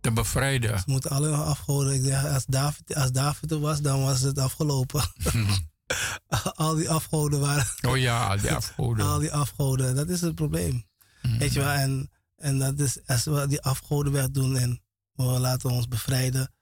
[0.00, 0.78] te bevrijden?
[0.78, 2.04] Ze moeten alle afgoden.
[2.04, 5.02] Ik als David, als David er was, dan was het afgelopen.
[6.54, 7.66] al die afgoden waren.
[7.88, 9.06] Oh ja, al die afgoden.
[9.06, 10.84] Al die afgoden, dat is het probleem.
[11.22, 11.38] Mhm.
[11.38, 12.10] Weet je wel, en,
[12.42, 14.82] en dat is, als we die afgoden wegdoen en
[15.12, 16.52] we laten ons bevrijden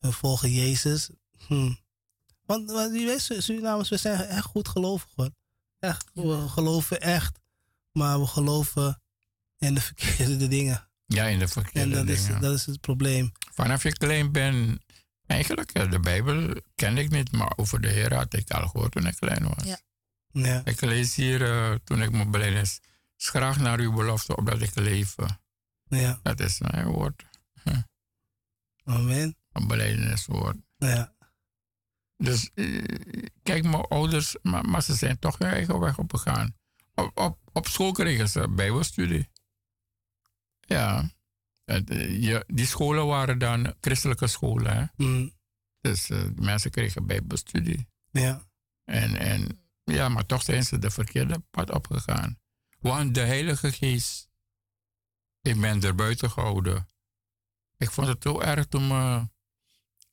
[0.00, 1.10] en volgen Jezus.
[1.46, 1.72] Hm.
[2.46, 5.30] Want, want je weet, Su- Surinamers, we zijn echt goed gelovig hoor.
[5.78, 7.38] Echt, we geloven echt,
[7.92, 9.02] maar we geloven
[9.58, 10.88] in de verkeerde dingen.
[11.06, 12.40] Ja, in de En verkeerde dat is, dingen.
[12.40, 13.32] dat is het probleem.
[13.52, 14.78] Vanaf je klein bent,
[15.26, 18.92] eigenlijk, eh, de Bijbel ken ik niet, maar over de Heer had ik al gehoord
[18.92, 19.64] toen ik klein was.
[19.64, 19.78] Ja.
[20.32, 22.80] Ja, Ik lees hier, eh, toen ik me beleid is,
[23.16, 25.40] graag naar uw belofte, opdat ik leven.
[25.84, 26.20] ja.
[26.22, 27.24] Dat is mijn woord,
[28.84, 29.36] Amen.
[29.52, 30.56] een beleideniswoord.
[30.76, 31.14] Ja,
[32.16, 32.84] Dus eh,
[33.42, 36.54] kijk, mijn ouders, maar, maar ze zijn toch hun eigen weg opgegaan.
[36.94, 39.30] Op, op, op school kregen ze bijbelstudie.
[40.60, 41.10] Ja.
[41.64, 44.76] Eh, die scholen waren dan christelijke scholen.
[44.76, 44.84] Hè?
[45.04, 45.28] hm,
[45.80, 47.88] Dus eh, mensen kregen bijbelstudie.
[48.10, 48.42] ja,
[48.84, 52.38] En, en ja, maar toch zijn ze de verkeerde pad opgegaan.
[52.86, 54.28] Want de Heilige Geest
[55.40, 56.88] heeft men er buiten gehouden.
[57.76, 59.28] Ik vond het zo erg toen me,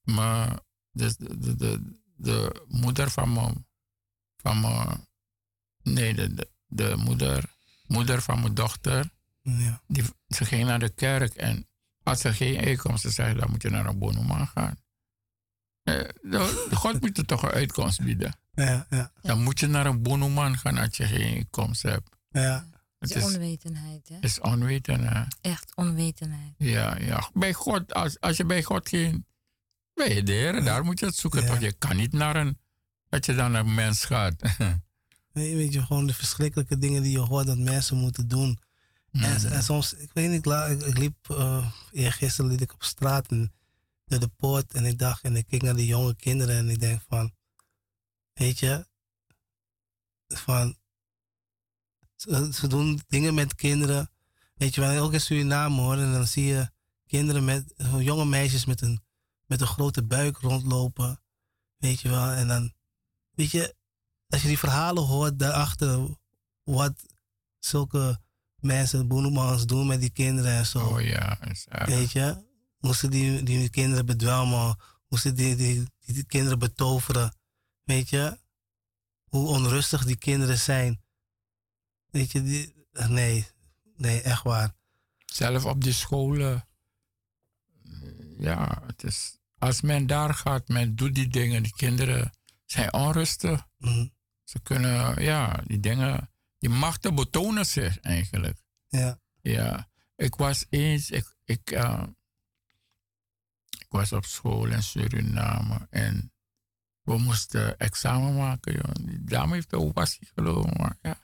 [0.02, 0.60] me,
[0.92, 3.54] de, de, de, de moeder van me,
[4.38, 4.62] van
[5.84, 7.44] nee, de, de, de moeder,
[7.88, 9.10] moeder van mijn dochter,
[9.42, 9.82] ja.
[9.88, 11.68] die, ze ging naar de kerk en
[12.04, 14.82] als ze geen inkomsten zei, dan moet je naar een bonumman gaan.
[15.84, 18.36] Eh, de- God moet je toch een uitkomst bieden.
[18.52, 22.10] Ja, ja, Dan moet je naar een bonumman gaan als je geen inkomsten hebt.
[22.34, 22.70] Ja.
[23.00, 24.18] Het is onwetendheid, hè?
[24.20, 25.00] is onweten.
[25.00, 25.24] Hè?
[25.42, 26.54] Echt onwetendheid.
[26.58, 27.30] Ja, ja.
[27.34, 29.26] Bij God, als, als je bij God geen.
[29.94, 31.42] Bij de Heer, daar moet je het zoeken.
[31.42, 31.48] Ja.
[31.48, 31.60] Toch?
[31.60, 32.60] Je kan niet naar een.
[33.10, 34.36] Dat je dan naar een mens gaat.
[35.32, 38.60] Weet weet je, gewoon de verschrikkelijke dingen die je hoort dat mensen moeten doen.
[39.12, 42.74] En, en soms, ik weet niet, ik, la- ik, ik liep, uh, eergisteren liep ik
[42.74, 43.54] op straat en,
[44.06, 46.80] door de poort en ik dacht, en ik keek naar die jonge kinderen en ik
[46.80, 47.34] denk van,
[48.34, 48.88] weet je,
[50.28, 50.78] van,
[52.24, 54.10] ze, ze doen dingen met kinderen,
[54.54, 56.70] weet je wel, ook in Suriname hoor, en dan zie je
[57.08, 59.02] kinderen met, jonge meisjes met een,
[59.46, 61.22] met een grote buik rondlopen,
[61.78, 62.74] weet je wel, en dan,
[63.32, 63.76] weet je,
[64.28, 66.18] als je die verhalen hoort daarachter,
[66.64, 66.94] wat
[67.60, 68.22] zulke
[68.60, 70.80] mensen, boenemans doen met die kinderen en zo.
[70.80, 71.40] Oh ja.
[71.86, 72.52] Weet je?
[72.80, 74.78] Moesten die, die kinderen bedwelmen,
[75.10, 77.36] moesten die, die, die, die kinderen betoveren.
[77.84, 78.40] Weet je?
[79.24, 81.03] Hoe onrustig die kinderen zijn.
[82.14, 83.48] Weet je, die, nee,
[83.96, 84.76] nee, echt waar.
[85.26, 86.68] Zelf op die scholen.
[88.38, 89.38] Ja, het is.
[89.58, 91.64] Als men daar gaat, men doet die dingen.
[91.64, 92.32] Die kinderen
[92.66, 93.68] zijn onrustig.
[93.78, 94.08] Mhm.
[94.44, 96.30] Ze kunnen, ja, die dingen.
[96.60, 98.64] Die machten betonen zich eigenlijk.
[98.88, 102.04] Ja, Ja, ik was eens, ik, ik, eh,
[103.80, 106.34] ik was op school in Suriname en
[107.02, 108.74] we moesten examen maken.
[108.74, 109.08] Joh.
[109.10, 111.22] Die dame heeft de ovatie gelopen, maar ja.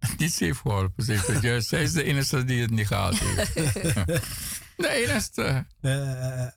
[0.18, 1.04] Niet heeft geholpen.
[1.04, 3.54] Ze heeft het juist, zij is de enige die het niet gehaald heeft.
[4.76, 5.66] de enige.
[5.80, 6.52] Eh, eh,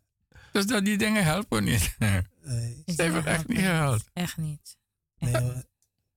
[0.51, 1.95] Dus dat die dingen helpen niet.
[1.99, 2.21] nee,
[2.85, 4.03] Ze heeft het echt niet gehaald.
[4.13, 4.77] Echt niet.
[5.19, 5.63] nee, maar,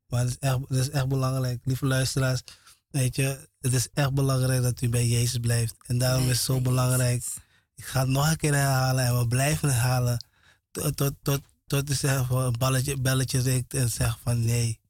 [0.07, 1.61] maar het, is echt, het is echt belangrijk.
[1.65, 2.43] Lieve luisteraars,
[2.91, 5.75] weet je, het is echt belangrijk dat u bij Jezus blijft.
[5.87, 7.25] En daarom is het zo belangrijk
[7.75, 10.25] Ik ga het nog een keer herhalen en we blijven herhalen
[10.71, 14.81] tot, tot, tot, Tot van een balletje, belletje rikt en zegt van nee.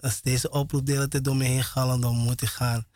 [0.00, 2.86] Als deze oproep de hele tijd door me heen gallen, dan moet ik gaan.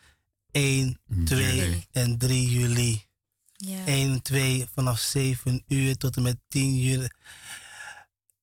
[0.51, 1.85] 1, 2 Juli.
[1.91, 3.05] en 3 juli.
[3.51, 3.85] Ja.
[3.85, 7.15] 1 en 2 vanaf 7 uur tot en met 10 uur.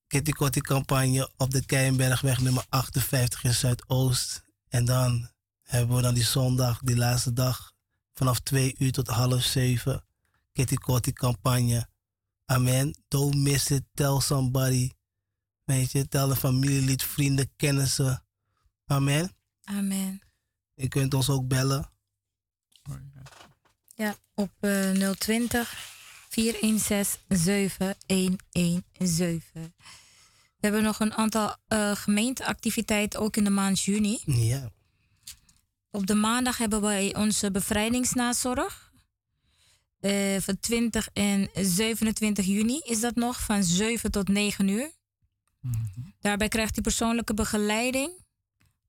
[0.06, 4.42] Kitty Kotti campagne op de Keienbergweg nummer 58 in Zuidoost.
[4.68, 5.30] En dan
[5.62, 7.72] hebben we dan die zondag, die laatste dag,
[8.14, 10.04] vanaf 2 uur tot half 7.
[10.52, 11.88] Kitty Kotti campagne.
[12.44, 12.94] Amen.
[13.08, 13.82] Don't miss it.
[13.94, 14.90] Tell somebody.
[15.64, 18.24] Weet je, tel een familielid, vrienden, kennissen.
[18.90, 19.30] Amen.
[19.64, 20.20] Amen.
[20.74, 21.90] Je kunt ons ook bellen.
[23.94, 25.74] Ja, op eh 020
[26.28, 29.42] 416 7117.
[29.52, 34.20] We hebben nog een aantal eh, gemeenteactiviteiten, ook in de maand juni.
[34.24, 34.70] Ja.
[35.90, 38.92] Op de maandag hebben wij onze bevrijdingsnazorg.
[40.00, 44.90] Eh van 20 en 27 juni is dat nog, van 7 tot 9 uur.
[46.20, 48.19] Daarbij krijgt hij persoonlijke begeleiding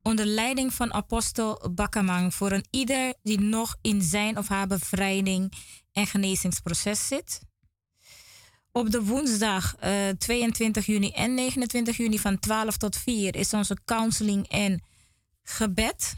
[0.04, 5.54] onder leiding van apostel Bakkamang voor een ieder die nog in zijn of haar bevrijding
[5.92, 7.42] en genezingsproces zit.
[8.72, 13.78] Op de woensdag eh, 22 juni en 29 juni van 12 tot 4 is onze
[13.86, 14.84] counseling en
[15.44, 16.14] gebed.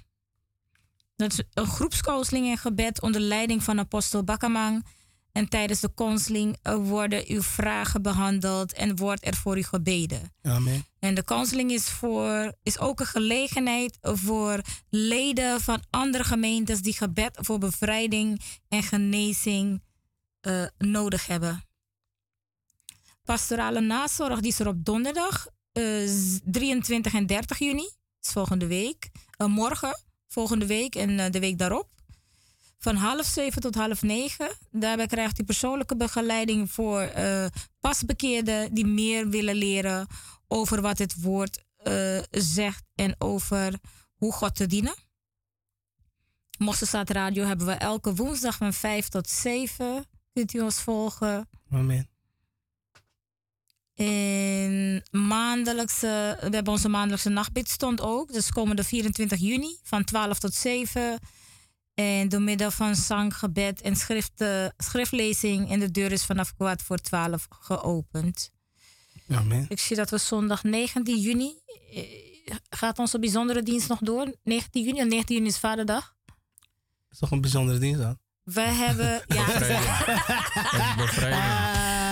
[1.16, 4.86] Dat is een groepscounseling en gebed onder leiding van apostel Bakkamang.
[5.34, 10.34] En tijdens de counseling eh, worden uw vragen behandeld en wordt er voor u gebeden.
[10.42, 10.86] Amen.
[11.00, 16.94] En de counseling is, voor, is ook een gelegenheid voor leden van andere gemeentes die
[16.94, 19.82] gebed voor bevrijding en genezing
[20.42, 21.64] eh, nodig hebben.
[23.24, 26.10] Pastorale nazorg die is er op donderdag eh,
[26.44, 27.90] 23 en 30 juni,
[28.22, 29.10] is volgende week.
[29.38, 31.88] Eh, morgen, volgende week en eh, de week daarop.
[32.84, 34.50] Van half zeven tot half negen.
[34.72, 37.46] Daarbij krijgt u persoonlijke begeleiding voor eh,
[37.80, 40.08] pasbekeerden die meer willen leren
[40.48, 43.74] over wat het woord eh, zegt en over
[44.16, 44.96] hoe God te dienen.
[46.58, 50.06] Mosselstaat Radio hebben we elke woensdag van 5 tot 7.
[50.34, 51.50] Kunt u ons volgen.
[51.72, 52.10] Amen.
[53.94, 58.34] En maandelijkse, we hebben onze maandelijkse nachtbidstond ook.
[58.34, 61.20] Dus komende 24 juni van 12 tot 7.
[61.94, 65.72] En door middel van zang, gebed en schrift, eh, schriftlezing.
[65.72, 68.52] En de deur is vanaf kwart voor 12 geopend.
[69.32, 69.66] Amen.
[69.70, 71.54] Ik zie dat we zondag 19 juni.
[71.94, 72.04] eh,
[72.70, 74.36] Gaat onze bijzondere dienst nog door?
[74.44, 76.16] 19 juni en 19 juni is Vaderdag.
[76.26, 76.36] Dat
[77.12, 78.18] is toch een bijzondere dienst dan?
[78.44, 79.22] We hebben.
[79.36, 79.46] Ja,
[80.96, 82.02] Bevrijding.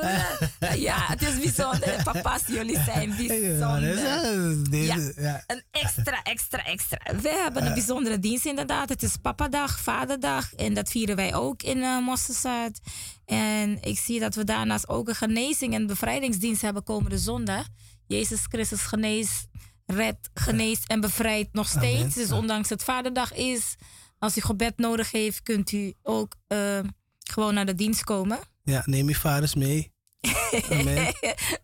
[0.76, 2.02] Ja, het is bijzonder.
[2.02, 3.98] Papa's, jullie zijn bijzonder.
[5.20, 5.44] Ja.
[5.46, 6.98] Een extra, extra, extra.
[7.20, 8.88] We hebben een bijzondere dienst inderdaad.
[8.88, 10.54] Het is Papadag, Vaderdag.
[10.54, 12.18] En dat vieren wij ook in uh.
[13.24, 17.66] En ik zie dat we daarnaast ook een genezing en bevrijdingsdienst hebben komende zondag.
[18.06, 19.46] Jezus Christus geneest,
[19.86, 22.14] redt, geneest en bevrijdt nog steeds.
[22.14, 23.74] Dus ondanks het Vaderdag is,
[24.18, 26.78] als u gebed nodig heeft, kunt u ook eh,
[27.18, 28.38] gewoon naar de dienst komen.
[28.70, 29.92] Ja, neem je vaders mee.
[30.70, 31.14] Amen.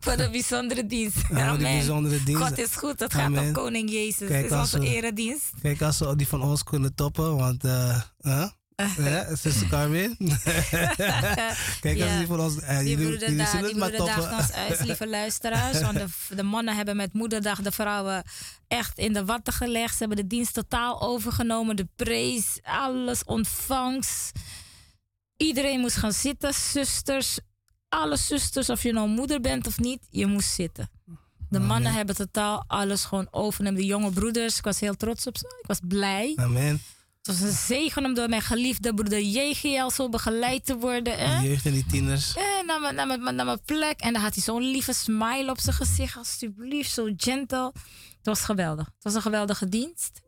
[0.00, 1.16] Voor de bijzondere dienst.
[1.28, 1.58] Ja, die Amen.
[1.62, 2.42] bijzondere dienst.
[2.42, 4.28] God is goed, het gaat om Koning Jezus.
[4.28, 5.50] Kijk, is onze we- eredienst.
[5.62, 7.64] Kijk, als we die van ons kunnen toppen, want...
[7.64, 8.48] eh huh?
[8.98, 10.16] Ja, zuster Carmen.
[11.80, 12.18] Kijk, als Ja.
[12.18, 12.60] die van ons...
[12.60, 13.52] eh, Die die nog
[14.52, 15.80] uit, lieve luisteraars.
[15.80, 16.06] Want de,
[16.36, 18.22] de mannen hebben met moederdag de vrouwen
[18.68, 19.92] echt in de watten gelegd.
[19.92, 21.76] Ze hebben de dienst totaal overgenomen.
[21.76, 24.32] De prees, alles, ontvangst.
[25.36, 26.54] Iedereen moest gaan zitten.
[26.54, 27.38] Zusters,
[27.88, 30.90] alle zusters, of je nou moeder bent of niet, je moest zitten.
[31.48, 33.80] De mannen hebben totaal alles gewoon overgenomen.
[33.80, 35.58] De jonge broeders, ik was heel trots op ze.
[35.60, 36.32] Ik was blij.
[36.36, 36.82] Amen.
[37.22, 41.18] Het was een zegen om door mijn geliefde broeder JGL zo begeleid te worden.
[41.18, 41.40] Hè?
[41.40, 42.36] De jeugd en die tieners.
[42.36, 44.00] Eh, naar, mijn, naar, mijn, naar mijn plek.
[44.00, 46.16] En dan had hij zo'n lieve smile op zijn gezicht.
[46.16, 47.72] Alsjeblieft, zo gentle.
[48.16, 48.84] Het was geweldig.
[48.86, 50.20] Het was een geweldige dienst.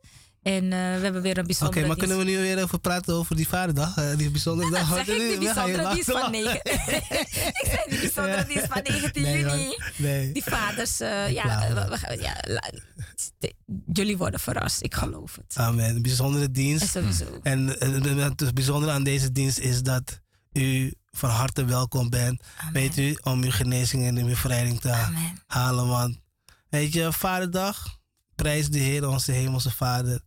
[0.54, 3.14] En eh, we hebben weer een Oké, bijzondere maar kunnen we nu weer even praten
[3.14, 3.96] over die vaderdag?
[3.96, 4.88] eh, die bijzondere dag?
[4.94, 6.30] Zeg ik die bijzondere dienst van wachten.
[6.30, 6.60] 9.
[7.62, 9.46] ik zei die bijzondere dienst van 19 Nee, juni.
[9.66, 9.74] man.
[9.96, 10.32] Nee.
[10.32, 12.70] Die vaders, eh, ja, we- we ja, la-
[13.92, 14.82] jullie worden verrast.
[14.82, 15.56] Ik geloof het.
[15.56, 15.88] Amen.
[15.96, 16.88] Een bijzondere En dienst.
[16.90, 17.24] sowieso.
[17.42, 20.20] En het bijzondere aan deze dienst is dat
[20.52, 22.42] u van harte welkom bent.
[22.56, 22.72] Amen.
[22.72, 25.42] Weet u, om uw genezing en uw bevrijding te Amen.
[25.46, 25.86] halen.
[25.88, 26.18] Want,
[26.68, 27.96] weet je, Vaderdag,
[28.34, 30.20] prijs de Heer, onze hemelse Vader.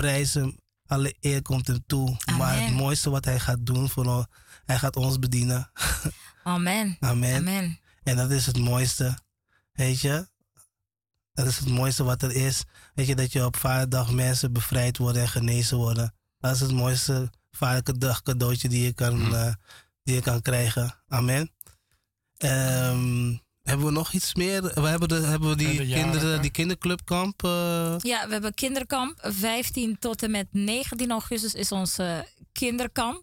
[0.00, 2.16] Prijs hem, alle eer komt hem toe.
[2.38, 4.26] Maar het mooiste wat hij gaat doen voor ons,
[4.64, 5.70] hij gaat ons bedienen.
[6.42, 6.96] Amen.
[7.00, 7.36] Amen.
[7.36, 7.80] Amen.
[8.02, 9.18] En dat is het mooiste.
[9.72, 10.28] Weet je?
[11.32, 12.64] Dat is het mooiste wat er is.
[12.94, 16.14] Weet je, dat je op vaderdag mensen bevrijd worden en genezen worden.
[16.38, 19.52] Dat is het mooiste vaderdag cadeautje die je kan, eh,
[20.02, 20.94] die je kan krijgen.
[21.08, 21.50] Amen.
[22.36, 23.36] Ehm,
[23.68, 24.62] hebben we nog iets meer?
[24.62, 27.42] We hebben, de, hebben we die, de kinderen, die kinderclubkamp.
[27.44, 29.18] eh, Ja, we hebben kinderkamp.
[29.22, 32.18] 15 tot en met 19 augustus is ons eh,
[32.52, 33.22] kinderkamp.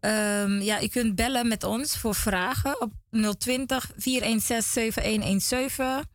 [0.00, 2.92] Ehm, ja, u kunt bellen met ons voor vragen op
[3.38, 6.10] 020 416 7117.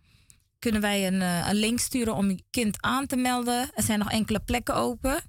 [0.59, 3.69] Kunnen wij een, eh, een link sturen om uw kind aan te melden.
[3.75, 5.21] Er zijn nog enkele plekken open.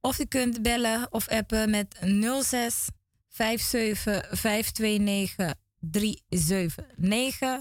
[0.00, 1.96] Of u kunt bellen of appen met
[2.42, 2.86] 06
[3.28, 7.60] 57 529 379.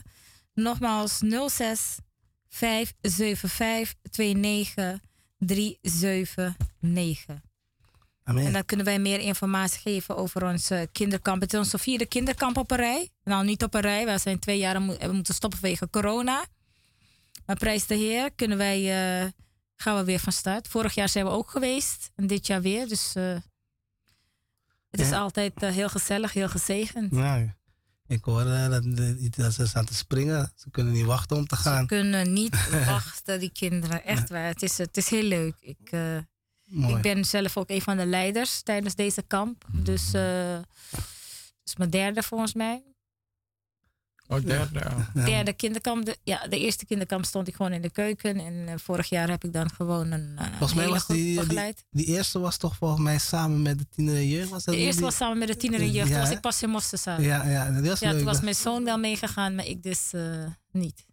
[0.53, 1.97] Nogmaals 06
[2.49, 4.99] 575 29
[5.37, 7.35] 379.
[8.23, 8.45] amen.
[8.45, 11.41] En dan kunnen wij meer informatie geven over ons eh, kinderkamp.
[11.41, 13.09] Het is onze vierde kinderkamp op een rij.
[13.23, 14.05] Nou, niet op een rij.
[14.05, 16.45] We zijn twee jaar moeten stoppen vanwege corona.
[17.45, 18.79] Maar prijs de Heer kunnen wij,
[19.23, 19.27] eh,
[19.75, 20.67] gaan we weer van start.
[20.67, 22.11] Vorig jaar zijn we ook geweest.
[22.15, 22.87] En dit jaar weer.
[22.87, 23.35] Dus eh,
[24.89, 25.19] het is Ja.
[25.19, 27.11] altijd heel gezellig, heel gezegend.
[27.11, 27.51] Nou,
[28.07, 30.51] ik hoor dat, de- dat ze staan te springen.
[30.55, 31.87] Ze kunnen niet wachten om te Ze gaan.
[31.87, 34.03] kunnen niet wachten, die kinderen.
[34.03, 34.45] Echt waar.
[34.47, 35.55] Het is, het is heel leuk.
[35.59, 36.17] Ik, eh.
[36.87, 39.65] Ik ben zelf ook een van de leiders tijdens deze kamp.
[39.73, 40.57] Dus eh
[40.91, 42.83] het is mijn derde volgens mij.
[44.29, 44.79] Oh, derde.
[44.85, 44.99] oh.
[45.13, 45.25] Ja.
[45.25, 46.05] Derde kinderkamp.
[46.05, 48.39] De, ja, de eerste kinderkamp stond ik gewoon in de keuken.
[48.39, 51.35] En eh, vorig jaar heb ik dan gewoon een, eh, Volgens mij was die, die,
[51.39, 51.83] begeleid.
[51.91, 54.49] die eerste was toch volgens mij samen met de tiener en jeugd.
[54.49, 56.07] Was dat De eerste die- was samen met de tiener en jeugd.
[56.07, 57.21] Ja, Toen was ik pas in Mosterdzaal.
[57.21, 58.15] Ja, ja, dat was Ja, leuk.
[58.17, 61.05] toen was dat- mijn zoon wel meegegaan, maar ik dus eh, niet.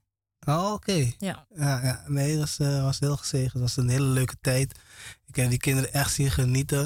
[0.46, 1.12] Oh, oké.
[1.18, 1.46] Ja.
[1.56, 3.52] Ja, ja, nee, dat was, was heel gezegend.
[3.52, 4.78] Het was een hele leuke tijd.
[5.26, 6.80] Ik heb die kinderen echt zien genieten.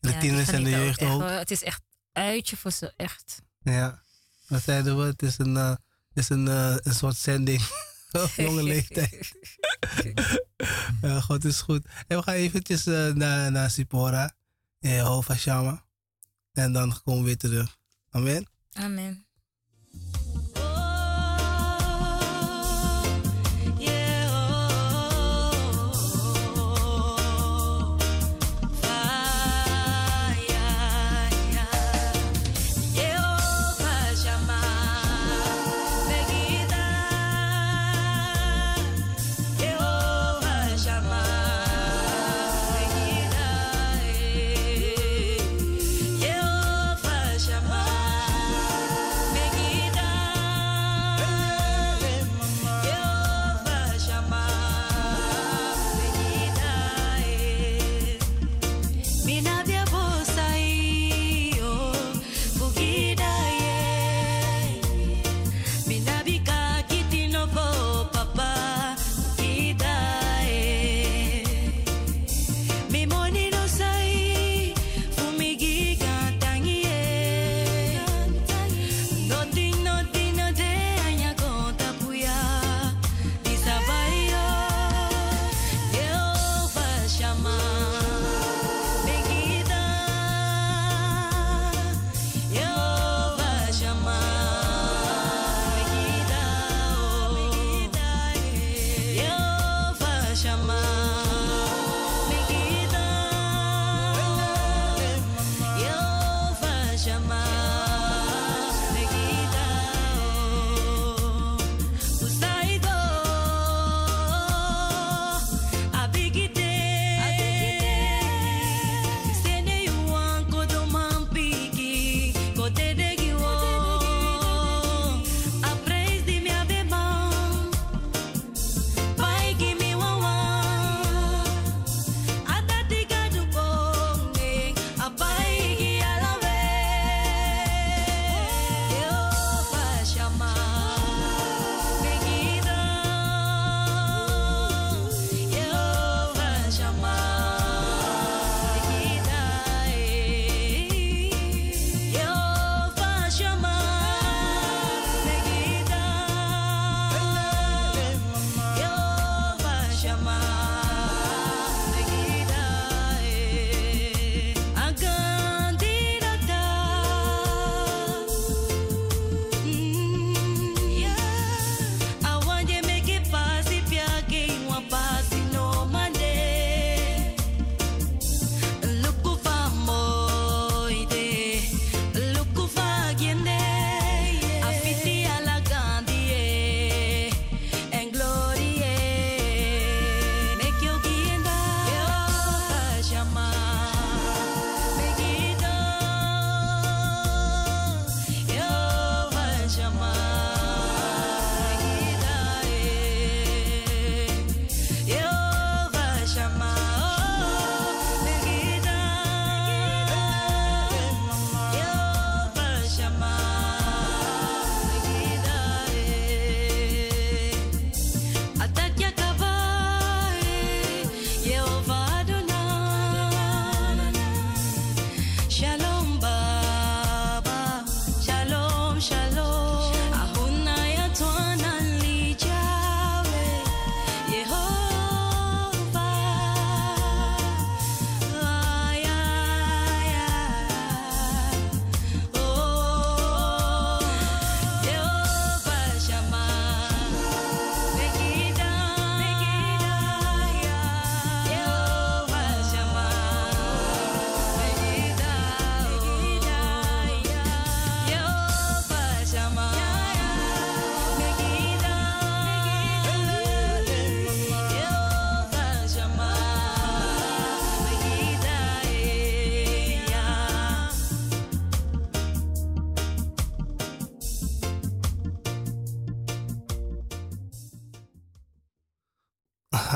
[0.00, 1.22] En de tieners en de jeugd ook.
[1.22, 1.82] Het is echt
[2.12, 3.42] uitje voor ze, echt.
[3.62, 4.00] Ja.
[4.50, 5.04] Wat zeiden we?
[5.04, 5.78] Het is een, eh, het
[6.14, 7.62] is een, eh, een soort zending.
[8.24, 9.32] op jonge leeftijd.
[11.26, 11.86] God is goed.
[12.06, 14.32] En we gaan eventjes eh, naar, naar Sipora.
[14.80, 15.84] In Jehovah Shama.
[16.52, 17.78] En dan komen we weer terug.
[18.10, 18.48] Amen.
[18.72, 19.29] Amen.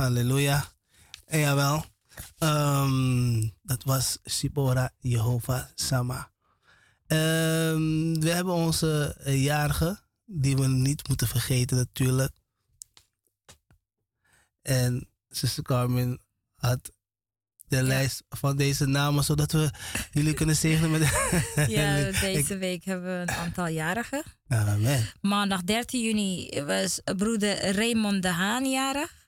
[0.04, 0.64] Halleluja.
[1.26, 1.84] En jawel,
[2.38, 6.30] ehm, dat was Sipora Jehovah Sama.
[7.06, 12.32] Ehm, we hebben onze eh, jarige, die we niet moeten vergeten natuurlijk.
[14.62, 16.20] En zuster Carmen
[16.54, 16.92] had
[17.68, 19.70] de lijst van deze namen, zodat we
[20.12, 21.02] jullie kunnen zegenen met...
[21.68, 24.22] Ja, deze week hebben we een aantal jarigen.
[24.48, 25.06] Amen.
[25.20, 29.22] Maandag 13 juni was broeder Raymond de Haan jarig.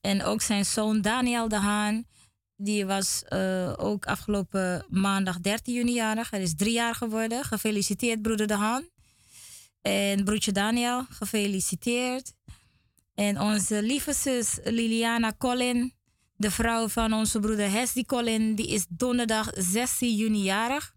[0.00, 2.06] En ook zijn zoon Daniel de Haan.
[2.56, 6.30] Die was eh, ook afgelopen maandag 13 juni jarig.
[6.30, 7.44] Hij is drie jaar geworden.
[7.44, 8.88] Gefeliciteerd, broeder de Haan.
[9.82, 12.32] En broertje Daniel, gefeliciteerd.
[13.14, 15.94] En onze lieve zus Liliana Collin,
[16.36, 20.94] de vrouw van onze broeder Hesdy Collin, die is donderdag 16 juni jarig.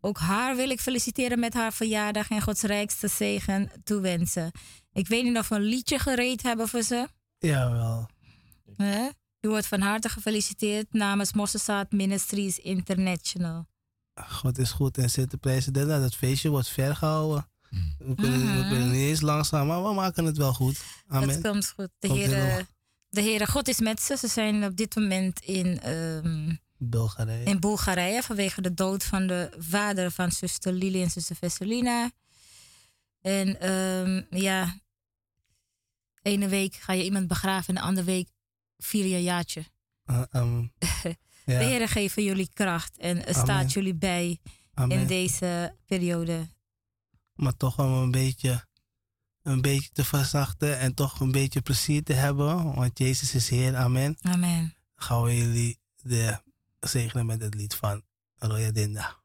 [0.00, 4.50] Ook haar wil ik feliciteren met haar verjaardag en Gods rijkste zegen toewensen.
[4.92, 7.08] Ik weet niet of we een liedje gereed hebben voor ze.
[7.38, 8.08] Jawel.
[8.76, 9.08] Hè?
[9.40, 13.66] U wordt van harte gefeliciteerd namens Mossesaat Ministries International.
[14.28, 15.72] God is goed en zit te prijzen.
[15.72, 17.48] Dat feestje wordt ver gehouden.
[17.98, 18.68] We kunnen, we Mhm.
[18.68, 20.82] kunnen niet eens langzaam, maar we maken het wel goed.
[21.08, 21.28] Amen.
[21.28, 21.88] Dat komt goed.
[21.98, 22.66] De Komt Heere,
[23.08, 24.16] de Heere God is met ze.
[24.16, 27.44] Ze zijn op dit moment in, ehm, Bulgarije.
[27.44, 32.10] in Bulgarije vanwege de dood van de vader van zuster Lili en zuster Vesselina.
[33.20, 34.78] En ehm, ja,
[36.26, 38.28] ene week ga je iemand begraven en de andere week
[38.78, 39.64] vier je jaartje.
[40.10, 40.72] Uh, um,
[41.44, 43.34] De Heer geven jullie kracht en Amen.
[43.34, 44.40] staat jullie bij
[44.74, 44.98] amen.
[44.98, 46.48] in deze periode.
[47.34, 48.66] Maar toch om een beetje,
[49.42, 52.74] een beetje te verzachten en toch een beetje plezier te hebben.
[52.74, 53.76] Want Jezus is Heer.
[53.76, 54.16] Amen.
[54.20, 54.74] Amen.
[54.94, 56.40] Gaan we jullie de
[56.80, 58.02] zegenen met het lied van
[58.34, 59.24] Roya Dinda.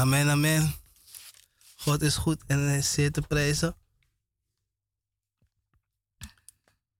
[0.00, 0.74] Amen, amen.
[1.76, 3.76] God is goed en hij is zeer te prijzen.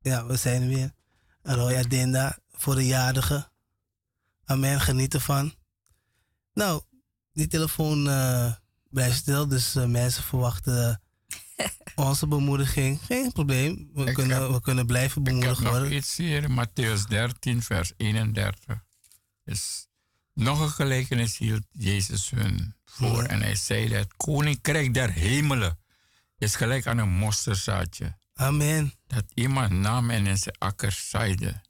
[0.01, 0.93] Ja, we zijn er weer.
[1.43, 3.51] Roya Dinda voor de jarige.
[4.45, 5.55] Amen, geniet ervan.
[6.55, 6.83] Nou,
[7.33, 8.53] die telefoon eh,
[8.91, 11.03] blijft stil, dus eh, mensen verwachten
[11.95, 13.01] onze bemoediging.
[13.03, 15.93] Geen probleem, we, Ik kunnen, heb- we kunnen blijven Ik bemoedigd nog worden.
[15.93, 18.85] iets hier, Matthäus 13, vers 31.
[19.45, 19.87] Dus
[20.35, 23.23] nog een gelijkenis hield Jezus hun voor.
[23.23, 25.79] En hij zei dat het koninkrijk der hemelen
[26.39, 28.19] is gelijk aan een mosterdzaadje.
[28.35, 28.93] Amen.
[29.07, 31.63] Dat iemand nam en in zijn akker zaaide.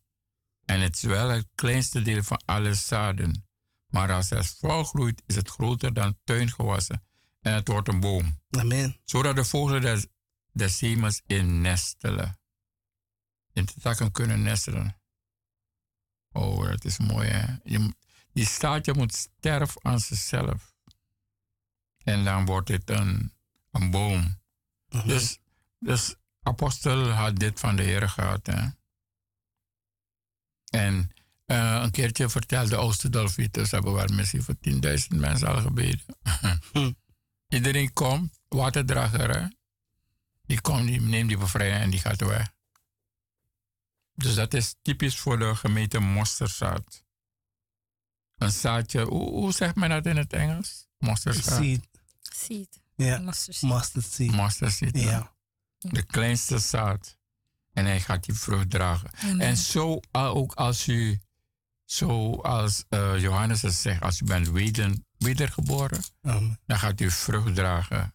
[0.64, 3.48] En het is wel het kleinste deel van alle zaden.
[3.86, 7.04] Maar als het volgroeit, is het groter dan tuingewassen.
[7.40, 8.40] En het wordt een boom.
[8.50, 9.00] Amen.
[9.04, 10.06] Zodat de vogelen des,
[10.52, 12.38] des hemels in nestelen.
[13.52, 15.00] In de takken kunnen nestelen.
[16.32, 17.54] Oh, dat is mooi hè.
[17.64, 17.94] Je,
[18.32, 20.69] die staartje moet sterven aan zichzelf.
[22.10, 23.32] En dan wordt het een,
[23.70, 24.38] een boom.
[25.04, 25.38] Dus,
[25.78, 28.46] dus apostel had dit van de Heer gehad.
[28.46, 28.68] Hè?
[30.70, 31.10] En
[31.46, 36.04] eh, een keertje vertelde Oosterdolfieters, hebben we misschien voor 10.000 mensen al gebeden.
[37.48, 39.48] Iedereen komt, waterdrager, hè?
[40.42, 42.52] die komt, die neemt die bevrijding en die gaat weg.
[44.14, 47.04] Dus dat is typisch voor de gemeente mosterdzaad.
[48.36, 50.88] Een zaadje, hoe, hoe zegt men dat in het Engels?
[50.98, 51.58] Mosterdzaad.
[51.58, 51.89] Seed.
[52.44, 52.80] Seed.
[52.96, 54.32] Ja, Mustard seed.
[54.32, 54.98] mustard seed.
[54.98, 55.34] Ja.
[55.78, 57.18] De kleinste zaad.
[57.72, 59.10] En hij gaat die vrucht dragen.
[59.22, 59.40] Amen.
[59.40, 61.20] En zo uh, ook als u,
[61.84, 66.60] zoals uh, Johannes het zegt, als u bent weder, wedergeboren, Amen.
[66.66, 68.14] dan gaat u vrucht dragen.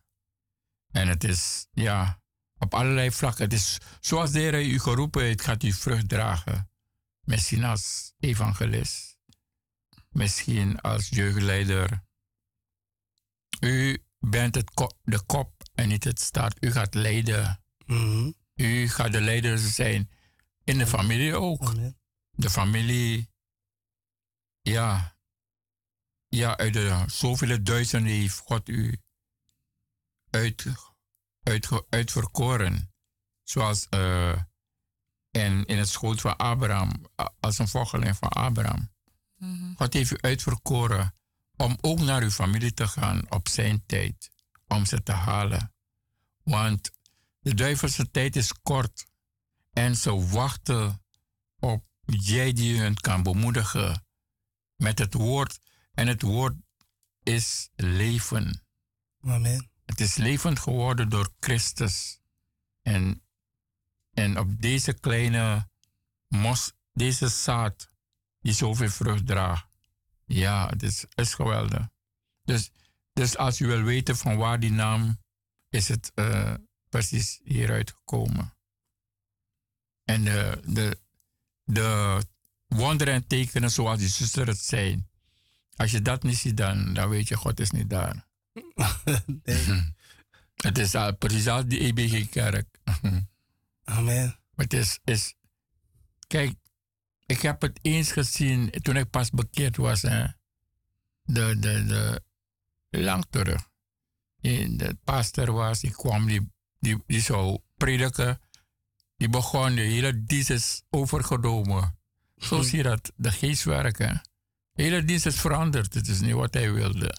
[0.91, 2.21] En het is, ja,
[2.57, 3.43] op allerlei vlakken.
[3.43, 6.69] Het is zoals de Heer u geroepen heeft, gaat u vrucht dragen.
[7.21, 9.17] Misschien als evangelist.
[10.09, 12.03] Misschien als jeugdleider.
[13.59, 16.63] U bent het ko- de kop en niet het staart.
[16.63, 17.63] U gaat leiden.
[17.85, 18.31] Mhm.
[18.55, 20.09] U gaat de leider zijn.
[20.63, 21.63] In de familie ook.
[21.63, 21.99] Amen.
[22.31, 23.31] De familie,
[24.61, 25.17] ja,
[26.27, 29.01] ja, uit de zoveel duizenden heeft God u
[30.29, 30.65] uit,
[31.43, 32.93] uit, uitverkoren.
[33.43, 34.41] Zoals eh,
[35.31, 36.91] in, in het schoot van Abraham,
[37.39, 38.93] als een volgeling van Abraham.
[39.75, 41.15] God heeft u uitverkoren
[41.57, 44.31] om ook naar uw familie te gaan op zijn tijd,
[44.67, 45.73] om ze te halen.
[46.43, 46.91] Want
[47.39, 49.05] de duivelse tijd is kort
[49.73, 51.03] en ze wachten
[51.59, 54.05] op jij die hun kan bemoedigen
[54.75, 55.59] met het woord.
[55.93, 56.55] En het woord
[57.23, 58.63] is leven.
[59.21, 59.69] Amen.
[59.85, 62.19] Het is levend geworden door Christus.
[62.81, 63.23] En,
[64.13, 65.69] en op deze kleine
[66.27, 67.89] mos, deze zaad,
[68.39, 69.74] die zoveel vrucht draagt.
[70.25, 71.87] Ja, het is, is geweldig.
[72.43, 72.71] Dus,
[73.13, 75.17] dus als u wil weten van waar die naam
[75.69, 76.53] is het eh,
[76.89, 78.53] precies hieruit gekomen.
[80.03, 80.99] En de, de,
[81.63, 82.21] de
[82.67, 85.03] wonderen en tekenen zoals die zuster het zei.
[85.75, 88.27] Als je dat niet ziet, dan, dan weet je, God is niet daar.
[90.55, 92.67] Het is al precies als die EBG-kerk.
[93.83, 94.39] Amen.
[94.55, 95.35] Maar het is, is...
[96.27, 96.55] Kijk,
[97.25, 100.01] ik heb het eens gezien toen ik pas bekeerd was.
[100.01, 100.25] Hè.
[101.21, 101.83] De, de,
[102.89, 103.69] de, lang terug.
[104.41, 108.41] De pastor was, die kwam, die, die, die zou prediken.
[109.17, 111.97] Die begon, de hele dienst is overgenomen.
[112.37, 114.21] Zo zie je dat, de geest werken.
[114.71, 115.93] De hele dienst is veranderd.
[115.93, 117.17] Het is niet wat hij wilde.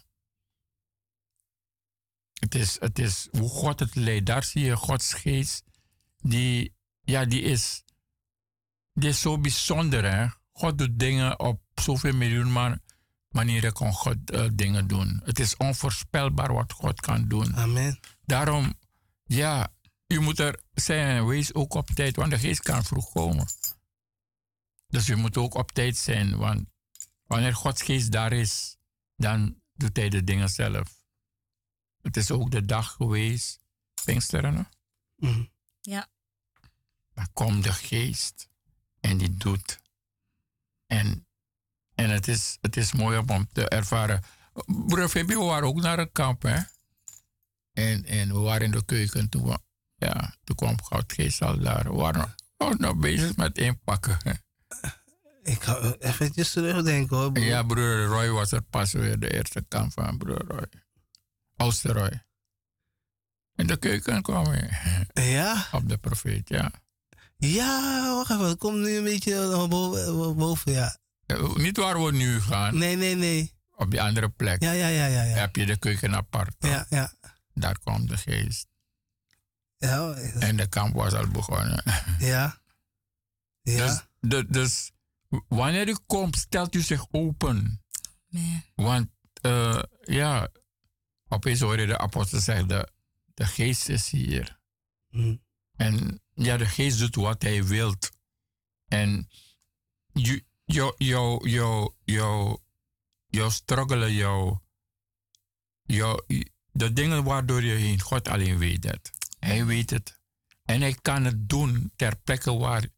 [2.33, 4.27] Het is, het is hoe God het leidt.
[4.27, 5.65] Daar zie je Gods geest.
[6.19, 7.83] Die, ja, die is,
[8.97, 10.13] die is zo bijzonder.
[10.13, 10.27] Hè?
[10.53, 12.81] God doet dingen op zoveel miljoen man-
[13.29, 15.21] manieren kan God eh, dingen doen.
[15.25, 17.57] Het is onvoorspelbaar wat God kan doen.
[17.57, 17.99] Amen.
[18.25, 18.75] Daarom,
[19.25, 19.69] ja,
[20.07, 21.27] u moet er zijn.
[21.27, 23.47] Wees ook op tijd, want de geest kan vroeg komen.
[24.87, 26.69] Dus u moet ook op tijd zijn, want
[27.27, 28.77] wanneer Gods geest daar is,
[29.17, 31.01] dan doet hij de dingen zelf.
[32.03, 33.61] Het is ook de dag geweest,
[34.05, 34.63] Pinksteren, hè?
[35.17, 35.45] Mhm.
[35.81, 36.07] Ja.
[37.15, 38.49] dan komt de geest
[39.09, 39.79] en die doet.
[40.87, 41.27] En,
[41.95, 44.23] en het, is, het is mooi om- te ervaren.
[44.67, 46.59] Broer Fabio, we waren ook naar een kamp, hè?
[47.73, 49.29] En, en we waren in de keuken.
[49.29, 49.59] Toen, we-
[49.95, 51.83] ja, toen kwam Goudgeest al daar.
[51.85, 52.21] We waren
[52.57, 54.17] we waren nog bezig met inpakken.
[54.23, 54.33] hè.
[55.53, 57.33] Ik ga eventjes terugdenken hoor.
[57.33, 57.45] broer.
[57.47, 60.67] Ja, broer Roy was er pas weer de eerste kamp van broer Roy.
[61.57, 62.25] Oudste Roy.
[63.55, 64.71] In de keuken kwam hij.
[65.31, 65.67] Ja?
[65.73, 66.71] Op de profeet, ja.
[67.37, 68.45] Ja, wacht even.
[68.49, 70.99] Het komt nu een beetje naar boven, boven ja.
[71.27, 72.79] Eh, Niet waar we nu gaan.
[72.79, 73.53] Nee, nee, nee.
[73.75, 75.23] op die andere plek Ja, ja, ja, ja.
[75.23, 76.55] Ja, heb je de keuken apart.
[76.59, 76.87] ja.
[76.89, 77.13] ja.
[77.55, 78.67] Daar komt de geest.
[79.77, 80.13] ja.
[80.15, 81.83] En de kamp was al begonnen.
[82.19, 82.61] ja.
[83.63, 83.87] ja.
[83.87, 84.91] Dus, de, dus
[85.49, 87.85] wanneer u komt, stelt u zich open.
[88.33, 88.65] Amen.
[88.75, 89.09] Want
[89.41, 90.49] eh, ja,
[91.29, 92.89] opeens hoor je de apostel zeggen, de,
[93.35, 94.59] de geest is hier.
[95.11, 95.43] Mm.
[95.77, 98.11] En ja, de geest doet wat hij wilt.
[98.89, 99.29] En
[100.13, 102.59] jou, jou, jou, jou,
[103.27, 104.59] jou, struggelen, jou,
[105.83, 106.23] jou,
[106.73, 109.11] de dingen waardoor je heen, God alleen weet het.
[109.39, 110.21] Hij weet het.
[110.65, 112.89] En hij kan het doen ter plekke waar,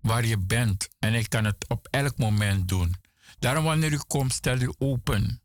[0.00, 0.88] waar je bent.
[0.98, 2.94] En hij kan het op elk moment doen.
[3.38, 5.42] Daarom wanneer u komt, stel u open.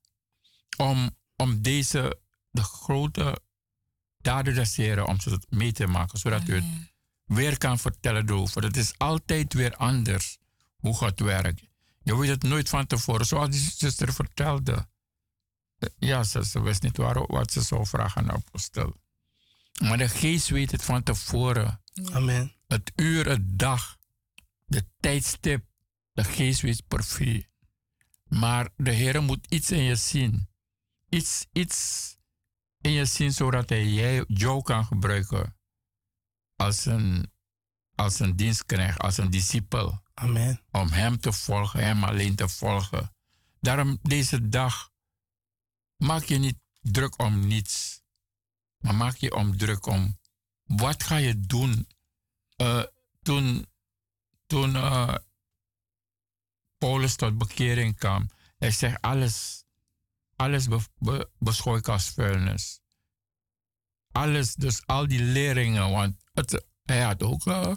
[0.77, 2.19] Om, om deze,
[2.51, 3.41] de grote
[4.17, 6.19] daden des Heren, om ze mee te maken.
[6.19, 6.95] Zodat u het.
[7.27, 8.63] Weer kan vertellen erover.
[8.63, 10.37] Het is altijd weer anders
[10.77, 11.61] hoe God werkt.
[12.03, 13.25] Je weet het nooit van tevoren.
[13.25, 14.87] Zoals die zuster vertelde.
[15.97, 18.95] Ja, ze, ze wist niet waar, wat ze zou vragen aan de apostel.
[19.81, 21.81] Maar de geest weet het van tevoren.
[22.11, 22.55] Amen.
[22.67, 23.97] Het uur, het dag,
[24.65, 25.65] de tijdstip.
[26.13, 27.49] De geest weet perfect.
[28.23, 30.49] Maar de Heer moet iets in je zien.
[31.09, 32.15] Iets, iets
[32.81, 35.56] in je zien zodat hij jij, jou kan gebruiken
[36.57, 37.31] als een,
[37.95, 40.01] als een dienstknecht, als een discipel.
[40.13, 40.61] Amen.
[40.71, 43.15] Om hem te volgen, hem alleen te volgen.
[43.59, 44.91] Daarom deze dag
[45.95, 48.01] maak je niet druk om niets.
[48.77, 50.19] Maar maak je om druk om
[50.63, 51.87] wat ga je doen.
[52.55, 52.83] Eh,
[53.21, 53.67] toen
[54.47, 55.15] toen eh,
[56.77, 59.63] Paulus tot bekering kwam, hij zegt alles,
[60.35, 60.67] alles
[60.97, 61.29] be,
[61.77, 62.79] ik als vuilnis.
[64.11, 67.75] Alles, dus al die leringen, want het, hij had ook, eh,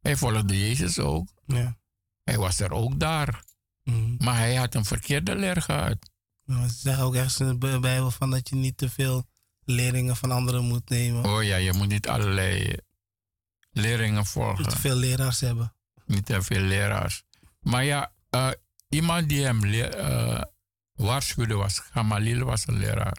[0.00, 1.28] hij volgde Jezus ook.
[1.46, 1.78] Ja.
[2.24, 3.44] Hij was er ook daar.
[3.84, 4.14] Mm.
[4.18, 6.10] Maar hij had een verkeerde leer gehad.
[6.46, 9.28] Ze zeggen ook ergens in de Bi- Bijbel van dat je niet te veel
[9.64, 11.24] leerlingen van anderen moet nemen.
[11.24, 12.76] Oh ja, je moet niet allerlei
[13.70, 14.68] leringen Niet volgen.
[14.68, 15.74] te veel leraars hebben.
[16.06, 17.22] Niet te veel leraars.
[17.60, 18.50] Maar ja, eh,
[18.88, 20.42] iemand die hem eh,
[20.92, 23.16] waarschuwde was Gamaliel was een leraar.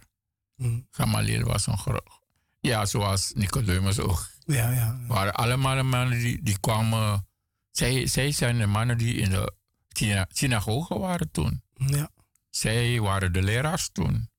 [0.56, 0.88] Mm.
[0.92, 2.20] Gamaliel was een groot.
[2.60, 4.30] Ja, zoals Nicodemus ook.
[4.46, 5.00] Ja, ja.
[5.08, 7.28] waren allemaal mannen die, die kwamen.
[7.72, 9.54] Zij, zij zijn de mannen die in de
[9.90, 11.64] syna- synagoge waren toen.
[11.74, 12.10] Ja.
[12.50, 14.30] Zij waren de leraars toen.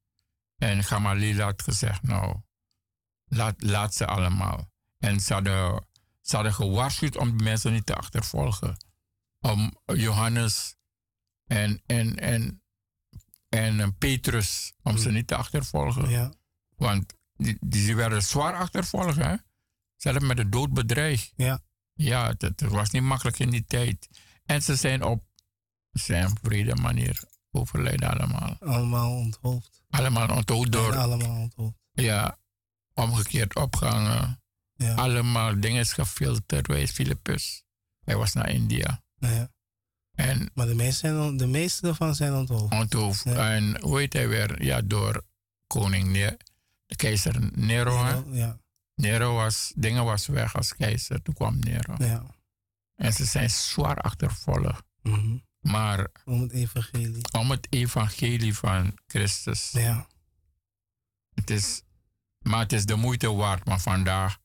[0.57, 2.37] En Gamaliel had gezegd, nou,
[3.25, 4.71] laat, laat ze allemaal.
[4.99, 5.87] En ze hadden,
[6.21, 8.77] ze hadden gewaarschuwd om die mensen niet te achtervolgen.
[9.41, 10.77] Om Johannes
[11.47, 12.63] en, en, en,
[13.49, 16.11] en eh, Petrus, om ze niet te achtervolgen.
[16.11, 16.33] Ja.
[16.77, 19.17] Want die, die werden zwaar achtervolgd,
[20.05, 20.11] hè?
[20.11, 21.33] Zelfs met de dood bedreigd.
[21.37, 21.61] Ja.
[21.95, 24.09] Ja, het, het was niet makkelijk in die tijd.
[24.45, 25.25] En ze zijn op
[25.91, 28.57] zijn vrede manier overleden allemaal.
[28.61, 29.83] Allemaal onthoofd.
[29.91, 31.77] Allemaal onthoofd door, allemaal onthoofd.
[31.93, 32.39] ja,
[32.95, 34.43] omgekeerd opgehangen.
[34.75, 34.95] Ja.
[34.95, 37.65] Allemaal dingen gefilterd bij Philippus.
[38.05, 39.03] Hij was naar India.
[39.19, 39.51] ja.
[40.13, 42.73] En Maar de meeste, zijn, de meeste ervan zijn onthoofd.
[42.73, 43.25] onthoofd.
[43.25, 43.53] Ja.
[43.55, 44.63] En hoe heet hij weer?
[44.65, 45.25] Ja, door
[45.67, 46.37] koning Ne-
[46.87, 48.05] de keizer Nero.
[48.05, 48.15] hè?
[48.39, 48.61] Ja.
[49.03, 51.23] Nero was, dingen was weg als keizer.
[51.23, 51.95] Toen kwam Nero.
[51.99, 52.23] Ja.
[52.95, 54.83] En ze zijn zwaar achtervolgd.
[55.03, 55.37] Mhm.
[55.61, 57.33] Maar Om het evangelie.
[57.33, 59.71] om het evangelie van Christus.
[59.71, 60.07] Ja.
[61.35, 61.83] Het is,
[62.39, 63.65] maar het is de moeite waard.
[63.65, 64.39] Maar vandaag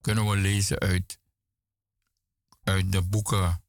[0.00, 1.18] kunnen we lezen uit,
[2.64, 3.64] uit de boeken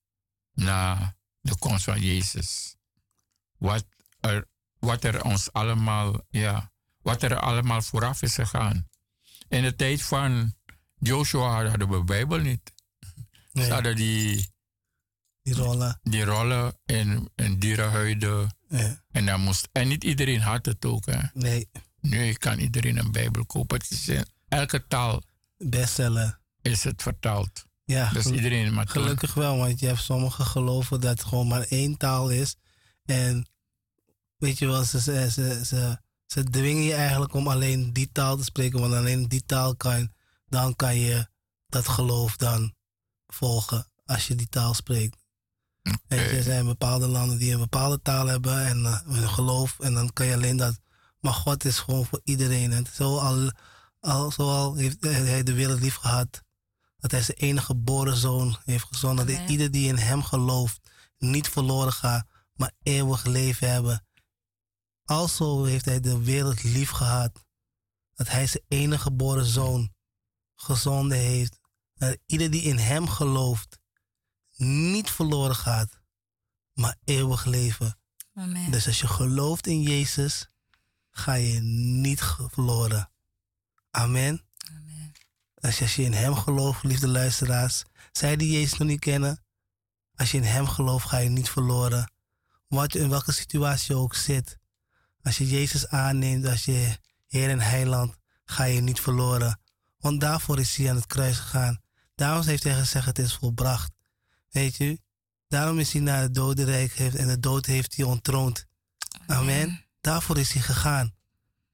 [0.53, 2.75] na de komst van Jezus.
[3.57, 3.85] Wat
[4.19, 4.47] er,
[4.79, 6.71] wat er ons allemaal, ja,
[7.01, 8.89] wat er allemaal vooraf is gegaan.
[9.53, 10.53] In de tijd van
[10.99, 12.73] Joshua hadden we de Bijbel niet.
[13.51, 14.49] Nee, Ze hadden die,
[15.41, 15.99] die rollen.
[16.03, 18.55] die rollen in, in dierenhuiden.
[18.67, 19.03] Ja.
[19.11, 21.05] En, dan moest, en niet iedereen had het ook.
[21.05, 21.19] Hè.
[21.33, 21.69] Nee,
[22.01, 23.77] Nu kan iedereen een Bijbel kopen.
[23.77, 25.21] Het is in elke taal
[25.57, 26.39] bestseller.
[26.61, 27.65] is het vertaald.
[27.85, 31.61] Ja, Dus iedereen maar gelukkig wel, want je hebt sommige geloven dat het gewoon maar
[31.61, 32.55] één taal is.
[33.05, 33.47] En
[34.37, 36.01] weet je wel, ze, ze, ze,
[36.33, 40.11] ze, dwingen je eigenlijk om alleen die taal te spreken, want alleen die taal kan,
[40.45, 41.27] dan kan je
[41.67, 42.73] dat geloof dan
[43.27, 45.21] volgen als je die taal spreekt.
[46.07, 49.79] En er zijn bepaalde landen die een bepaalde taal hebben en eh, een geloof.
[49.79, 50.79] En dan kan je alleen dat.
[51.19, 52.71] Maar God is gewoon voor iedereen.
[52.71, 53.51] En zo al,
[53.99, 56.43] al, zo al heeft hij de wereld lief gehad.
[56.97, 59.27] Dat hij zijn enige geboren zoon heeft gezonden.
[59.27, 60.79] Dat ieder die in hem gelooft
[61.17, 64.05] niet verloren gaat, maar eeuwig leven hebben.
[65.05, 67.45] Also heeft hij de wereld lief gehad.
[68.13, 69.93] Dat hij zijn enige geboren zoon
[70.55, 71.59] gezonden heeft.
[71.93, 73.79] Dat ieder die in hem gelooft
[74.55, 75.99] niet verloren gaat,
[76.73, 77.97] maar eeuwig leven
[78.33, 78.71] Amen.
[78.71, 80.49] Dus als je gelooft in Jezus,
[81.09, 83.11] ga je niet verloren.
[83.91, 84.45] Amen.
[84.69, 85.11] Amen.
[85.55, 89.43] Als je, als je in Hem gelooft, liefde luisteraars, zij die Jezus nog niet kennen,
[90.15, 92.11] als je in Hem gelooft, ga je niet verloren.
[92.67, 94.57] Wat je in welke situatie je ook zit.
[95.23, 96.97] Als je Jezus aanneemt als je
[97.27, 99.59] Heer en Heiland, ga je niet verloren.
[99.97, 101.81] Want daarvoor is hij aan het kruis gegaan.
[102.15, 103.91] Daarom heeft hij gezegd, het is volbracht.
[104.49, 105.01] Weet je?
[105.47, 108.65] Daarom is hij naar het dodenrijk heeft, en de dood heeft hij ontroond.
[109.27, 109.85] Amen.
[110.01, 111.13] Daarvoor is hij gegaan.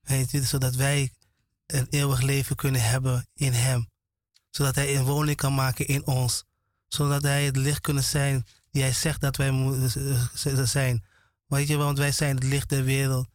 [0.02, 0.44] Weet je?
[0.44, 1.14] Zodat wij
[1.66, 3.90] een eeuwig leven kunnen hebben in hem.
[4.50, 6.46] Zodat hij een woning kan maken in ons.
[6.88, 11.06] Zodat hij het licht kunnen zijn die hij zegt dat wij moeten eh, zijn.
[11.46, 13.28] Weet je, want wij zijn het licht der wereld.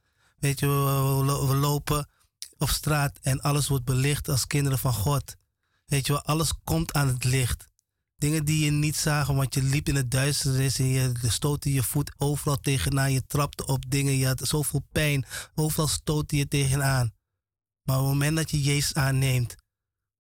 [0.45, 2.09] Weet je, we, we lo- we lopen
[2.59, 5.37] op straat en alles wordt belicht als kinderen van God.
[5.87, 7.67] Weet je wel, alles komt aan het licht.
[8.17, 11.83] Dingen die je niet zagen, want je liep in het duisternis en je stootte je
[11.83, 13.13] voet overal tegenaan.
[13.13, 15.27] Je trapte op dingen, je had zoveel pijn.
[15.55, 17.13] Overal stootte je tegenaan.
[17.83, 19.55] Maar op het moment dat je Jezus aanneemt,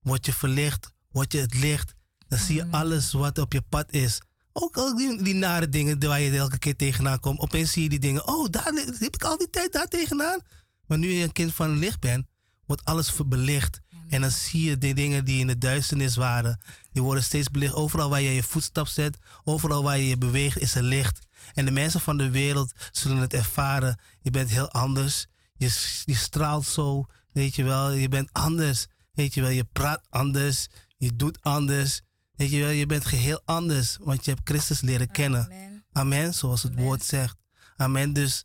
[0.00, 1.94] word je verlicht, word je het licht.
[2.28, 4.20] Dan zie je alles wat op je pad is.
[4.56, 7.38] Ook al die, nare dingen waar je elke keer tegenaan komt.
[7.38, 8.28] Opeens zie je die dingen.
[8.28, 10.40] Oh, daar heb ik al die tijd daar tegenaan.
[10.86, 12.26] Maar nu je een kind van licht bent,
[12.66, 13.80] wordt alles belicht.
[14.08, 16.60] En dan zie je de dingen die in de duisternis waren.
[16.92, 17.74] Die worden steeds belicht.
[17.74, 21.26] Overal waar je je voetstap zet, overal waar je je beweegt, is er licht.
[21.54, 23.98] En de mensen van de wereld zullen het ervaren.
[24.20, 25.26] Je bent heel anders.
[25.56, 27.06] Je, je straalt zo.
[27.32, 28.86] Weet je wel, je bent anders.
[29.12, 30.68] Weet je wel, je praat anders.
[30.96, 32.00] Je doet anders.
[32.36, 33.96] Weet je wel, je bent geheel anders.
[34.00, 35.44] Want je hebt Christus leren kennen.
[35.44, 35.84] Amen.
[35.92, 36.84] Amen, zoals het Amen.
[36.84, 37.36] woord zegt.
[37.76, 38.12] Amen.
[38.12, 38.44] Dus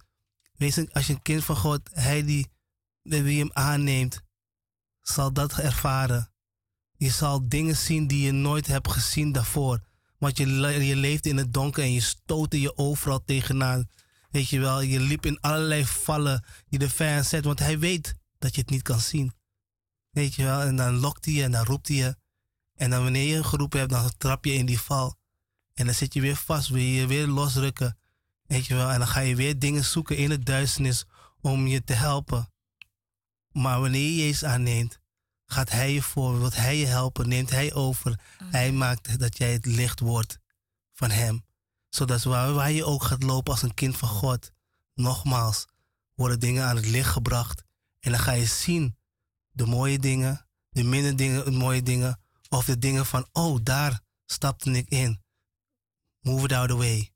[0.55, 2.47] wees een, als je een kind van God, hij die,
[3.01, 4.21] wie hem aanneemt,
[5.01, 6.31] zal dat ervaren.
[6.97, 9.87] Je zal dingen zien die je nooit hebt gezien daarvoor.
[10.17, 10.47] Want je,
[10.85, 13.89] je leeft in het donker en je stootte je overal tegenaan.
[14.29, 18.13] Weet je wel, je liep in allerlei vallen die de vijand zet, want hij weet
[18.37, 19.33] dat je het niet kan zien.
[20.09, 22.15] Weet je wel, en dan lokt hij je en dan roept hij je.
[22.79, 25.15] En dan wanneer je geroepen hebt, dan trap je in die val.
[25.73, 27.97] En dan zit je weer vast, wil je je weer losrukken.
[28.47, 31.05] Weet je wel, en dan ga je weer dingen zoeken in het duisternis
[31.41, 32.51] om je te helpen.
[33.51, 34.99] Maar wanneer je Jezus aanneemt,
[35.45, 38.19] gaat Hij je voor, wil Hij je helpen, neemt Hij over.
[38.43, 40.39] Hij maakt dat jij het licht wordt
[40.93, 41.45] van Hem.
[41.89, 44.51] Zodat waar, waar je ook gaat lopen als een kind van God,
[44.93, 45.65] nogmaals,
[46.15, 47.63] worden dingen aan het licht gebracht.
[47.99, 48.97] En dan ga je zien
[49.51, 52.19] de mooie dingen, de minder dingen, de mooie dingen,
[52.49, 55.23] of de dingen van, oh, daar stapte ik in.
[56.19, 57.13] Move it out of the way.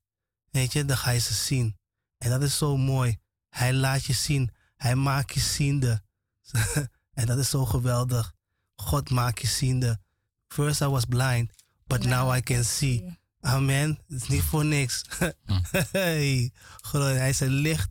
[0.50, 1.78] Weet je, dan ga je ze zien.
[2.18, 3.20] En dat is zo mooi.
[3.50, 4.52] Hij laat je zien.
[4.76, 6.04] Hij maakt je ziende.
[7.14, 8.34] en dat is zo geweldig.
[8.76, 10.02] God maakt je ziende.
[10.48, 11.52] First I was blind,
[11.86, 13.20] but now I can see.
[13.40, 14.00] Amen.
[14.08, 15.06] Het is niet voor niks.
[15.92, 16.52] hey,
[16.82, 17.90] gewoon, hij is een licht.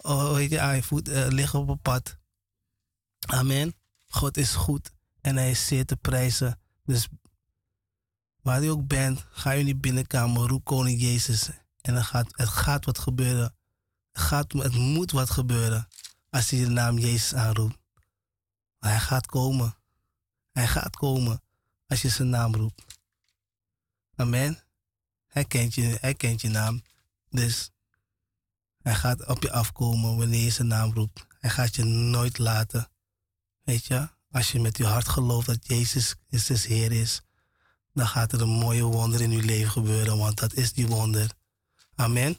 [0.00, 2.18] Oh, weet je, hij voet eh, licht op het pad.
[3.26, 3.74] Amen.
[4.06, 6.60] God is goed en hij is zeer te prijzen.
[6.84, 7.08] Dus
[8.42, 11.50] waar u ook bent, ga je die binnenkamer, roep koning Jezus.
[11.80, 13.54] En dan gaat, het gaat wat gebeuren.
[14.12, 15.88] Het, gaat, het moet wat gebeuren
[16.30, 17.78] als hij de naam Jezus aanroept.
[18.78, 19.76] Maar hij gaat komen.
[20.52, 21.42] Hij gaat komen
[21.86, 22.84] als je zijn naam roept.
[24.14, 24.62] Amen.
[25.26, 26.82] Hij kent je, hij kent je naam.
[27.30, 27.70] Dus
[28.82, 31.26] hij gaat op je afkomen wanneer je zijn naam roept.
[31.38, 32.90] Hij gaat je nooit laten.
[33.62, 37.22] Weet je, als je met je hart gelooft dat Jezus Christus Heer is,
[37.92, 41.30] dan gaat er een mooie wonder in uw leven gebeuren, want dat is die wonder.
[41.94, 42.38] Amen.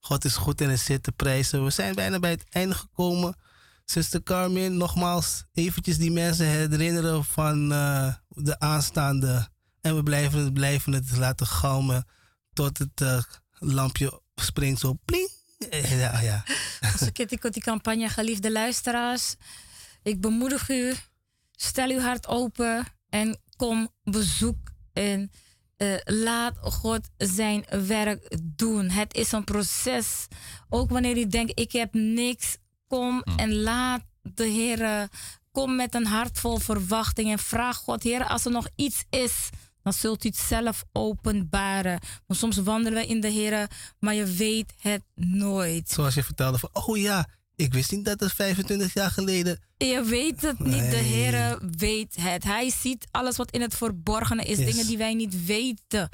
[0.00, 1.64] God is goed en is zit te prijzen.
[1.64, 3.36] We zijn bijna bij het einde gekomen.
[3.84, 9.48] Zuster Carmen, nogmaals eventjes die mensen herinneren van eh, de aanstaande.
[9.80, 12.06] En we blijven, blijven het laten galmen
[12.52, 15.30] tot het eh, lampje springt zo pling.
[15.70, 16.44] Ja, ja.
[17.12, 19.36] Kent ik die campagne, geliefde luisteraars.
[20.06, 20.94] Ik bemoedig u,
[21.52, 24.56] stel uw hart open en kom bezoek
[24.92, 25.30] en
[25.76, 28.90] eh, laat God zijn werk doen.
[28.90, 30.26] Het is een proces.
[30.68, 32.56] Ook wanneer u denkt, ik heb niks,
[32.88, 35.08] kom en laat de Heer,
[35.52, 39.48] kom met een hart vol verwachting en vraag God, Heer, als er nog iets is,
[39.82, 42.00] dan zult u het zelf openbaren.
[42.26, 45.88] Want soms wandelen we in de Heer, maar je weet het nooit.
[45.88, 49.58] Zoals je vertelde van, oh ja, ik wist niet dat het 25 jaar geleden.
[49.76, 50.90] Je weet het niet.
[50.90, 50.96] De.
[50.96, 52.44] Heer weet het.
[52.44, 54.58] Hij ziet alles wat in het verborgene is.
[54.58, 54.66] Yes.
[54.66, 56.08] Dingen die wij niet weten.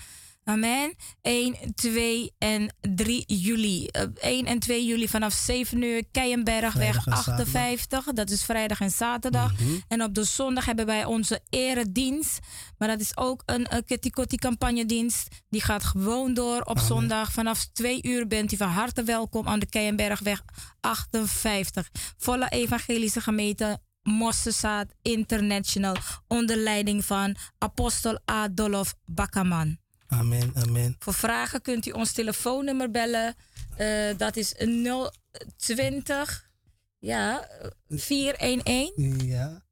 [0.44, 0.94] Amen.
[1.20, 3.88] 1, 2 en 3 juli.
[3.92, 8.04] Uh, 1 en 2 juli vanaf 7 uur Keienbergweg 58.
[8.04, 9.50] Dat is vrijdag en zaterdag.
[9.52, 9.82] Mm -hmm.
[9.88, 12.38] En op de zondag hebben wij onze eredienst.
[12.78, 15.28] Maar dat is ook een, een Kitty Kotti campagnedienst.
[15.48, 16.84] Die gaat gewoon door op Amen.
[16.84, 17.32] zondag.
[17.32, 20.42] Vanaf 2 uur bent u van harte welkom aan de Keienbergweg
[20.80, 21.88] 58.
[22.16, 25.96] Volle evangelische gemeente Mossesaat International
[26.28, 29.81] onder leiding van apostel Adolf Bakkerman.
[30.12, 30.96] Amen, amen.
[30.98, 33.36] Voor vragen kunt u ons telefoonnummer bellen.
[33.78, 34.54] Uh, dat is
[35.56, 36.50] 020
[36.98, 37.48] ja,
[37.88, 39.22] 411.
[39.22, 39.62] Ja.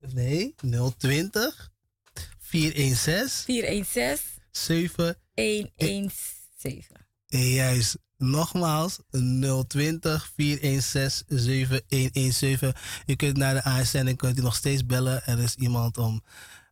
[0.00, 0.54] Nee,
[0.96, 1.70] 020
[2.38, 6.96] 416 416 7117.
[7.26, 7.98] Juist.
[8.16, 8.98] Nogmaals,
[9.66, 12.74] 020 416 7117.
[13.06, 15.26] U kunt naar de ASN en kunt u nog steeds bellen.
[15.26, 16.22] Er is iemand om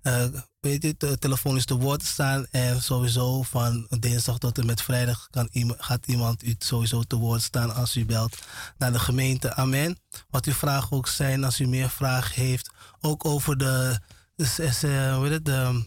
[0.03, 0.27] uh,
[0.67, 2.47] weet je, te, telefonisch te woord staan.
[2.51, 7.17] En sowieso van dinsdag tot en met vrijdag kan iemand, gaat iemand u sowieso te
[7.17, 8.37] woord staan als u belt
[8.79, 9.55] naar de gemeente.
[9.55, 9.99] Amen.
[10.31, 12.71] Wat uw vragen ook zijn, als u meer vragen heeft.
[13.01, 14.01] Ook over de,
[14.35, 15.85] de, de, hoe het, de,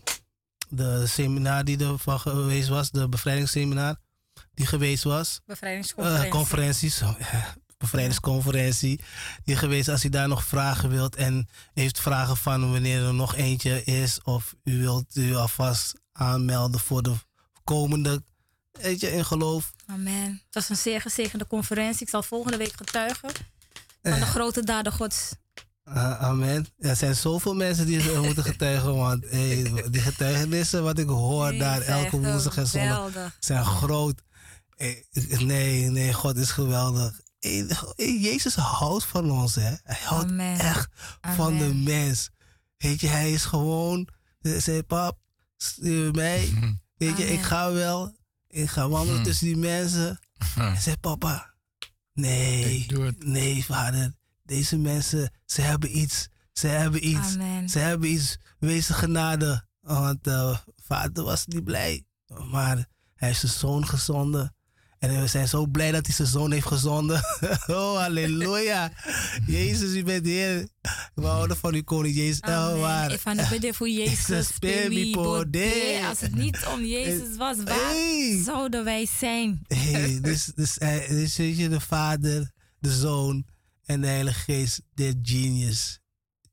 [0.70, 3.96] de seminar die er van geweest was, de bevrijdingsseminar
[4.54, 5.40] die geweest was.
[5.46, 6.26] Bevrijdingsconferentie.
[6.26, 7.02] Uh, conferenties.
[7.80, 9.00] Bevrijdingsconferentie.
[9.44, 13.36] Die geweest, als u daar nog vragen wilt en heeft vragen van wanneer er nog
[13.36, 14.20] eentje is.
[14.24, 17.14] Of u wilt u alvast aanmelden voor de
[17.64, 18.24] komende,
[18.72, 19.74] weet je, in geloof.
[19.86, 20.32] Amen.
[20.46, 22.02] Het was een zeer gezegende conferentie.
[22.02, 23.30] Ik zal volgende week getuigen
[24.02, 25.32] van de grote daden gods.
[25.86, 26.68] Uh, amen.
[26.78, 31.60] Er zijn zoveel mensen die moeten getuigen, want hey, die getuigenissen wat ik hoor nee,
[31.60, 34.22] daar elke woensdag en zondag zijn groot.
[35.40, 37.20] Nee, nee, God is geweldig.
[37.96, 39.76] Jezus houdt van ons, hè.
[39.84, 40.60] Hij houdt Amen.
[40.60, 40.90] echt
[41.22, 41.38] Amen.
[41.38, 42.30] van de mens.
[42.78, 44.08] Weet je, hij is gewoon...
[44.42, 45.18] Zei, pap,
[45.58, 46.40] stuur mij.
[46.98, 47.34] Weet je, Amen.
[47.34, 48.16] ik ga wel.
[48.48, 50.20] Ik ga wandelen tussen die mensen.
[50.56, 51.54] Hij zei, papa,
[52.14, 52.88] nee,
[53.18, 54.14] nee, vader.
[54.44, 56.28] Deze mensen, ze hebben iets.
[56.54, 57.34] Ze hebben iets.
[57.34, 57.70] Amen.
[57.70, 58.38] Ze hebben iets.
[58.60, 59.68] Wees genade.
[59.82, 62.06] Want uh, vader was niet blij.
[62.52, 62.76] Maar
[63.16, 64.56] hij heeft zijn zoon gezonden.
[65.00, 67.22] En we zijn zo blij dat hij zijn zoon heeft gezonden.
[67.68, 68.92] oh, halleluja.
[69.48, 70.68] Jezus, u bent Heer.
[71.14, 72.42] We houden van u, koning Jezus.
[72.42, 72.80] Amen.
[72.80, 73.12] waar.
[73.12, 74.30] Ik van de bidden voor Jezus.
[76.08, 78.42] Als het niet om Jezus was, waar hey.
[78.46, 79.62] zouden wij zijn?
[79.68, 80.74] hey, dus, dus,
[81.08, 83.46] dus weet je, de Vader, de Zoon
[83.86, 86.00] en de Heilige Geest, dit genius.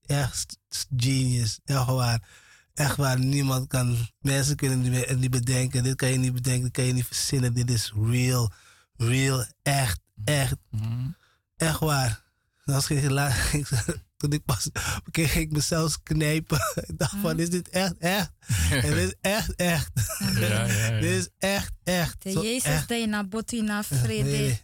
[0.06, 0.58] Echt
[0.96, 1.60] genius.
[1.64, 2.28] Echt waar.
[2.76, 5.82] Echt waar, niemand kan, mensen kunnen het niet bedenken.
[5.82, 7.54] Dit kan je niet bedenken, dit kan je niet verzinnen.
[7.54, 8.52] Dit is real,
[8.96, 10.56] real, echt, echt.
[10.70, 11.16] Mm-hmm.
[11.56, 12.24] Echt waar.
[12.64, 13.08] Als ik,
[14.16, 14.68] toen ik pas,
[15.12, 16.60] ging ik mezelf knijpen.
[16.74, 18.32] Ik dacht van, is dit echt, echt?
[18.70, 19.90] en dit is echt, echt.
[20.18, 21.00] Ja, ja, ja.
[21.00, 22.22] dit is echt, echt.
[22.22, 24.58] De Jezus de na botti na vrede.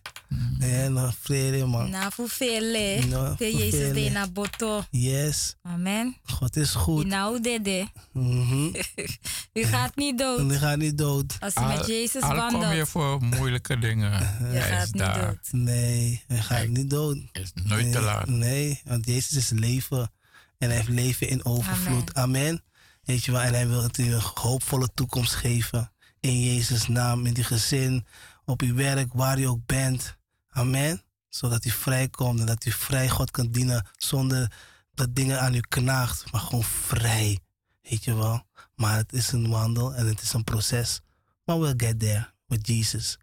[0.58, 1.90] Ja, na vrede, man.
[1.90, 3.04] Na fufele.
[3.08, 4.84] No, De Jezus de na boto.
[4.90, 5.56] Yes.
[5.62, 6.16] Amen.
[6.24, 7.06] God is goed.
[7.06, 7.86] Nou, dede.
[8.12, 8.74] Mm -hmm.
[9.62, 10.40] U gaat niet dood.
[10.40, 11.36] U gaat niet dood.
[11.40, 12.64] Als u met Jezus al wandelt.
[12.64, 14.10] kom je voor moeilijke dingen.
[14.52, 15.26] Je gaat niet daar.
[15.26, 15.48] dood.
[15.50, 17.16] Nee, hij gaat niet dood.
[17.32, 18.26] is nooit nee, te laat.
[18.26, 20.10] Nee, want Jezus is leven.
[20.58, 22.14] En hij heeft leven in overvloed.
[22.14, 22.40] Amen.
[22.40, 22.62] Amen.
[23.02, 25.92] Weet je wel, en hij wil het u een hoopvolle toekomst geven.
[26.20, 28.06] In Jezus' naam, in die gezin,
[28.44, 30.16] op uw werk, waar u ook bent.
[30.54, 31.02] Amen.
[31.28, 34.52] Zodat u vrijkomt en dat u vrij God kan dienen zonder
[34.94, 36.32] dat dingen aan u knaagt.
[36.32, 37.38] Maar gewoon vrij.
[37.82, 38.46] Weet je wel.
[38.74, 41.00] Maar het is een wandel en het is een proces.
[41.44, 43.18] Maar we'll get there with Jesus.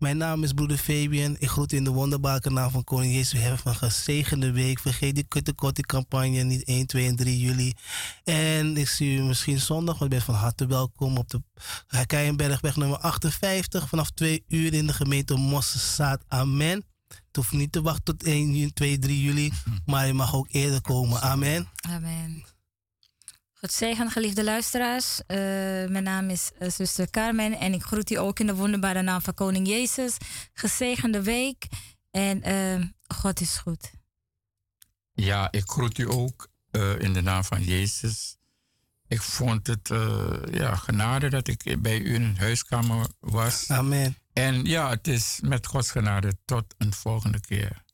[0.00, 1.36] Mijn naam is broeder Fabian.
[1.38, 3.32] Ik groet u in de wonderbare naam van Koning Jezus.
[3.32, 4.78] We hebben een gezegende week.
[4.78, 7.72] Vergeet die kutte campagne niet 1, 2 en 3 juli.
[8.24, 11.42] En ik zie u misschien zondag, want ik ben van harte welkom op de
[12.06, 16.24] Keienbergweg nummer 58 vanaf 2 uur in de gemeente Mossesaat.
[16.28, 16.84] Amen.
[17.08, 19.52] Het hoeft niet te wachten tot 1, 2, 3 juli,
[19.86, 21.20] maar je mag ook eerder komen.
[21.20, 21.68] Amen.
[21.80, 22.44] Amen.
[23.60, 25.20] God zegen, geliefde luisteraars.
[25.20, 25.36] Uh,
[25.88, 29.20] mijn naam is uh, zuster Carmen en ik groet u ook in de wonderbare naam
[29.20, 30.16] van Koning Jezus.
[30.52, 31.66] Gezegende week
[32.10, 33.90] en uh, God is goed.
[35.12, 36.48] Ja, ik groet u ook
[36.98, 38.36] in de naam van Jezus.
[39.08, 39.88] Ik vond het
[40.50, 43.70] ja, genade dat ik bij u in een huiskamer was.
[43.70, 44.16] Amen.
[44.32, 47.84] En ja, het is met Gods genade tot een volgende keer.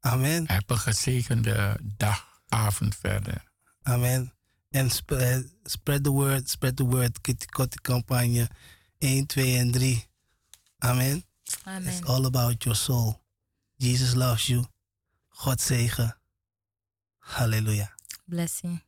[0.00, 0.48] Amen.
[0.48, 3.44] Heb een gezegende dag, avond verder.
[3.82, 4.35] Amen.
[4.76, 7.22] En spread, spread the word, spread the word.
[7.22, 7.46] Kitty
[7.82, 8.46] campagne
[9.00, 10.04] 1, 2 en 3.
[10.84, 11.24] Amen.
[11.66, 11.88] Amen.
[11.88, 13.22] It's all about your soul.
[13.78, 14.66] Jesus loves you.
[15.44, 16.14] God zegen.
[17.18, 17.88] Halleluja.
[18.26, 18.82] Blessing.